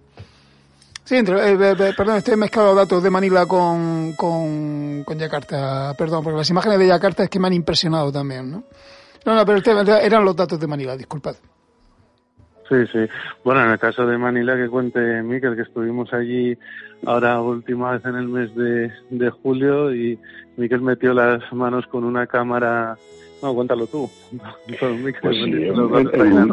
Sí, 1.04 1.16
entre, 1.16 1.38
eh, 1.38 1.54
eh, 1.54 1.94
perdón, 1.96 2.18
estoy 2.18 2.36
mezclando 2.36 2.76
datos 2.76 3.02
de 3.02 3.10
Manila 3.10 3.46
con, 3.46 4.12
con, 4.18 5.06
con 5.06 5.18
Yakarta, 5.18 5.94
perdón, 5.98 6.22
porque 6.22 6.40
las 6.40 6.50
imágenes 6.50 6.80
de 6.80 6.88
Yakarta 6.88 7.24
es 7.24 7.30
que 7.30 7.40
me 7.40 7.48
han 7.48 7.54
impresionado 7.54 8.12
también, 8.12 8.52
¿no? 8.52 8.64
No, 9.28 9.36
no, 9.36 9.46
pero 9.46 9.60
eran 10.02 10.24
los 10.24 10.38
datos 10.38 10.58
de 10.58 10.68
Manila, 10.68 10.96
disculpad. 10.96 11.36
Sí, 12.70 12.76
sí. 12.94 13.00
Bueno, 13.44 13.66
en 13.66 13.72
el 13.72 13.78
caso 13.78 14.08
de 14.08 14.18
Manila, 14.18 14.56
que 14.56 14.70
cuente 14.70 15.22
Miquel, 15.22 15.58
que 15.58 15.64
estuvimos 15.64 16.14
allí 16.14 16.58
ahora 17.06 17.42
última 17.42 17.92
vez 17.92 18.06
en 18.06 18.16
el 18.16 18.30
mes 18.30 18.56
de, 18.56 18.90
de 19.10 19.30
julio 19.30 19.94
y 19.94 20.18
Miquel 20.56 20.80
metió 20.80 21.14
las 21.14 21.42
manos 21.52 21.86
con 21.88 22.06
una 22.06 22.26
cámara. 22.26 22.98
No, 23.44 23.54
cuéntalo 23.54 23.86
tú. 23.88 24.10
pues 25.22 25.36
sí, 25.36 25.68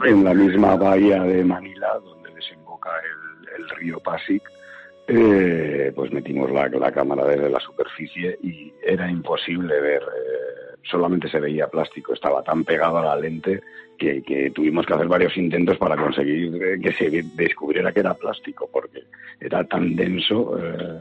en, 0.08 0.24
la 0.24 0.34
misma 0.34 0.74
bahía 0.74 1.22
de 1.22 1.44
Manila, 1.44 2.00
donde 2.04 2.34
desemboca 2.34 2.90
el, 2.90 3.62
el 3.62 3.68
río 3.70 4.00
Pasig, 4.00 4.42
eh, 5.06 5.92
pues 5.94 6.12
metimos 6.12 6.50
la, 6.50 6.68
la, 6.68 6.90
cámara 6.90 7.24
desde 7.24 7.50
la 7.50 7.60
superficie 7.60 8.36
y 8.42 8.72
era 8.84 9.08
imposible 9.08 9.80
ver. 9.80 10.02
Eh, 10.84 10.88
solamente 10.90 11.28
se 11.28 11.40
veía 11.40 11.68
plástico, 11.68 12.14
estaba 12.14 12.42
tan 12.42 12.64
pegado 12.64 12.98
a 12.98 13.04
la 13.04 13.16
lente 13.16 13.62
que, 13.98 14.52
tuvimos 14.54 14.86
que 14.86 14.94
hacer 14.94 15.08
varios 15.08 15.36
intentos 15.36 15.78
para 15.78 15.96
conseguir 15.96 16.62
eh, 16.62 16.80
que 16.80 16.92
se 16.92 17.10
descubriera 17.34 17.92
que 17.92 18.00
era 18.00 18.14
plástico, 18.14 18.68
porque 18.72 19.04
era 19.40 19.64
tan 19.64 19.94
denso 19.96 20.58
eh, 20.58 21.00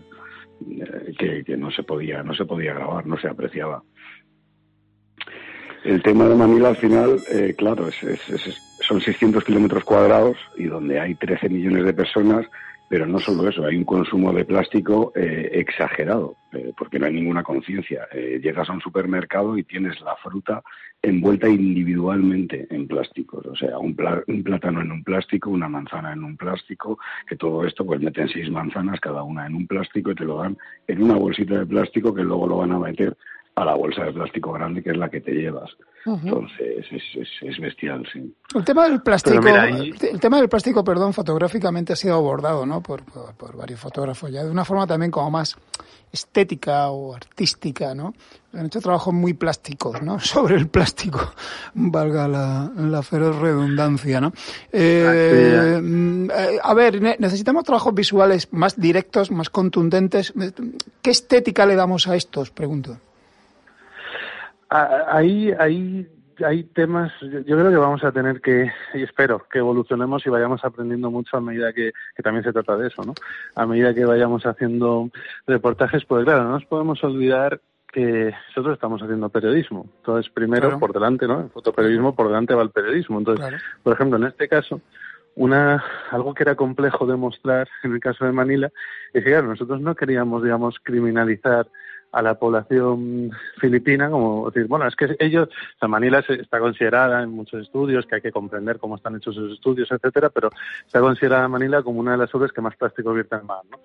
eh, 1.19 1.43
que, 1.45 1.57
no 1.57 1.71
se 1.71 1.83
podía, 1.83 2.23
no 2.23 2.33
se 2.33 2.45
podía 2.45 2.73
grabar, 2.73 3.05
no 3.05 3.17
se 3.17 3.27
apreciaba. 3.27 3.83
El 5.83 6.01
tema 6.01 6.29
de 6.29 6.35
Manila 6.35 6.69
al 6.69 6.77
final, 6.77 7.19
claro, 7.57 7.89
es, 7.89 7.97
son 8.87 9.01
600 9.01 9.43
kilómetros 9.43 9.83
cuadrados 9.83 10.37
y 10.55 10.63
donde 10.63 10.97
hay 10.97 11.13
13 11.15 11.49
millones 11.49 11.83
de 11.83 11.93
personas, 11.93 12.45
Pero 12.93 13.07
no 13.07 13.17
solo 13.17 13.49
eso, 13.49 13.65
hay 13.65 13.75
un 13.75 13.85
consumo 13.85 14.31
de 14.31 14.45
plástico 14.45 15.11
eh, 15.15 15.49
exagerado, 15.53 16.35
eh, 16.51 16.73
porque 16.77 16.99
no 16.99 17.07
hay 17.07 17.13
ninguna 17.13 17.41
conciencia. 17.41 18.07
Eh, 18.11 18.39
llegas 18.39 18.69
a 18.69 18.73
un 18.73 18.81
supermercado 18.81 19.57
y 19.57 19.63
tienes 19.63 19.99
la 20.01 20.15
fruta 20.17 20.61
envuelta 21.01 21.49
individualmente 21.49 22.67
en 22.69 22.87
plásticos, 22.87 23.47
o 23.47 23.55
sea, 23.55 23.79
un, 23.79 23.97
un, 24.27 24.43
plátano 24.43 24.81
en 24.81 24.91
un 24.91 25.03
plástico, 25.03 25.49
una 25.49 25.67
manzana 25.67 26.13
en 26.13 26.23
un 26.23 26.37
plástico, 26.37 26.99
que 27.27 27.35
todo 27.35 27.65
esto 27.65 27.83
pues 27.83 27.99
meten 27.99 28.29
seis 28.29 28.51
manzanas 28.51 28.99
cada 28.99 29.23
una 29.23 29.47
en 29.47 29.55
un 29.55 29.65
plástico 29.65 30.11
y 30.11 30.15
te 30.15 30.25
lo 30.25 30.37
dan 30.37 30.55
en 30.87 31.01
una 31.01 31.15
bolsita 31.15 31.57
de 31.57 31.65
plástico 31.65 32.13
que 32.13 32.21
luego 32.21 32.45
lo 32.45 32.57
van 32.57 32.73
a 32.73 32.77
meter 32.79 33.17
a 33.55 33.65
la 33.65 33.75
bolsa 33.75 34.03
de 34.03 34.13
plástico 34.13 34.51
grande 34.51 34.81
que 34.81 34.91
es 34.91 34.97
la 34.97 35.09
que 35.09 35.21
te 35.21 35.31
llevas. 35.31 35.69
Entonces 36.05 36.85
es, 36.91 37.29
es, 37.41 37.59
bestial, 37.59 38.05
sí. 38.11 38.35
El 38.53 38.65
tema 38.65 38.89
del 38.89 39.01
plástico, 39.01 39.39
el 39.47 40.19
tema 40.19 40.37
del 40.37 40.49
plástico, 40.49 40.83
perdón, 40.83 41.13
fotográficamente 41.13 41.93
ha 41.93 41.95
sido 41.95 42.15
abordado, 42.15 42.65
¿no? 42.65 42.81
Por, 42.81 43.03
por, 43.03 43.55
varios 43.55 43.79
fotógrafos 43.79 44.29
ya 44.29 44.43
de 44.43 44.51
una 44.51 44.65
forma 44.65 44.85
también 44.85 45.11
como 45.11 45.31
más 45.31 45.55
estética 46.11 46.89
o 46.89 47.15
artística, 47.15 47.95
¿no? 47.95 48.13
Han 48.53 48.65
hecho 48.65 48.81
trabajos 48.81 49.13
muy 49.13 49.33
plásticos, 49.33 50.01
¿no? 50.01 50.19
Sobre 50.19 50.55
el 50.55 50.67
plástico, 50.67 51.19
valga 51.73 52.27
la, 52.27 52.69
la 52.75 53.01
feroz 53.01 53.37
redundancia, 53.37 54.19
¿no? 54.19 54.33
Eh, 54.73 55.79
mm, 55.81 56.31
eh, 56.31 56.59
a 56.61 56.73
ver, 56.73 57.01
necesitamos 57.01 57.63
trabajos 57.63 57.93
visuales 57.93 58.51
más 58.51 58.77
directos, 58.77 59.31
más 59.31 59.49
contundentes. 59.49 60.33
¿Qué 61.01 61.11
estética 61.11 61.65
le 61.65 61.75
damos 61.75 62.09
a 62.09 62.17
estos? 62.17 62.51
Pregunto. 62.51 62.97
Ahí, 64.73 65.53
ahí 65.59 66.07
hay 66.43 66.63
temas, 66.63 67.11
yo 67.21 67.57
creo 67.57 67.69
que 67.69 67.77
vamos 67.77 68.03
a 68.03 68.11
tener 68.11 68.41
que, 68.41 68.71
y 68.95 69.03
espero 69.03 69.45
que 69.51 69.59
evolucionemos 69.59 70.25
y 70.25 70.29
vayamos 70.29 70.65
aprendiendo 70.65 71.11
mucho 71.11 71.37
a 71.37 71.41
medida 71.41 71.73
que, 71.73 71.91
que 72.15 72.23
también 72.23 72.43
se 72.43 72.51
trata 72.51 72.75
de 72.75 72.87
eso, 72.87 73.03
¿no? 73.03 73.13
A 73.55 73.67
medida 73.67 73.93
que 73.93 74.03
vayamos 74.03 74.45
haciendo 74.45 75.09
reportajes, 75.45 76.05
pues 76.05 76.23
claro, 76.25 76.43
no 76.43 76.51
nos 76.51 76.65
podemos 76.65 77.03
olvidar 77.03 77.61
que 77.91 78.33
nosotros 78.49 78.73
estamos 78.73 79.01
haciendo 79.03 79.29
periodismo. 79.29 79.85
Entonces, 79.99 80.31
primero 80.33 80.79
por 80.79 80.91
delante, 80.91 81.27
¿no? 81.27 81.41
El 81.41 81.49
fotoperiodismo 81.49 82.15
por 82.15 82.27
delante 82.27 82.55
va 82.55 82.63
el 82.63 82.71
periodismo. 82.71 83.19
Entonces, 83.19 83.61
por 83.83 83.93
ejemplo, 83.93 84.17
en 84.17 84.23
este 84.23 84.49
caso, 84.49 84.81
una 85.35 85.83
algo 86.09 86.33
que 86.33 86.43
era 86.43 86.55
complejo 86.55 87.05
demostrar 87.05 87.67
en 87.83 87.93
el 87.93 87.99
caso 87.99 88.25
de 88.25 88.31
Manila 88.31 88.71
es 89.13 89.23
que 89.23 89.29
claro, 89.29 89.47
nosotros 89.47 89.79
no 89.81 89.95
queríamos, 89.95 90.43
digamos, 90.43 90.77
criminalizar 90.81 91.67
a 92.13 92.21
la 92.21 92.35
población 92.35 93.31
filipina, 93.59 94.09
como 94.09 94.49
decir, 94.49 94.67
bueno, 94.67 94.87
es 94.87 94.95
que 94.95 95.15
ellos, 95.19 95.49
o 95.81 95.87
Manila 95.87 96.19
está 96.19 96.59
considerada 96.59 97.23
en 97.23 97.31
muchos 97.31 97.63
estudios, 97.63 98.05
que 98.05 98.15
hay 98.15 98.21
que 98.21 98.31
comprender 98.31 98.77
cómo 98.77 98.95
están 98.95 99.15
hechos 99.15 99.35
sus 99.35 99.53
estudios, 99.53 99.91
etcétera, 99.91 100.29
pero 100.29 100.49
está 100.85 101.01
considerada 101.01 101.47
Manila 101.47 101.81
como 101.81 101.99
una 101.99 102.11
de 102.11 102.19
las 102.19 102.33
urbes 102.33 102.51
que 102.51 102.61
más 102.61 102.75
plástico 102.75 103.13
vierte 103.13 103.35
al 103.35 103.43
mar, 103.43 103.61
¿no? 103.69 103.79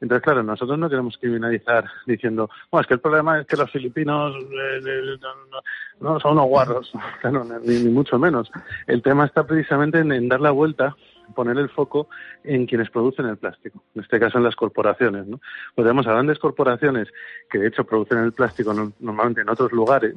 Entonces, 0.00 0.24
claro, 0.24 0.42
nosotros 0.42 0.78
no 0.78 0.88
queremos 0.88 1.16
criminalizar 1.18 1.84
diciendo, 2.06 2.50
bueno, 2.70 2.82
es 2.82 2.88
que 2.88 2.94
el 2.94 3.00
problema 3.00 3.40
es 3.40 3.46
que 3.46 3.56
los 3.56 3.70
filipinos 3.70 4.34
eh, 4.34 5.18
no, 6.00 6.18
son 6.20 6.32
unos 6.32 6.46
guarros, 6.46 6.92
ni, 7.64 7.84
mucho 7.90 8.18
menos. 8.18 8.50
El 8.86 9.02
tema 9.02 9.26
está 9.26 9.46
precisamente 9.46 9.98
en 9.98 10.28
dar 10.28 10.40
la 10.40 10.50
vuelta 10.50 10.96
poner 11.34 11.58
el 11.58 11.68
foco 11.68 12.08
en 12.42 12.66
quienes 12.66 12.90
producen 12.90 13.26
el 13.26 13.36
plástico, 13.36 13.82
en 13.94 14.02
este 14.02 14.20
caso 14.20 14.38
en 14.38 14.44
las 14.44 14.56
corporaciones. 14.56 15.26
¿no? 15.26 15.40
Pues 15.74 15.84
tenemos 15.84 16.06
a 16.06 16.12
grandes 16.12 16.38
corporaciones 16.38 17.08
que 17.50 17.58
de 17.58 17.68
hecho 17.68 17.84
producen 17.84 18.18
el 18.18 18.32
plástico 18.32 18.72
normalmente 19.00 19.40
en 19.40 19.48
otros 19.48 19.72
lugares 19.72 20.16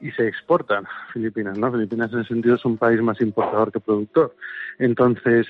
y 0.00 0.10
se 0.12 0.26
exportan 0.26 0.86
a 0.86 1.12
Filipinas. 1.12 1.58
¿no? 1.58 1.70
Filipinas 1.70 2.12
en 2.12 2.20
ese 2.20 2.28
sentido 2.28 2.54
es 2.56 2.64
un 2.64 2.76
país 2.76 3.00
más 3.02 3.20
importador 3.20 3.70
que 3.70 3.80
productor. 3.80 4.34
Entonces, 4.78 5.46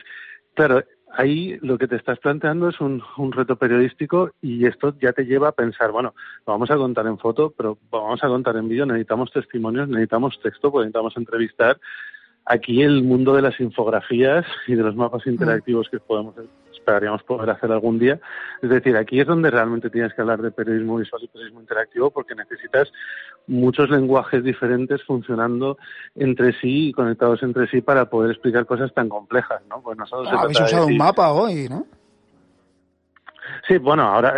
claro, 0.55 0.83
ahí 1.13 1.59
lo 1.63 1.79
que 1.79 1.89
te 1.89 1.97
estás 1.97 2.19
planteando 2.19 2.69
es 2.69 2.81
un, 2.81 3.03
un, 3.17 3.33
reto 3.33 3.57
periodístico 3.57 4.31
y 4.41 4.67
esto 4.67 4.95
ya 5.01 5.13
te 5.13 5.25
lleva 5.25 5.49
a 5.49 5.53
pensar, 5.53 5.91
bueno, 5.91 6.15
lo 6.47 6.53
vamos 6.53 6.71
a 6.71 6.77
contar 6.77 7.07
en 7.07 7.19
foto, 7.19 7.53
pero 7.57 7.79
vamos 7.91 8.23
a 8.23 8.29
contar 8.29 8.57
en 8.57 8.69
vídeo, 8.69 8.87
necesitamos 8.87 9.33
testimonios, 9.33 9.89
necesitamos 9.89 10.41
texto, 10.41 10.71
pues 10.71 10.85
necesitamos 10.85 11.17
entrevistar 11.17 11.81
aquí 12.45 12.83
el 12.83 13.03
mundo 13.03 13.35
de 13.35 13.43
las 13.43 13.59
infografías 13.61 14.45
y 14.67 14.75
de 14.75 14.83
los 14.83 14.97
mapas 14.97 15.27
mm. 15.27 15.31
interactivos 15.31 15.89
que 15.89 16.01
podemos 16.01 16.35
esperaríamos 16.81 17.23
poder 17.23 17.51
hacer 17.51 17.71
algún 17.71 17.99
día. 17.99 18.19
Es 18.63 18.71
decir, 18.71 18.97
aquí 18.97 19.21
es 19.21 19.27
donde 19.27 19.51
realmente 19.51 19.91
tienes 19.91 20.13
que 20.15 20.23
hablar 20.23 20.43
de 20.43 20.51
periodismo 20.51 20.97
visual 20.97 21.23
y 21.23 21.29
periodismo 21.29 21.61
interactivo 21.61 22.11
porque 22.11 22.35
necesitas 22.35 22.91
muchos 23.47 23.91
lenguajes 23.91 24.43
diferentes 24.43 25.03
funcionando 25.05 25.79
entre 26.15 26.53
sí 26.61 26.89
y 26.89 26.93
conectados 26.93 27.43
entre 27.43 27.69
sí 27.69 27.81
para 27.81 28.07
poder 28.07 28.33
explicar 28.33 28.67
cosas 28.67 28.93
tan 28.95 29.09
complejas, 29.09 29.63
¿no? 29.69 29.81
Pues 29.83 29.99
nosotros 29.99 30.29
ah, 30.33 30.43
habéis 30.43 30.61
usado 30.61 30.87
un 30.87 30.97
mapa 30.97 31.33
hoy, 31.33 31.69
¿no? 31.69 31.87
Sí, 33.67 33.79
bueno, 33.79 34.05
ahora 34.05 34.35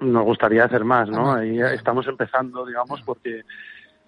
nos 0.00 0.24
gustaría 0.24 0.64
hacer 0.64 0.84
más, 0.84 1.08
¿no? 1.08 1.32
Ah, 1.32 1.38
Ahí 1.38 1.60
estamos 1.60 2.06
empezando, 2.06 2.64
digamos, 2.64 3.02
porque 3.02 3.42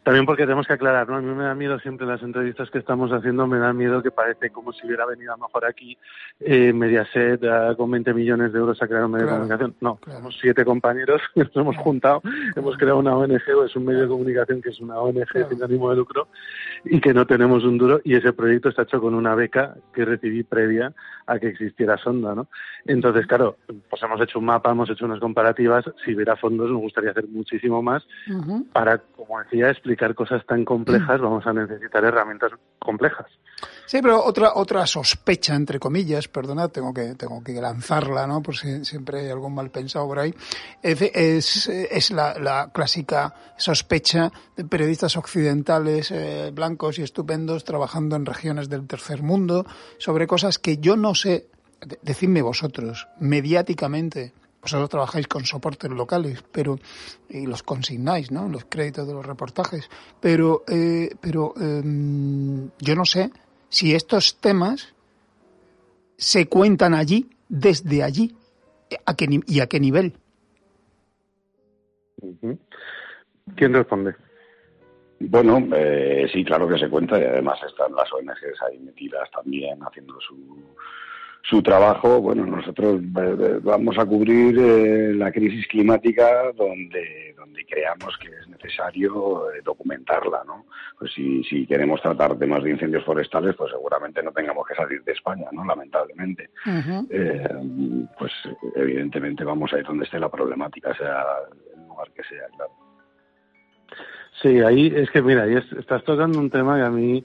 también 0.08 0.24
porque 0.24 0.44
tenemos 0.44 0.66
que 0.66 0.72
aclarar, 0.72 1.06
¿no? 1.06 1.16
A 1.16 1.20
mí 1.20 1.34
me 1.34 1.44
da 1.44 1.54
miedo 1.54 1.78
siempre 1.80 2.06
las 2.06 2.22
entrevistas 2.22 2.70
que 2.70 2.78
estamos 2.78 3.12
haciendo, 3.12 3.46
me 3.46 3.58
da 3.58 3.74
miedo 3.74 4.02
que 4.02 4.10
parece 4.10 4.48
como 4.48 4.72
si 4.72 4.86
hubiera 4.86 5.04
venido 5.04 5.34
a 5.34 5.36
lo 5.36 5.42
mejor 5.42 5.66
aquí 5.66 5.98
eh, 6.40 6.72
Mediaset 6.72 7.42
con 7.76 7.90
20 7.90 8.14
millones 8.14 8.54
de 8.54 8.58
euros 8.58 8.80
a 8.80 8.88
crear 8.88 9.04
un 9.04 9.10
medio 9.10 9.26
de 9.26 9.32
comunicación. 9.32 9.74
No, 9.82 9.98
somos 10.10 10.34
siete 10.40 10.64
compañeros 10.64 11.20
nos 11.34 11.54
hemos 11.54 11.76
juntado, 11.76 12.22
hemos 12.56 12.78
creado 12.78 13.00
una 13.00 13.14
ONG, 13.14 13.54
o 13.54 13.64
es 13.66 13.76
un 13.76 13.84
medio 13.84 14.00
de 14.00 14.08
comunicación 14.08 14.62
que 14.62 14.70
es 14.70 14.80
una 14.80 14.98
ONG 14.98 15.46
sin 15.50 15.62
ánimo 15.62 15.90
de 15.90 15.96
lucro 15.96 16.28
y 16.86 17.02
que 17.02 17.12
no 17.12 17.26
tenemos 17.26 17.64
un 17.64 17.76
duro 17.76 18.00
y 18.02 18.14
ese 18.14 18.32
proyecto 18.32 18.70
está 18.70 18.84
hecho 18.84 19.02
con 19.02 19.14
una 19.14 19.34
beca 19.34 19.74
que 19.92 20.06
recibí 20.06 20.42
previa 20.42 20.90
a 21.26 21.38
que 21.38 21.48
existiera 21.48 21.98
Sonda, 21.98 22.34
¿no? 22.34 22.46
Entonces, 22.86 23.26
claro, 23.26 23.58
pues 23.66 24.02
hemos 24.02 24.18
hecho 24.22 24.38
un 24.38 24.46
mapa, 24.46 24.70
hemos 24.70 24.88
hecho 24.88 25.04
unas 25.04 25.20
comparativas, 25.20 25.84
si 26.02 26.14
hubiera 26.14 26.34
fondos 26.36 26.70
nos 26.70 26.80
gustaría 26.80 27.10
hacer 27.10 27.28
muchísimo 27.28 27.82
más 27.82 28.06
para, 28.72 28.96
como 28.96 29.38
decía, 29.40 29.68
explicar 29.68 29.97
cosas 30.14 30.44
tan 30.46 30.64
complejas, 30.64 31.20
vamos 31.20 31.46
a 31.46 31.52
necesitar 31.52 32.04
herramientas 32.04 32.52
complejas. 32.78 33.26
Sí, 33.86 34.00
pero 34.02 34.24
otra 34.24 34.52
otra 34.54 34.86
sospecha 34.86 35.54
entre 35.54 35.78
comillas, 35.78 36.28
perdona, 36.28 36.68
tengo 36.68 36.94
que 36.94 37.14
tengo 37.14 37.42
que 37.42 37.54
lanzarla, 37.54 38.26
¿no? 38.26 38.42
Por 38.42 38.56
si 38.56 38.84
siempre 38.84 39.20
hay 39.20 39.30
algún 39.30 39.54
mal 39.54 39.70
pensado 39.70 40.06
por 40.06 40.18
ahí. 40.18 40.34
Es, 40.82 41.68
es, 41.68 42.10
la, 42.10 42.70
clásica 42.72 43.34
sospecha 43.56 44.30
de 44.56 44.64
periodistas 44.64 45.16
occidentales 45.16 46.10
eh, 46.10 46.50
blancos 46.52 46.98
y 46.98 47.02
estupendos 47.02 47.64
trabajando 47.64 48.16
en 48.16 48.26
regiones 48.26 48.68
del 48.68 48.86
tercer 48.86 49.22
mundo 49.22 49.66
sobre 49.98 50.26
cosas 50.26 50.58
que 50.58 50.78
yo 50.78 50.96
no 50.96 51.14
sé, 51.14 51.48
decidme 52.02 52.42
vosotros, 52.42 53.08
mediáticamente 53.18 54.32
vosotros 54.68 54.90
trabajáis 54.90 55.26
con 55.26 55.44
soportes 55.44 55.90
locales, 55.90 56.44
pero 56.52 56.78
y 57.28 57.46
los 57.46 57.62
consignáis, 57.62 58.30
¿no? 58.30 58.48
Los 58.48 58.66
créditos 58.66 59.06
de 59.06 59.14
los 59.14 59.24
reportajes, 59.24 59.88
pero 60.20 60.64
eh, 60.68 61.10
pero 61.20 61.54
em, 61.56 62.70
yo 62.78 62.94
no 62.94 63.04
sé 63.04 63.30
si 63.68 63.94
estos 63.94 64.38
temas 64.40 64.94
se 66.16 66.48
cuentan 66.48 66.94
allí, 66.94 67.30
desde 67.48 68.02
allí, 68.02 68.36
a 69.06 69.14
qué, 69.14 69.26
y 69.46 69.60
a 69.60 69.66
qué 69.66 69.80
nivel. 69.80 70.14
¿Quién 73.56 73.72
responde? 73.72 74.14
Bueno, 75.20 75.66
eh, 75.74 76.28
sí, 76.32 76.44
claro 76.44 76.68
que 76.68 76.78
se 76.78 76.88
cuenta 76.88 77.18
y 77.18 77.24
además 77.24 77.58
están 77.66 77.92
las 77.94 78.12
ONGs 78.12 78.62
ahí 78.68 78.78
metidas 78.78 79.30
también 79.30 79.80
haciendo 79.82 80.20
su, 80.20 80.36
su 81.42 81.62
trabajo, 81.62 82.20
bueno, 82.20 82.44
nosotros 82.44 83.00
eh, 83.02 83.60
vamos 83.62 83.98
a 83.98 84.04
cubrir 84.04 84.58
eh, 84.58 85.14
la 85.14 85.32
crisis 85.32 85.66
climática 85.66 86.52
donde, 86.52 87.34
donde 87.36 87.64
creamos 87.64 88.16
que 88.18 88.28
es 88.28 88.48
necesario 88.48 89.50
eh, 89.52 89.62
documentarla, 89.64 90.42
¿no? 90.46 90.66
Pues 90.98 91.12
si, 91.14 91.42
si 91.44 91.66
queremos 91.66 92.02
tratar 92.02 92.36
temas 92.38 92.62
de 92.62 92.70
incendios 92.70 93.04
forestales, 93.04 93.54
pues 93.56 93.70
seguramente 93.70 94.22
no 94.22 94.32
tengamos 94.32 94.66
que 94.66 94.74
salir 94.74 95.02
de 95.04 95.12
España, 95.12 95.46
¿no? 95.52 95.64
Lamentablemente. 95.64 96.50
pues 98.18 98.32
evidentemente 98.74 99.44
vamos 99.44 99.72
a 99.72 99.78
ir 99.78 99.84
donde 99.84 100.04
esté 100.04 100.18
la 100.18 100.28
problemática, 100.28 100.94
sea 100.94 101.24
el 101.74 101.88
lugar 101.88 102.10
que 102.12 102.24
sea, 102.24 102.46
claro. 102.56 102.72
Sí, 104.42 104.60
ahí 104.60 104.92
es 104.94 105.10
que 105.10 105.22
mira, 105.22 105.44
ahí 105.44 105.56
estás 105.78 106.04
tocando 106.04 106.38
un 106.38 106.50
tema 106.50 106.76
que 106.76 106.82
a 106.82 106.90
mí 106.90 107.24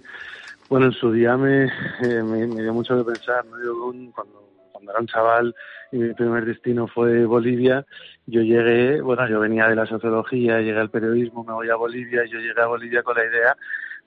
bueno, 0.73 0.87
en 0.87 0.93
su 0.93 1.11
día 1.11 1.37
me, 1.37 1.65
eh, 1.65 2.23
me, 2.23 2.47
dio 2.47 2.73
mucho 2.73 2.97
que 2.97 3.11
pensar. 3.11 3.45
¿no? 3.45 3.63
Yo, 3.63 4.11
cuando, 4.11 4.49
era 4.89 4.99
un 4.99 5.05
chaval 5.05 5.55
y 5.91 5.97
mi 5.97 6.13
primer 6.15 6.45
destino 6.45 6.87
fue 6.87 7.25
Bolivia, 7.25 7.85
yo 8.25 8.41
llegué, 8.41 8.99
bueno, 8.99 9.29
yo 9.29 9.39
venía 9.39 9.67
de 9.67 9.75
la 9.75 9.85
sociología, 9.85 10.61
llegué 10.61 10.79
al 10.79 10.89
periodismo, 10.89 11.43
me 11.43 11.53
voy 11.53 11.69
a 11.69 11.75
Bolivia, 11.75 12.25
yo 12.25 12.39
llegué 12.39 12.59
a 12.59 12.65
Bolivia 12.65 13.03
con 13.03 13.15
la 13.15 13.23
idea 13.23 13.55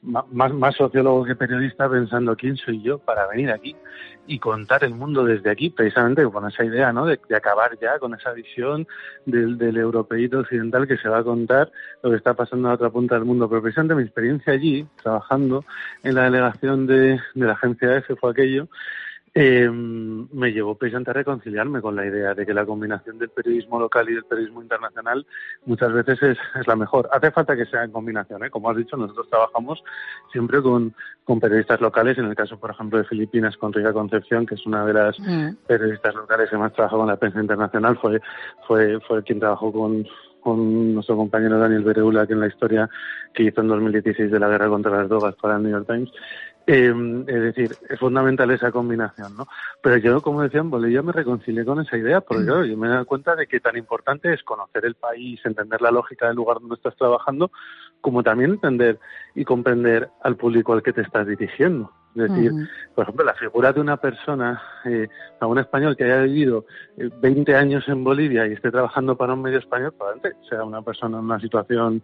más, 0.03 0.53
más 0.53 0.77
sociólogo 0.77 1.25
que 1.25 1.35
periodista 1.35 1.89
pensando 1.89 2.37
quién 2.37 2.57
soy 2.57 2.83
yo 2.83 2.99
para 2.99 3.27
venir 3.27 3.51
aquí 3.51 3.77
y 4.27 4.39
contar 4.39 4.85
el 4.85 4.95
mundo 4.95 5.25
desde 5.25 5.51
aquí, 5.51 5.71
precisamente 5.71 6.25
con 6.25 6.47
esa 6.49 6.65
idea 6.65 6.93
¿no? 6.93 7.07
de, 7.07 7.19
acabar 7.35 7.79
ya 7.81 7.99
con 7.99 8.15
esa 8.15 8.33
visión 8.33 8.87
del, 9.25 9.57
del 9.59 9.77
europeíto 9.77 10.41
occidental 10.41 10.87
que 10.87 10.97
se 10.99 11.09
va 11.09 11.19
a 11.19 11.25
contar 11.25 11.71
lo 12.03 12.11
que 12.11 12.17
está 12.17 12.35
pasando 12.35 12.69
a 12.69 12.75
otra 12.75 12.91
punta 12.91 13.15
del 13.15 13.25
mundo. 13.25 13.49
Pero 13.49 13.63
precisamente 13.63 13.95
mi 13.95 14.03
experiencia 14.03 14.53
allí, 14.53 14.87
trabajando 15.03 15.65
en 16.03 16.15
la 16.15 16.25
delegación 16.25 16.87
de, 16.87 17.21
de 17.35 17.47
la 17.47 17.53
agencia 17.53 17.97
EFE 17.97 18.17
fue 18.17 18.31
aquello, 18.33 18.69
eh, 19.39 19.69
me 19.71 20.51
llevó 20.51 20.77
precisamente 20.77 21.11
a 21.11 21.15
reconciliarme 21.15 21.83
con 21.83 21.95
la 21.95 22.07
idea 22.07 22.33
de 22.33 22.47
que 22.47 22.55
la 22.55 22.65
combinación 22.65 23.19
del 23.19 23.29
periodismo 23.29 23.79
local 23.79 24.09
y 24.09 24.15
del 24.15 24.25
periodismo 24.25 24.63
internacional 24.63 25.27
muchas 25.67 25.93
veces 25.93 26.23
es, 26.23 26.39
es 26.59 26.67
la 26.67 26.75
mejor. 26.75 27.07
Hace 27.13 27.31
falta 27.31 27.55
que 27.55 27.67
sea 27.67 27.85
en 27.85 27.93
combinación, 27.93 28.43
¿eh? 28.45 28.51
como 28.51 28.71
has 28.71 28.79
dicho, 28.79 28.97
nosotros 28.97 29.29
trabajamos 29.29 29.85
siempre 30.33 30.63
con, 30.63 30.95
con 31.25 31.39
periodistas 31.39 31.83
locales, 31.83 32.17
en 32.17 32.25
el 32.25 32.35
caso, 32.35 32.59
por 32.59 32.71
ejemplo, 32.71 32.97
de 32.97 33.05
Filipinas, 33.05 33.59
con 33.59 33.75
Rica 33.75 33.93
Concepción, 33.93 34.47
que 34.47 34.55
es 34.55 34.65
una 34.65 34.87
de 34.87 34.95
las 34.95 35.21
Mm. 35.21 35.57
periodistas 35.67 36.15
locales 36.15 36.49
que 36.49 36.57
más 36.57 36.73
trabajó 36.73 36.97
con 36.99 37.09
la 37.09 37.17
prensa 37.17 37.41
internacional, 37.41 37.99
fue, 37.99 38.21
fue, 38.67 38.99
fue 39.01 39.23
quien 39.23 39.39
trabajó 39.41 39.71
con, 39.73 40.07
con 40.41 40.95
nuestro 40.95 41.17
compañero 41.17 41.59
Daniel 41.59 41.85
Bereula, 41.85 42.27
que 42.27 42.33
en 42.33 42.41
la 42.41 42.47
historia 42.47 42.89
que 43.35 43.43
hizo 43.43 43.61
en 43.61 43.69
2016 43.69 44.31
de 44.31 44.39
la 44.41 44.49
guerra 44.49 44.69
contra 44.69 44.97
las 44.97 45.09
drogas 45.09 45.35
para 45.35 45.57
el 45.57 45.63
New 45.65 45.73
York 45.73 45.87
Times. 45.87 46.11
Eh, 46.69 46.93
es 47.29 47.43
decir, 47.43 47.77
es 47.89 47.99
fundamental 48.01 48.51
esa 48.51 48.73
combinación, 48.73 49.37
¿no? 49.37 49.47
Pero 49.81 49.99
yo, 49.99 50.21
como 50.21 50.43
decía 50.43 50.61
en 50.61 50.71
Bolivia, 50.71 51.01
me 51.01 51.13
reconcilié 51.13 51.65
con 51.65 51.81
esa 51.81 51.97
idea, 51.97 52.21
porque 52.21 52.45
claro, 52.45 52.65
yo 52.65 52.77
me 52.77 52.89
he 52.89 52.91
dado 52.91 53.07
cuenta 53.07 53.37
de 53.37 53.47
que 53.47 53.61
tan 53.61 53.77
importante 53.77 54.33
es 54.35 54.43
conocer 54.43 54.85
el 54.85 54.97
país, 54.97 55.41
entender 55.45 55.81
la 55.81 55.93
lógica 55.93 56.27
del 56.27 56.35
lugar 56.35 56.59
donde 56.59 56.75
estás 56.75 56.97
trabajando, 56.97 57.53
como 58.07 58.23
también 58.23 58.53
entender 58.53 59.01
y 59.35 59.45
comprender 59.45 60.11
al 60.23 60.37
público 60.37 60.73
al 60.73 60.81
que 60.81 60.93
te 60.93 61.01
estás 61.01 61.27
dirigiendo. 61.27 61.91
Es 62.15 62.31
decir, 62.31 62.53
por 62.95 63.03
ejemplo, 63.03 63.25
la 63.25 63.35
figura 63.35 63.73
de 63.73 63.81
una 63.81 63.97
persona, 63.97 64.63
eh, 64.85 65.09
a 65.41 65.47
un 65.49 65.59
español 65.59 65.97
que 65.97 66.05
haya 66.05 66.23
vivido 66.23 66.67
eh, 66.99 67.11
20 67.21 67.57
años 67.57 67.83
en 67.89 68.05
Bolivia 68.05 68.47
y 68.47 68.53
esté 68.53 68.71
trabajando 68.71 69.17
para 69.17 69.35
un 69.35 69.43
medio 69.43 69.59
español, 69.59 69.93
probablemente 69.99 70.39
sea 70.49 70.63
una 70.63 70.83
persona 70.83 71.19
en 71.19 71.25
una 71.25 71.41
situación 71.41 72.01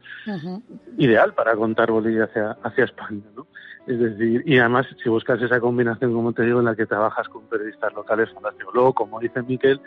ideal 0.99 1.35
para 1.35 1.55
contar 1.55 1.93
Bolivia 1.93 2.25
hacia, 2.25 2.57
hacia 2.65 2.83
España, 2.83 3.23
¿no? 3.37 3.47
Es 3.87 4.01
decir, 4.01 4.43
y 4.45 4.59
además, 4.59 4.89
si 5.01 5.09
buscas 5.09 5.41
esa 5.41 5.61
combinación, 5.61 6.13
como 6.13 6.33
te 6.33 6.43
digo, 6.43 6.59
en 6.59 6.65
la 6.65 6.75
que 6.75 6.87
trabajas 6.87 7.29
con 7.29 7.47
periodistas 7.47 7.93
locales, 7.95 8.29
fantástico. 8.33 8.73
Luego, 8.75 8.93
como 8.93 9.21
dice 9.21 9.41
Miquel, 9.43 9.81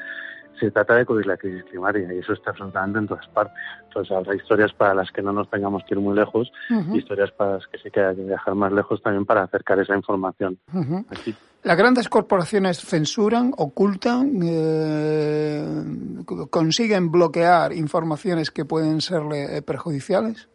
se 0.60 0.72
trata 0.72 0.96
de 0.96 1.06
cubrir 1.06 1.28
la 1.28 1.38
crisis 1.38 1.64
climática 1.66 2.14
y 2.14 2.20
eso 2.20 2.34
está 2.34 2.52
absolutamente 2.52 3.00
en 3.00 3.08
todas 3.08 3.28
partes. 3.28 3.56
Entonces, 3.84 4.16
habrá 4.16 4.36
historias 4.36 4.74
para 4.74 4.94
las 4.94 5.12
que 5.12 5.22
no 5.22 5.34
nos 5.34 5.50
tengamos 5.50 5.84
que 5.84 5.96
ir 5.96 6.00
muy 6.00 6.16
lejos 6.16 6.52
y 6.70 6.98
historias 6.98 7.32
para 7.32 7.54
las 7.54 7.68
que 7.68 7.78
sí 7.78 7.90
que 7.92 8.02
hay 8.02 8.16
que 8.16 8.24
viajar 8.24 8.56
más 8.56 8.72
lejos 8.72 9.02
también 9.02 9.26
para 9.26 9.44
acercar 9.44 9.80
esa 9.80 9.96
información 9.96 10.58
aquí. 11.10 11.36
Las 11.64 11.78
grandes 11.78 12.10
corporaciones 12.10 12.80
censuran, 12.80 13.52
ocultan, 13.58 14.40
eh, 14.44 15.66
consiguen 16.52 17.12
bloquear 17.12 17.74
informaciones 17.74 18.52
que 18.52 18.66
pueden 18.66 19.02
serle 19.02 19.58
eh, 19.58 19.62
perjudiciales. 19.64 20.48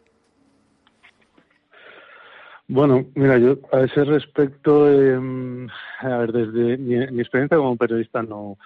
Bueno, 2.69 3.03
mira, 3.15 3.37
yo 3.37 3.57
a 3.73 3.81
ese 3.81 4.05
respecto, 4.05 4.89
eh, 4.89 5.67
a 5.99 6.17
ver, 6.19 6.31
desde 6.31 6.77
mi, 6.77 6.95
mi 7.07 7.19
experiencia 7.19 7.57
como 7.57 7.75
periodista 7.75 8.23
no, 8.23 8.57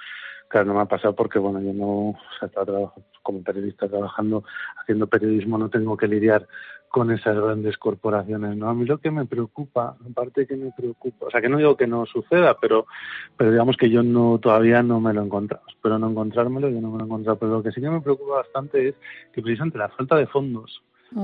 claro, 0.56 0.68
no 0.68 0.76
me 0.76 0.84
ha 0.84 0.86
pasado 0.86 1.14
porque, 1.14 1.38
bueno, 1.38 1.60
yo 1.60 1.74
no, 1.74 2.12
o 2.12 2.18
sea, 2.40 2.50
como 3.22 3.44
periodista 3.44 3.90
trabajando, 3.90 4.46
haciendo 4.80 5.06
periodismo, 5.06 5.58
no 5.58 5.70
tengo 5.70 5.98
que 5.98 6.08
lidiar 6.08 6.48
con 6.88 7.12
esas 7.12 7.36
grandes 7.36 7.76
corporaciones, 7.78 8.56
¿no? 8.56 8.70
A 8.70 8.74
mí 8.74 8.86
lo 8.86 9.00
que 9.00 9.12
me 9.12 9.26
preocupa, 9.26 9.98
aparte 10.10 10.48
que 10.48 10.56
me 10.56 10.72
preocupa, 10.72 11.26
o 11.26 11.30
sea, 11.30 11.42
que 11.42 11.50
no 11.50 11.58
digo 11.58 11.76
que 11.76 11.88
no 11.88 12.06
suceda, 12.06 12.58
pero, 12.58 12.86
pero 13.36 13.52
digamos 13.52 13.76
que 13.76 13.90
yo 13.90 14.02
no, 14.02 14.40
todavía 14.40 14.82
no 14.82 15.02
me 15.02 15.14
lo 15.14 15.24
he 15.24 15.26
encontrado, 15.26 15.66
espero 15.68 16.00
no 16.00 16.10
encontrármelo, 16.10 16.70
yo 16.70 16.80
no 16.80 16.92
me 16.92 17.00
lo 17.00 17.04
he 17.04 17.08
encontrado, 17.08 17.38
pero 17.38 17.52
lo 17.52 17.62
que 17.62 17.74
sí 17.74 17.82
que 17.82 17.90
me 17.90 18.00
preocupa 18.00 18.36
bastante 18.36 18.88
es 18.88 18.96
que 19.34 19.42
precisamente 19.42 19.78
la 19.78 19.90
falta 19.90 20.16
de 20.16 20.28
fondos 20.28 20.84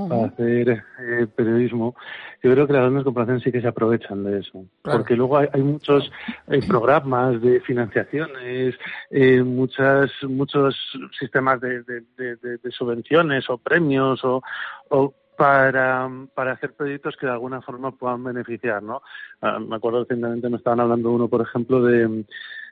para 0.10 0.26
hacer 0.26 0.70
eh, 1.00 1.28
periodismo, 1.36 1.96
yo 2.42 2.52
creo 2.52 2.66
que 2.66 2.74
las 2.74 2.82
grandes 2.84 3.04
corporaciones 3.04 3.44
sí 3.44 3.52
que 3.52 3.62
se 3.62 3.68
aprovechan 3.68 4.24
de 4.24 4.40
eso. 4.40 4.66
Claro. 4.82 5.00
Porque 5.00 5.16
luego 5.16 5.38
hay, 5.38 5.48
hay 5.52 5.62
muchos 5.62 6.10
eh, 6.48 6.60
programas 6.68 7.42
de 7.42 7.60
financiaciones, 7.60 8.76
eh, 9.10 9.44
muchas, 9.44 10.10
muchos 10.24 10.76
sistemas 11.20 11.60
de, 11.60 11.84
de- 11.84 12.04
de- 12.18 12.36
de- 12.38 12.58
de 12.58 12.72
subvenciones 12.72 13.50
o 13.50 13.58
premios 13.58 14.24
o, 14.24 14.42
o 14.90 15.14
para, 15.38 16.10
para 16.36 16.52
hacer 16.54 16.74
proyectos 16.74 17.16
que 17.18 17.26
de 17.26 17.32
alguna 17.32 17.62
forma 17.62 17.92
puedan 17.92 18.24
beneficiar, 18.24 18.84
¿no? 18.84 19.02
Ah, 19.42 19.60
me 19.60 19.76
acuerdo 19.76 20.02
recientemente 20.02 20.50
me 20.50 20.58
estaban 20.58 20.80
hablando 20.80 21.12
uno, 21.12 21.28
por 21.28 21.42
ejemplo, 21.42 21.82
de, 21.82 22.26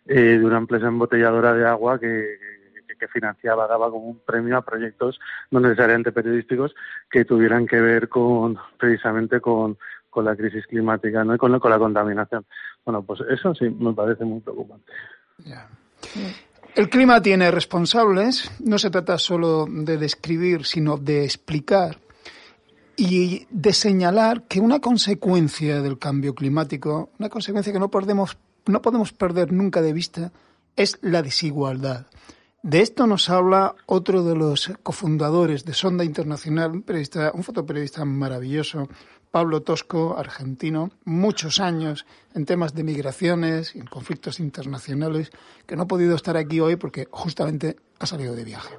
eh, 0.06 0.20
de 0.38 0.46
una 0.46 0.58
empresa 0.60 0.88
embotelladora 0.88 1.54
de 1.54 1.66
agua 1.68 2.00
que, 2.00 2.38
que, 3.00 3.08
financiaba, 3.08 3.68
daba 3.68 3.90
como 3.90 4.06
un 4.06 4.20
premio 4.20 4.58
a 4.58 4.62
proyectos 4.62 5.20
no 5.52 5.60
necesariamente 5.60 6.12
periodísticos 6.12 6.76
que 7.10 7.26
tuvieran 7.26 7.66
que 7.66 7.80
ver 7.82 8.10
con 8.10 8.58
precisamente 8.78 9.40
con, 9.42 9.78
con 10.10 10.26
la 10.26 10.36
crisis 10.36 10.66
climática 10.68 11.24
¿no? 11.24 11.36
y 11.36 11.38
con, 11.38 11.58
con 11.60 11.72
la 11.72 11.80
contaminación. 11.80 12.46
Bueno, 12.86 13.04
pues 13.04 13.22
eso 13.30 13.56
sí 13.56 13.70
me 13.70 13.94
parece 13.94 14.26
muy 14.26 14.42
preocupante. 14.42 14.92
El 16.76 16.90
clima 16.90 17.22
tiene 17.22 17.52
responsables, 17.52 18.52
no 18.64 18.78
se 18.78 18.90
trata 18.90 19.18
solo 19.18 19.66
de 19.68 19.98
describir, 19.98 20.66
sino 20.66 20.98
de 20.98 21.24
explicar 21.24 21.98
y 22.96 23.48
de 23.50 23.74
señalar 23.74 24.44
que 24.44 24.60
una 24.60 24.80
consecuencia 24.80 25.82
del 25.82 25.98
cambio 25.98 26.36
climático, 26.36 27.10
una 27.18 27.30
consecuencia 27.30 27.72
que 27.72 27.80
no 27.80 27.90
podemos, 27.90 28.38
no 28.66 28.82
podemos 28.82 29.14
perder 29.14 29.52
nunca 29.52 29.82
de 29.82 29.94
vista, 29.94 30.32
es 30.76 30.98
la 31.02 31.22
desigualdad. 31.22 32.08
De 32.62 32.82
esto 32.82 33.08
nos 33.08 33.30
habla 33.30 33.76
otro 33.86 34.22
de 34.24 34.36
los 34.36 34.70
cofundadores 34.84 35.64
de 35.64 35.74
Sonda 35.74 36.04
Internacional, 36.04 36.72
un, 36.72 36.82
periodista, 36.84 37.32
un 37.34 37.44
fotoperiodista 37.44 38.04
maravilloso, 38.04 38.90
Pablo 39.32 39.62
Tosco, 39.62 40.18
argentino, 40.18 40.92
muchos 41.06 41.62
años 41.62 42.06
en 42.36 42.46
temas 42.46 42.74
de 42.76 42.84
migraciones 42.84 43.76
y 43.76 43.80
en 43.80 43.86
conflictos 43.86 44.42
internacionales, 44.42 45.32
que 45.66 45.78
no 45.78 45.84
ha 45.84 45.88
podido 45.88 46.18
estar 46.18 46.36
aquí 46.36 46.60
hoy 46.60 46.76
porque 46.76 47.08
justamente 47.10 47.78
ha 47.98 48.06
salido 48.06 48.36
de 48.36 48.44
viaje. 48.44 48.76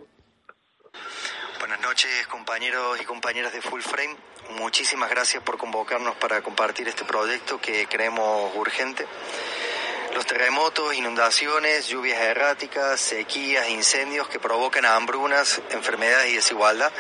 Buenas 1.59 1.81
noches 1.81 2.27
compañeros 2.31 3.01
y 3.01 3.05
compañeras 3.05 3.55
de 3.55 3.63
Full 3.63 3.81
Frame. 3.81 4.17
Muchísimas 4.59 5.09
gracias 5.09 5.43
por 5.43 5.57
convocarnos 5.57 6.17
para 6.17 6.43
compartir 6.43 6.87
este 6.89 7.05
proyecto 7.05 7.59
que 7.59 7.87
creemos 7.87 8.55
urgente. 8.57 9.07
Los 10.15 10.27
terremotos, 10.27 10.95
inundaciones, 10.95 11.87
lluvias 11.87 12.21
erráticas, 12.21 13.01
sequías, 13.01 13.69
incendios 13.69 14.29
que 14.29 14.41
provocan 14.41 14.85
hambrunas, 14.85 15.61
enfermedades 15.71 16.31
y 16.31 16.37
desigualdad 16.37 16.93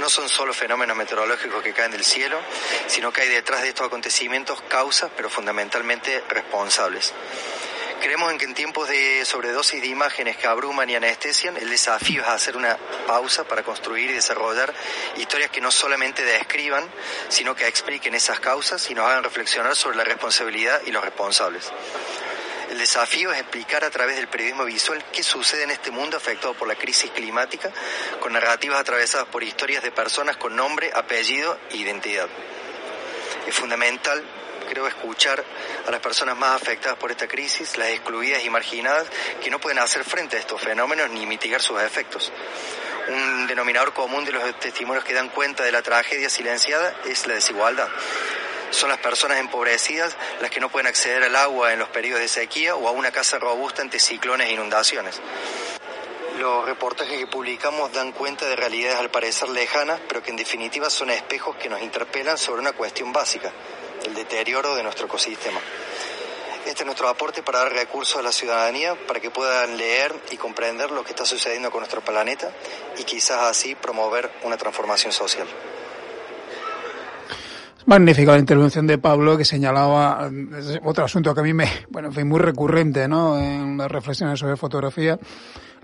no 0.00 0.08
son 0.08 0.28
solo 0.28 0.54
fenómenos 0.54 0.96
meteorológicos 0.96 1.62
que 1.62 1.74
caen 1.74 1.90
del 1.90 2.04
cielo, 2.04 2.40
sino 2.86 3.12
que 3.12 3.22
hay 3.22 3.28
detrás 3.28 3.62
de 3.62 3.68
estos 3.68 3.86
acontecimientos 3.86 4.62
causas, 4.62 5.10
pero 5.14 5.28
fundamentalmente 5.28 6.22
responsables. 6.28 7.12
Creemos 8.00 8.30
en 8.32 8.38
que 8.38 8.44
en 8.44 8.54
tiempos 8.54 8.88
de 8.88 9.24
sobredosis 9.24 9.80
de 9.80 9.88
imágenes 9.88 10.36
que 10.36 10.46
abruman 10.46 10.90
y 10.90 10.94
anestesian, 10.94 11.56
el 11.56 11.70
desafío 11.70 12.20
es 12.20 12.28
hacer 12.28 12.56
una 12.56 12.76
pausa 13.06 13.44
para 13.44 13.62
construir 13.62 14.10
y 14.10 14.12
desarrollar 14.14 14.74
historias 15.16 15.50
que 15.50 15.62
no 15.62 15.70
solamente 15.70 16.22
describan, 16.22 16.84
sino 17.28 17.54
que 17.54 17.66
expliquen 17.66 18.14
esas 18.14 18.40
causas 18.40 18.90
y 18.90 18.94
nos 18.94 19.06
hagan 19.06 19.24
reflexionar 19.24 19.74
sobre 19.74 19.96
la 19.96 20.04
responsabilidad 20.04 20.82
y 20.84 20.90
los 20.90 21.02
responsables. 21.02 21.72
El 22.70 22.78
desafío 22.78 23.30
es 23.32 23.40
explicar 23.40 23.84
a 23.84 23.90
través 23.90 24.16
del 24.16 24.28
periodismo 24.28 24.64
visual 24.64 25.04
qué 25.12 25.22
sucede 25.22 25.64
en 25.64 25.70
este 25.70 25.90
mundo 25.90 26.16
afectado 26.16 26.54
por 26.54 26.66
la 26.66 26.74
crisis 26.74 27.10
climática, 27.10 27.70
con 28.20 28.32
narrativas 28.32 28.80
atravesadas 28.80 29.28
por 29.28 29.42
historias 29.42 29.82
de 29.82 29.92
personas 29.92 30.36
con 30.36 30.56
nombre, 30.56 30.90
apellido 30.94 31.58
e 31.70 31.76
identidad. 31.76 32.28
Es 33.46 33.54
fundamental, 33.54 34.24
creo, 34.68 34.86
escuchar 34.86 35.44
a 35.86 35.90
las 35.90 36.00
personas 36.00 36.36
más 36.36 36.60
afectadas 36.60 36.98
por 36.98 37.10
esta 37.10 37.28
crisis, 37.28 37.76
las 37.76 37.88
excluidas 37.88 38.42
y 38.44 38.50
marginadas, 38.50 39.08
que 39.42 39.50
no 39.50 39.60
pueden 39.60 39.78
hacer 39.78 40.02
frente 40.02 40.36
a 40.36 40.40
estos 40.40 40.60
fenómenos 40.60 41.10
ni 41.10 41.26
mitigar 41.26 41.60
sus 41.60 41.80
efectos. 41.82 42.32
Un 43.08 43.46
denominador 43.46 43.92
común 43.92 44.24
de 44.24 44.32
los 44.32 44.58
testimonios 44.58 45.04
que 45.04 45.12
dan 45.12 45.28
cuenta 45.28 45.62
de 45.62 45.72
la 45.72 45.82
tragedia 45.82 46.30
silenciada 46.30 46.94
es 47.04 47.26
la 47.26 47.34
desigualdad 47.34 47.88
son 48.74 48.90
las 48.90 48.98
personas 48.98 49.38
empobrecidas 49.38 50.16
las 50.40 50.50
que 50.50 50.60
no 50.60 50.68
pueden 50.68 50.86
acceder 50.86 51.22
al 51.22 51.36
agua 51.36 51.72
en 51.72 51.78
los 51.78 51.88
periodos 51.88 52.20
de 52.20 52.28
sequía 52.28 52.74
o 52.74 52.88
a 52.88 52.90
una 52.90 53.10
casa 53.10 53.38
robusta 53.38 53.82
ante 53.82 54.00
ciclones 54.00 54.48
e 54.48 54.52
inundaciones. 54.52 55.20
Los 56.38 56.66
reportajes 56.66 57.16
que 57.16 57.28
publicamos 57.28 57.92
dan 57.92 58.10
cuenta 58.10 58.46
de 58.46 58.56
realidades 58.56 58.98
al 58.98 59.10
parecer 59.10 59.48
lejanas, 59.48 60.00
pero 60.08 60.22
que 60.22 60.30
en 60.30 60.36
definitiva 60.36 60.90
son 60.90 61.10
espejos 61.10 61.56
que 61.56 61.68
nos 61.68 61.80
interpelan 61.80 62.36
sobre 62.36 62.60
una 62.60 62.72
cuestión 62.72 63.12
básica, 63.12 63.52
el 64.04 64.14
deterioro 64.14 64.74
de 64.74 64.82
nuestro 64.82 65.06
ecosistema. 65.06 65.60
Este 66.66 66.82
es 66.82 66.86
nuestro 66.86 67.08
aporte 67.08 67.42
para 67.42 67.60
dar 67.60 67.72
recursos 67.72 68.16
a 68.16 68.22
la 68.22 68.32
ciudadanía 68.32 68.96
para 69.06 69.20
que 69.20 69.30
puedan 69.30 69.76
leer 69.76 70.12
y 70.32 70.36
comprender 70.36 70.90
lo 70.90 71.04
que 71.04 71.10
está 71.10 71.24
sucediendo 71.24 71.70
con 71.70 71.80
nuestro 71.80 72.00
planeta 72.00 72.50
y 72.96 73.04
quizás 73.04 73.42
así 73.42 73.74
promover 73.74 74.32
una 74.42 74.56
transformación 74.56 75.12
social. 75.12 75.46
Magnífica 77.86 78.32
la 78.32 78.38
intervención 78.38 78.86
de 78.86 78.96
Pablo 78.96 79.36
que 79.36 79.44
señalaba 79.44 80.30
otro 80.84 81.04
asunto 81.04 81.34
que 81.34 81.40
a 81.40 81.44
mí 81.44 81.52
me, 81.52 81.68
bueno, 81.90 82.10
fue 82.10 82.24
muy 82.24 82.40
recurrente, 82.40 83.06
¿no? 83.08 83.38
En 83.38 83.76
las 83.76 83.90
reflexiones 83.90 84.40
sobre 84.40 84.56
fotografía, 84.56 85.18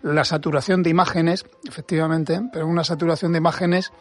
la 0.02 0.24
saturación 0.24 0.82
de 0.82 0.88
imágenes, 0.88 1.44
efectivamente, 1.68 2.40
pero 2.52 2.66
una 2.66 2.84
saturación 2.84 3.32
de 3.32 3.38
imágenes 3.38 3.92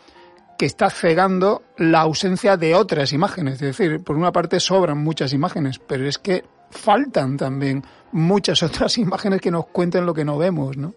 que 0.58 0.66
está 0.66 0.90
cegando 0.90 1.64
la 1.78 2.02
ausencia 2.02 2.56
de 2.56 2.74
otras 2.74 3.12
imágenes. 3.12 3.56
Es 3.56 3.78
decir, 3.78 4.02
por 4.02 4.16
una 4.16 4.32
parte 4.32 4.62
sobran 4.62 4.98
muchas 4.98 5.34
imágenes, 5.34 5.80
pero 5.80 6.08
es 6.08 6.18
que 6.18 6.46
faltan 6.72 7.36
también 7.36 7.84
muchas 8.14 8.64
otras 8.64 8.98
imágenes 8.98 9.42
que 9.42 9.52
nos 9.52 9.68
cuenten 9.68 10.06
lo 10.06 10.14
que 10.14 10.24
no 10.24 10.38
vemos, 10.38 10.78
¿no? 10.78 10.94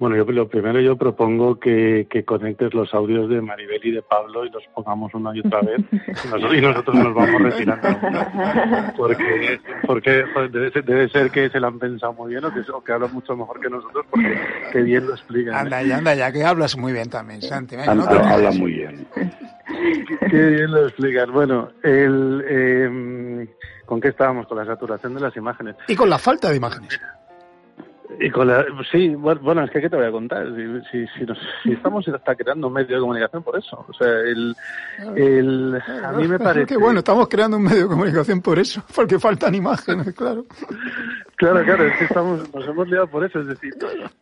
Bueno, 0.00 0.16
yo 0.16 0.24
lo 0.32 0.48
primero 0.48 0.80
yo 0.80 0.96
propongo 0.96 1.60
que, 1.60 2.06
que, 2.08 2.24
conectes 2.24 2.72
los 2.72 2.94
audios 2.94 3.28
de 3.28 3.42
Maribel 3.42 3.84
y 3.84 3.90
de 3.90 4.00
Pablo 4.00 4.46
y 4.46 4.50
los 4.50 4.64
pongamos 4.74 5.12
una 5.12 5.36
y 5.36 5.40
otra 5.40 5.60
vez 5.60 5.78
y 6.56 6.60
nosotros, 6.62 6.96
nos 6.96 7.14
vamos 7.14 7.42
retirando. 7.42 7.86
Porque, 8.96 9.60
porque 9.86 10.24
debe, 10.50 11.08
ser, 11.10 11.30
que 11.30 11.50
se 11.50 11.60
lo 11.60 11.66
han 11.66 11.78
pensado 11.78 12.14
muy 12.14 12.30
bien 12.30 12.44
o 12.44 12.52
que, 12.52 12.60
o 12.72 12.82
que 12.82 12.92
hablan 12.92 13.12
mucho 13.12 13.36
mejor 13.36 13.60
que 13.60 13.68
nosotros 13.68 14.06
porque 14.10 14.38
qué 14.72 14.82
bien 14.82 15.06
lo 15.06 15.12
explican. 15.12 15.54
Anda 15.54 15.82
ya, 15.82 15.98
anda 15.98 16.14
ya, 16.14 16.32
que 16.32 16.44
hablas 16.44 16.76
muy 16.78 16.92
bien 16.92 17.10
también, 17.10 17.42
Santi. 17.42 17.76
¿no? 17.76 17.82
Habla 17.82 18.52
muy 18.52 18.72
bien. 18.72 19.06
Qué 20.30 20.46
bien 20.46 20.70
lo 20.70 20.86
explican. 20.86 21.32
Bueno, 21.32 21.70
el, 21.82 22.44
eh, 22.48 23.48
¿con 23.86 24.00
qué 24.00 24.08
estábamos? 24.08 24.46
Con 24.46 24.58
la 24.58 24.64
saturación 24.64 25.14
de 25.14 25.20
las 25.20 25.36
imágenes. 25.36 25.76
Y 25.88 25.94
con 25.94 26.10
la 26.10 26.18
falta 26.18 26.50
de 26.50 26.56
imágenes. 26.56 27.00
Y 28.18 28.30
con 28.30 28.48
la, 28.48 28.64
sí, 28.90 29.14
bueno, 29.14 29.62
es 29.64 29.70
que 29.70 29.80
¿qué 29.80 29.88
te 29.88 29.96
voy 29.96 30.06
a 30.06 30.10
contar? 30.10 30.46
Si, 30.90 31.06
si, 31.06 31.24
nos, 31.24 31.38
si 31.62 31.72
estamos 31.72 32.06
hasta 32.08 32.34
creando 32.34 32.66
un 32.66 32.72
medio 32.72 32.96
de 32.96 33.00
comunicación 33.00 33.42
por 33.42 33.56
eso. 33.56 33.84
O 33.88 33.92
sea, 33.92 34.08
el, 34.08 34.54
el, 35.16 35.80
a 36.04 36.12
mí 36.12 36.26
me 36.26 36.38
parece... 36.40 36.66
Que 36.66 36.76
bueno, 36.76 36.98
estamos 36.98 37.28
creando 37.28 37.56
un 37.56 37.62
medio 37.62 37.82
de 37.82 37.88
comunicación 37.88 38.42
por 38.42 38.58
eso, 38.58 38.82
porque 38.94 39.18
faltan 39.18 39.54
imágenes, 39.54 40.12
claro. 40.14 40.44
Claro, 41.36 41.64
claro, 41.64 41.84
es 41.84 41.98
que 41.98 42.04
estamos, 42.04 42.52
nos 42.54 42.66
hemos 42.66 42.88
liado 42.88 43.06
por 43.06 43.24
eso. 43.24 43.40
Es 43.40 43.46
decir, 43.46 43.74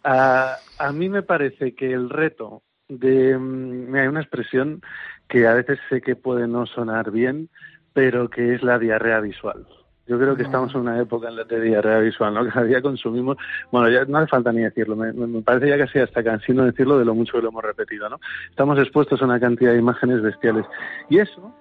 a, 0.05 0.57
a 0.79 0.93
mí 0.93 1.09
me 1.09 1.23
parece 1.23 1.75
que 1.75 1.93
el 1.93 2.11
reto 2.11 2.63
de... 2.89 3.37
Mm, 3.39 3.95
hay 3.95 4.07
una 4.07 4.21
expresión 4.21 4.83
que 5.29 5.47
a 5.47 5.55
veces 5.55 5.79
sé 5.89 6.01
que 6.01 6.17
puede 6.17 6.47
no 6.47 6.67
sonar 6.67 7.11
bien, 7.11 7.49
pero 7.93 8.29
que 8.29 8.55
es 8.55 8.63
la 8.63 8.79
diarrea 8.79 9.21
visual. 9.21 9.67
Yo 10.09 10.19
creo 10.19 10.35
que 10.35 10.43
estamos 10.43 10.75
en 10.75 10.81
una 10.81 10.99
época 10.99 11.29
en 11.29 11.37
la 11.37 11.45
de 11.45 11.61
diarrea 11.61 11.99
visual, 11.99 12.33
¿no? 12.33 12.47
Cada 12.53 12.65
día 12.65 12.81
consumimos, 12.81 13.37
bueno, 13.71 13.91
ya 13.91 14.07
no 14.07 14.19
hace 14.19 14.29
falta 14.29 14.53
ni 14.53 14.63
decirlo, 14.63 14.97
me, 14.97 15.13
parece 15.43 15.69
ya 15.69 15.79
casi 15.79 15.99
hasta 15.99 16.25
cansino 16.25 16.65
decirlo 16.65 16.99
de 16.99 17.05
lo 17.05 17.15
mucho 17.15 17.35
que 17.35 17.43
lo 17.43 17.51
hemos 17.51 17.63
repetido, 17.63 18.09
¿no? 18.09 18.19
Estamos 18.49 18.79
expuestos 18.79 19.21
a 19.21 19.27
una 19.27 19.39
cantidad 19.39 19.73
de 19.73 19.79
imágenes 19.79 20.23
bestiales. 20.23 20.65
Y 21.11 21.19
eso, 21.19 21.55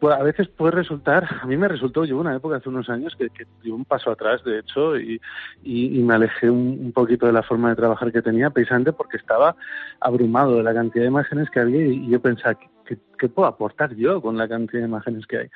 pues 0.00 0.16
a 0.16 0.22
veces 0.24 0.48
puede 0.48 0.72
resultar, 0.72 1.28
a 1.42 1.46
mí 1.46 1.56
me 1.56 1.68
resultó, 1.68 2.04
yo 2.04 2.18
una 2.18 2.34
época 2.34 2.56
hace 2.56 2.68
unos 2.68 2.88
años 2.88 3.14
que, 3.16 3.28
que 3.30 3.70
un 3.70 3.84
paso 3.84 4.10
atrás, 4.10 4.42
de 4.42 4.58
hecho, 4.58 4.98
y, 4.98 5.20
y, 5.62 6.02
me 6.02 6.14
alejé 6.14 6.50
un, 6.50 6.90
poquito 6.92 7.26
de 7.26 7.32
la 7.32 7.44
forma 7.44 7.68
de 7.68 7.76
trabajar 7.76 8.10
que 8.10 8.22
tenía, 8.22 8.50
precisamente 8.50 8.92
porque 8.92 9.18
estaba 9.18 9.54
abrumado 10.00 10.56
de 10.56 10.64
la 10.64 10.74
cantidad 10.74 11.04
de 11.04 11.10
imágenes 11.10 11.50
que 11.50 11.60
había 11.60 11.86
y, 11.86 12.08
yo 12.08 12.18
pensaba, 12.20 12.58
¿qué, 12.84 12.98
¿qué, 13.16 13.28
puedo 13.28 13.46
aportar 13.46 13.94
yo 13.94 14.20
con 14.20 14.36
la 14.36 14.48
cantidad 14.48 14.80
de 14.82 14.88
imágenes 14.88 15.26
que 15.26 15.36
hay? 15.36 15.50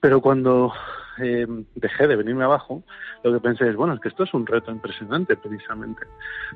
Pero 0.00 0.20
cuando 0.20 0.72
eh, 1.18 1.46
dejé 1.74 2.06
de 2.06 2.16
venirme 2.16 2.44
abajo, 2.44 2.82
lo 3.22 3.32
que 3.32 3.40
pensé 3.40 3.68
es, 3.68 3.76
bueno, 3.76 3.94
es 3.94 4.00
que 4.00 4.08
esto 4.08 4.24
es 4.24 4.32
un 4.32 4.46
reto 4.46 4.70
impresionante 4.70 5.36
precisamente. 5.36 6.02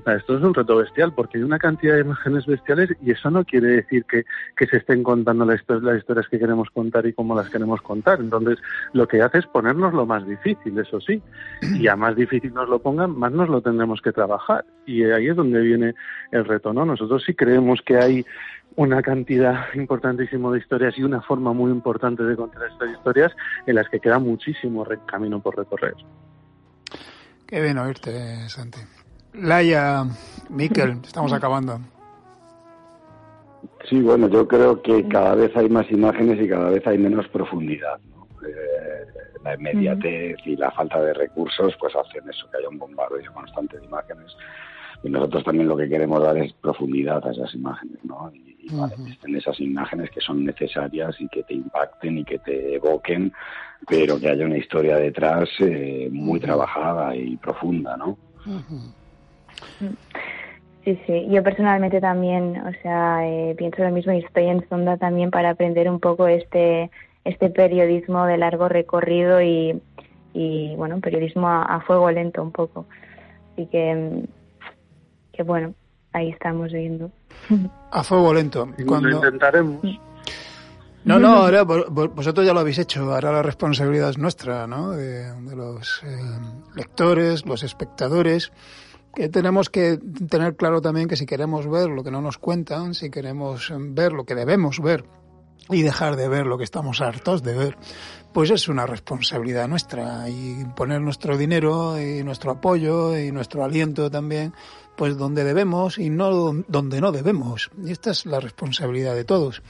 Esto 0.07 0.39
es 0.39 0.43
un 0.43 0.55
reto 0.55 0.77
bestial 0.77 1.13
porque 1.13 1.39
hay 1.39 1.45
una 1.45 1.59
cantidad 1.59 1.95
de 1.95 2.01
imágenes 2.01 2.47
bestiales 2.47 2.91
y 3.03 3.11
eso 3.11 3.31
no 3.31 3.45
quiere 3.45 3.69
decir 3.69 4.05
que, 4.07 4.25
que 4.57 4.67
se 4.67 4.79
estén 4.79 5.03
contando 5.03 5.45
las, 5.45 5.63
las 5.69 5.99
historias 5.99 6.29
que 6.29 6.39
queremos 6.39 6.71
contar 6.71 7.07
y 7.07 7.13
cómo 7.13 7.35
las 7.35 7.51
queremos 7.51 7.83
contar. 7.83 8.21
Entonces, 8.21 8.59
lo 8.93 9.07
que 9.07 9.21
hace 9.21 9.39
es 9.39 9.47
ponernos 9.47 9.93
lo 9.93 10.07
más 10.07 10.27
difícil, 10.27 10.79
eso 10.79 11.01
sí. 11.01 11.21
Y 11.61 11.87
a 11.89 11.97
más 11.97 12.17
difícil 12.17 12.55
nos 12.55 12.69
lo 12.69 12.79
pongan, 12.79 13.19
más 13.19 13.33
nos 13.33 13.49
lo 13.49 13.61
tendremos 13.61 14.01
que 14.01 14.13
trabajar. 14.13 14.65
Y 14.87 15.05
ahí 15.05 15.29
es 15.29 15.37
donde 15.37 15.61
viene 15.61 15.95
el 16.31 16.45
reto, 16.45 16.73
¿no? 16.73 16.87
Nosotros 16.87 17.23
sí 17.25 17.35
creemos 17.35 17.81
que 17.83 17.99
hay 17.99 18.25
una 18.77 19.03
cantidad 19.03 19.73
importantísima 19.75 20.51
de 20.51 20.59
historias 20.59 20.99
y 20.99 21.03
una 21.03 21.23
forma 21.23 21.53
muy 21.53 21.71
importante 21.71 22.23
de 22.23 22.37
contar 22.37 22.63
estas 22.71 22.91
historias 22.91 23.33
en 23.67 23.77
las 23.77 23.89
que 23.89 24.01
queda 24.01 24.19
muchísimo 24.19 24.87
camino 25.07 25.41
por 25.41 25.57
recorrer. 25.57 25.95
Qué 27.47 27.61
bien 27.61 27.79
oírte, 27.79 28.49
Santi. 28.49 28.81
Laia, 29.35 30.05
Miquel, 30.51 30.99
estamos 31.05 31.33
acabando. 31.33 31.79
Sí, 33.89 34.01
bueno, 34.01 34.29
yo 34.29 34.49
creo 34.49 34.81
que 34.81 35.07
cada 35.09 35.35
vez 35.35 35.55
hay 35.57 35.69
más 35.69 35.91
imágenes 35.91 36.41
y 36.41 36.49
cada 36.49 36.71
vez 36.71 36.87
hay 36.87 36.99
menos 36.99 37.29
profundidad. 37.29 37.99
Eh, 38.47 39.07
la 39.45 39.55
inmediatez 39.55 40.39
y 40.47 40.57
la 40.57 40.71
falta 40.71 41.01
de 41.03 41.13
recursos 41.13 41.75
pues 41.79 41.95
hacen 41.95 42.29
eso, 42.29 42.49
que 42.51 42.59
haya 42.59 42.69
un 42.69 42.79
bombardeo 42.79 43.33
constante 43.33 43.79
de 43.79 43.85
imágenes. 43.85 44.35
Y 45.05 45.11
nosotros 45.11 45.45
también 45.45 45.69
lo 45.69 45.77
que 45.77 45.89
queremos 45.89 46.23
dar 46.23 46.37
es 46.39 46.53
profundidad 46.55 47.27
a 47.27 47.31
esas 47.31 47.55
imágenes, 47.55 47.99
¿no? 48.05 48.33
y 48.35 49.37
esas 49.37 49.61
imágenes 49.61 50.11
que 50.11 50.21
son 50.21 50.45
necesarias 50.45 51.15
y 51.21 51.29
que 51.29 51.43
te 51.43 51.55
impacten 51.55 52.19
y 52.19 52.25
que 52.25 52.39
te 52.39 52.77
evoquen, 52.77 53.33
pero 53.87 54.19
que 54.19 54.29
haya 54.29 54.47
una 54.47 54.57
historia 54.57 54.97
detrás 54.97 55.49
eh, 55.61 56.09
muy 56.11 56.41
trabajada 56.41 57.15
y 57.15 57.37
profunda, 57.37 57.97
¿no? 57.99 58.17
Sí, 60.85 60.99
sí. 61.07 61.27
Yo 61.31 61.43
personalmente 61.43 62.01
también, 62.01 62.57
o 62.67 62.73
sea, 62.83 63.27
eh, 63.27 63.55
pienso 63.57 63.83
lo 63.83 63.91
mismo 63.91 64.13
y 64.13 64.19
estoy 64.19 64.47
en 64.47 64.67
Sonda 64.69 64.97
también 64.97 65.31
para 65.31 65.51
aprender 65.51 65.91
un 65.91 66.01
poco 66.01 66.27
este 66.27 66.91
este 67.25 67.49
periodismo 67.49 68.27
de 68.27 68.37
largo 68.37 68.69
recorrido 68.69 69.41
y, 69.41 69.81
y 70.35 70.75
bueno, 70.77 71.01
periodismo 71.01 71.49
a, 71.49 71.63
a 71.63 71.81
fuego 71.81 72.11
lento 72.11 72.43
un 72.43 72.53
poco. 72.53 72.87
Así 73.53 73.67
que, 73.67 74.25
que 75.37 75.43
bueno, 75.43 75.75
ahí 76.13 76.31
estamos 76.31 76.73
viendo. 76.73 77.11
A 77.91 78.03
fuego 78.03 78.33
lento. 78.33 78.69
Cuando... 78.87 79.09
Lo 79.09 79.17
intentaremos. 79.17 79.85
No, 81.05 81.19
no, 81.19 81.35
ahora 81.35 81.65
vosotros 81.65 82.47
ya 82.47 82.55
lo 82.55 82.61
habéis 82.61 82.79
hecho, 82.79 83.13
ahora 83.13 83.31
la 83.31 83.43
responsabilidad 83.43 84.09
es 84.09 84.17
nuestra, 84.17 84.67
¿no? 84.67 84.93
De, 84.93 85.35
los 85.55 86.03
eh, 86.03 86.19
lectores, 86.75 87.45
los 87.45 87.63
espectadores, 87.63 88.53
que 89.15 89.29
tenemos 89.29 89.69
que 89.69 89.99
tener 90.31 90.57
claro 90.57 90.81
también 90.81 91.07
que 91.07 91.17
si 91.17 91.27
queremos 91.27 91.69
ver 91.69 91.91
lo 91.91 92.03
que 92.03 92.11
no 92.11 92.23
nos 92.23 92.39
cuentan, 92.39 92.95
si 92.95 93.11
queremos 93.11 93.71
ver 93.79 94.15
lo 94.15 94.25
que 94.25 94.35
debemos 94.35 94.81
ver 94.81 95.05
y 95.69 95.83
dejar 95.83 96.17
de 96.17 96.29
ver 96.29 96.47
lo 96.47 96.57
que 96.57 96.65
estamos 96.65 97.03
hartos 97.03 97.43
de 97.43 97.55
ver, 97.55 97.77
pues 98.33 98.51
es 98.51 98.69
una 98.69 98.87
responsabilidad 98.87 99.69
nuestra 99.69 100.29
y 100.31 100.65
poner 100.75 101.03
nuestro 101.03 101.37
dinero 101.37 102.01
y 102.01 102.25
nuestro 102.25 102.53
apoyo 102.53 103.17
y 103.19 103.31
nuestro 103.31 103.63
aliento 103.63 104.11
también 104.11 104.55
pues 104.97 105.17
donde 105.17 105.45
debemos 105.45 105.99
y 105.99 106.11
no 106.11 106.53
donde 106.69 107.01
no 107.01 107.13
debemos. 107.13 107.71
Y 107.83 107.93
esta 107.93 108.11
es 108.11 108.27
la 108.27 108.41
responsabilidad 108.41 109.15
de 109.15 109.25
todos. 109.25 109.63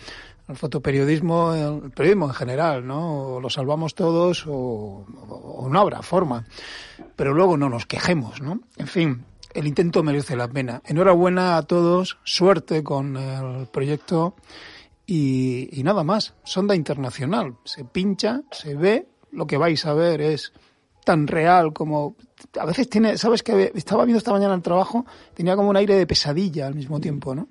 El 0.49 0.57
fotoperiodismo, 0.57 1.55
el 1.55 1.91
periodismo 1.91 2.27
en 2.27 2.35
general, 2.35 2.87
¿no? 2.87 3.35
O 3.35 3.41
lo 3.41 3.49
salvamos 3.49 3.95
todos 3.95 4.45
o, 4.47 5.07
no 5.71 5.81
habrá 5.81 6.03
forma. 6.03 6.45
Pero 7.17 7.33
luego 7.33 7.57
no 7.57 7.71
nos 7.71 7.87
quejemos, 7.87 8.43
¿no? 8.43 8.61
En 8.77 8.87
fin, 8.87 9.25
el 9.55 9.67
intento 9.67 10.03
merece 10.03 10.37
la 10.37 10.49
pena. 10.49 10.83
Enhorabuena 10.85 11.57
a 11.57 11.63
todos, 11.63 12.19
suerte 12.25 12.85
con 12.85 13.17
el 13.17 13.67
proyecto 13.69 14.37
y, 15.07 15.69
y 15.73 15.83
nada 15.83 16.05
más. 16.05 16.35
Sonda 16.45 16.75
internacional. 16.75 17.57
Se 17.65 17.85
pincha, 17.85 18.43
se 18.51 18.75
ve, 18.75 19.09
lo 19.33 19.47
que 19.47 19.57
vais 19.57 19.85
a 19.87 19.95
ver 19.95 20.21
es 20.21 20.53
tan 21.05 21.27
real 21.27 21.73
como 21.73 22.17
a 22.59 22.67
veces 22.67 22.89
tiene, 22.89 23.17
sabes 23.17 23.43
que 23.43 23.73
estaba 23.75 24.05
viendo 24.05 24.19
esta 24.19 24.33
mañana 24.33 24.55
el 24.55 24.63
trabajo, 24.63 25.07
tenía 25.35 25.57
como 25.57 25.71
un 25.71 25.77
aire 25.77 25.95
de 25.95 26.07
pesadilla 26.07 26.67
al 26.67 26.75
mismo 26.75 27.01
tiempo, 27.01 27.35
¿no? 27.35 27.49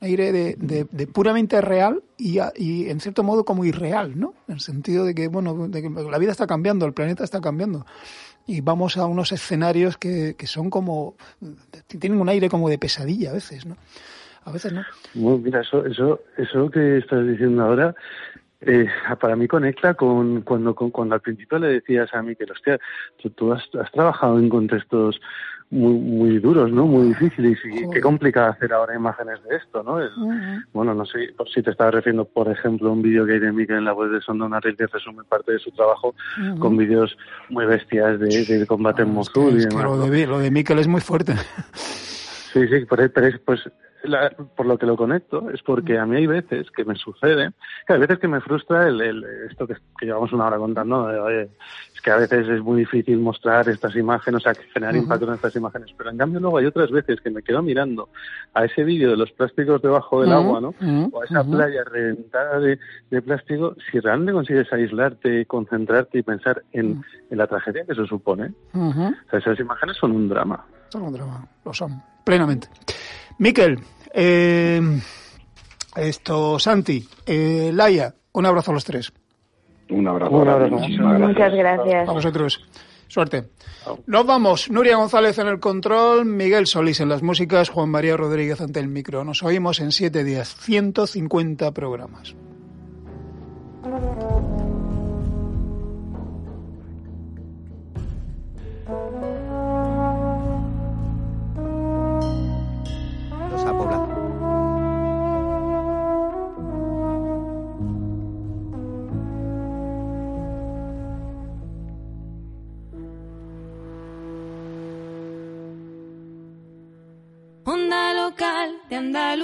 Un 0.00 0.08
aire 0.08 0.30
de, 0.30 0.56
de, 0.90 1.06
puramente 1.06 1.60
real 1.62 2.02
y, 2.18 2.38
y, 2.56 2.90
en 2.90 3.00
cierto 3.00 3.22
modo 3.22 3.44
como 3.44 3.64
irreal, 3.64 4.18
¿no? 4.18 4.34
En 4.46 4.54
el 4.54 4.60
sentido 4.60 5.04
de 5.06 5.14
que, 5.14 5.28
bueno, 5.28 5.68
de 5.68 5.80
que 5.80 5.88
la 5.88 6.18
vida 6.18 6.32
está 6.32 6.46
cambiando, 6.46 6.84
el 6.84 6.92
planeta 6.92 7.24
está 7.24 7.40
cambiando 7.40 7.86
y 8.46 8.60
vamos 8.60 8.96
a 8.96 9.06
unos 9.06 9.32
escenarios 9.32 9.96
que, 9.96 10.34
que 10.38 10.46
son 10.46 10.70
como, 10.70 11.16
tienen 11.86 12.20
un 12.20 12.28
aire 12.28 12.48
como 12.48 12.68
de 12.68 12.78
pesadilla 12.78 13.30
a 13.30 13.34
veces, 13.34 13.66
¿no? 13.66 13.76
A 14.44 14.52
veces 14.52 14.72
no. 14.72 14.84
mira, 15.38 15.60
eso, 15.62 15.84
eso, 15.84 16.20
eso 16.36 16.70
que 16.70 16.98
estás 16.98 17.26
diciendo 17.26 17.64
ahora 17.64 17.96
eh, 18.60 18.88
para 19.20 19.36
mí 19.36 19.46
conecta 19.46 19.94
con 19.94 20.42
cuando, 20.42 20.74
cuando 20.74 21.14
al 21.14 21.20
principio 21.20 21.58
le 21.58 21.68
decías 21.68 22.12
a 22.14 22.22
mí 22.22 22.34
que, 22.34 22.44
hostia, 22.44 22.78
tú, 23.20 23.30
tú 23.30 23.52
has, 23.52 23.62
trabajado 23.92 24.38
en 24.38 24.48
contextos 24.48 25.20
muy, 25.68 25.94
muy 25.94 26.38
duros, 26.38 26.70
¿no? 26.70 26.86
Muy 26.86 27.08
difíciles 27.08 27.58
y 27.64 27.90
qué 27.90 28.00
complicado 28.00 28.50
hacer 28.50 28.72
ahora 28.72 28.94
imágenes 28.94 29.42
de 29.44 29.56
esto, 29.56 29.82
¿no? 29.82 29.98
Bueno, 30.72 30.94
no 30.94 31.04
sé 31.04 31.34
por 31.36 31.48
si 31.50 31.60
te 31.60 31.72
estaba 31.72 31.90
refiriendo, 31.90 32.24
por 32.24 32.48
ejemplo, 32.48 32.88
a 32.88 32.92
un 32.92 33.02
vídeo 33.02 33.26
que 33.26 33.32
hay 33.32 33.40
de 33.40 33.52
Miguel 33.52 33.78
en 33.78 33.84
la 33.84 33.92
web 33.92 34.10
de 34.10 34.20
Sonda 34.20 34.46
una 34.46 34.60
que 34.60 34.86
resume 34.86 35.24
parte 35.24 35.52
de 35.52 35.58
su 35.58 35.72
trabajo 35.72 36.14
con 36.60 36.76
vídeos 36.76 37.16
muy 37.50 37.66
bestias 37.66 38.20
de, 38.20 38.44
de 38.44 38.66
combate 38.66 39.02
en 39.02 39.12
Mosul 39.12 39.60
y 39.60 39.64
demás. 39.64 39.84
lo, 39.84 40.06
de, 40.08 40.26
lo 40.26 40.38
de 40.38 40.50
Miquel 40.50 40.78
es 40.78 40.86
muy 40.86 41.00
fuerte. 41.00 41.34
Sí, 42.56 42.66
sí, 42.68 42.86
pero, 42.88 43.12
pero 43.12 43.38
pues 43.44 43.60
la- 44.04 44.30
por 44.30 44.64
lo 44.64 44.78
que 44.78 44.86
lo 44.86 44.96
conecto 44.96 45.50
es 45.50 45.62
porque 45.62 45.98
a 45.98 46.06
mí 46.06 46.16
hay 46.16 46.26
veces 46.26 46.70
que 46.70 46.86
me 46.86 46.94
sucede, 46.94 47.50
que 47.86 47.92
hay 47.92 47.98
veces 48.00 48.18
que 48.18 48.28
me 48.28 48.40
frustra 48.40 48.88
el, 48.88 48.98
el- 49.02 49.24
esto 49.50 49.66
que, 49.66 49.74
que 49.98 50.06
llevamos 50.06 50.32
una 50.32 50.46
hora 50.46 50.56
contando, 50.56 51.06
de, 51.06 51.18
oye, 51.20 51.42
es 51.94 52.00
que 52.02 52.10
a 52.10 52.16
veces 52.16 52.48
es 52.48 52.62
muy 52.62 52.78
difícil 52.78 53.18
mostrar 53.18 53.68
estas 53.68 53.94
imágenes, 53.94 54.40
o 54.40 54.42
sea, 54.42 54.54
generar 54.72 54.94
impacto 54.96 55.26
en 55.28 55.34
estas 55.34 55.54
imágenes, 55.54 55.90
pero 55.98 56.08
en 56.08 56.16
cambio 56.16 56.40
luego 56.40 56.56
hay 56.56 56.64
otras 56.64 56.90
veces 56.90 57.20
que 57.20 57.28
me 57.28 57.42
quedo 57.42 57.60
mirando 57.62 58.08
a 58.54 58.64
ese 58.64 58.84
vídeo 58.84 59.10
de 59.10 59.18
los 59.18 59.30
plásticos 59.32 59.82
debajo 59.82 60.22
del 60.22 60.30
agua, 60.36 60.60
¿no? 60.62 60.74
O 61.12 61.20
a 61.20 61.26
esa 61.26 61.40
playa 61.58 61.84
reventada 61.84 62.58
de, 62.60 62.78
de 63.10 63.20
plástico, 63.20 63.76
si 63.90 64.00
realmente 64.00 64.32
consigues 64.32 64.72
aislarte, 64.72 65.44
concentrarte 65.44 66.20
y 66.20 66.22
pensar 66.22 66.62
en, 66.72 67.02
en 67.30 67.36
la 67.36 67.46
tragedia 67.48 67.84
que 67.84 67.92
eso 67.92 68.06
supone, 68.06 68.52
o 69.26 69.30
sea, 69.30 69.40
esas 69.40 69.60
imágenes 69.60 69.98
son 69.98 70.12
un 70.12 70.28
drama. 70.30 70.64
Son 70.96 71.02
un 71.02 71.12
drama, 71.12 71.46
lo 71.62 71.74
son, 71.74 72.02
plenamente. 72.24 72.68
Miquel, 73.36 73.78
eh, 74.14 74.80
esto, 75.94 76.58
Santi, 76.58 77.06
eh, 77.26 77.70
Laia, 77.70 78.14
un 78.32 78.46
abrazo 78.46 78.70
a 78.70 78.74
los 78.74 78.84
tres. 78.86 79.12
Un 79.90 80.08
abrazo. 80.08 80.34
Un 80.34 80.44
grande, 80.44 80.64
abrazo. 80.64 80.80
muchísimas 80.80 81.18
gracias. 81.18 81.28
Muchas 81.28 81.54
gracias. 81.54 82.08
A 82.08 82.12
vosotros. 82.12 82.64
Suerte. 83.08 83.50
Nos 84.06 84.24
vamos. 84.26 84.70
Nuria 84.70 84.96
González 84.96 85.36
en 85.38 85.48
el 85.48 85.60
control, 85.60 86.24
Miguel 86.24 86.66
Solís 86.66 87.00
en 87.00 87.10
las 87.10 87.22
músicas, 87.22 87.68
Juan 87.68 87.90
María 87.90 88.16
Rodríguez 88.16 88.62
ante 88.62 88.80
el 88.80 88.88
micro. 88.88 89.22
Nos 89.22 89.42
oímos 89.42 89.80
en 89.80 89.92
siete 89.92 90.24
días, 90.24 90.56
150 90.56 91.72
programas. 91.72 92.34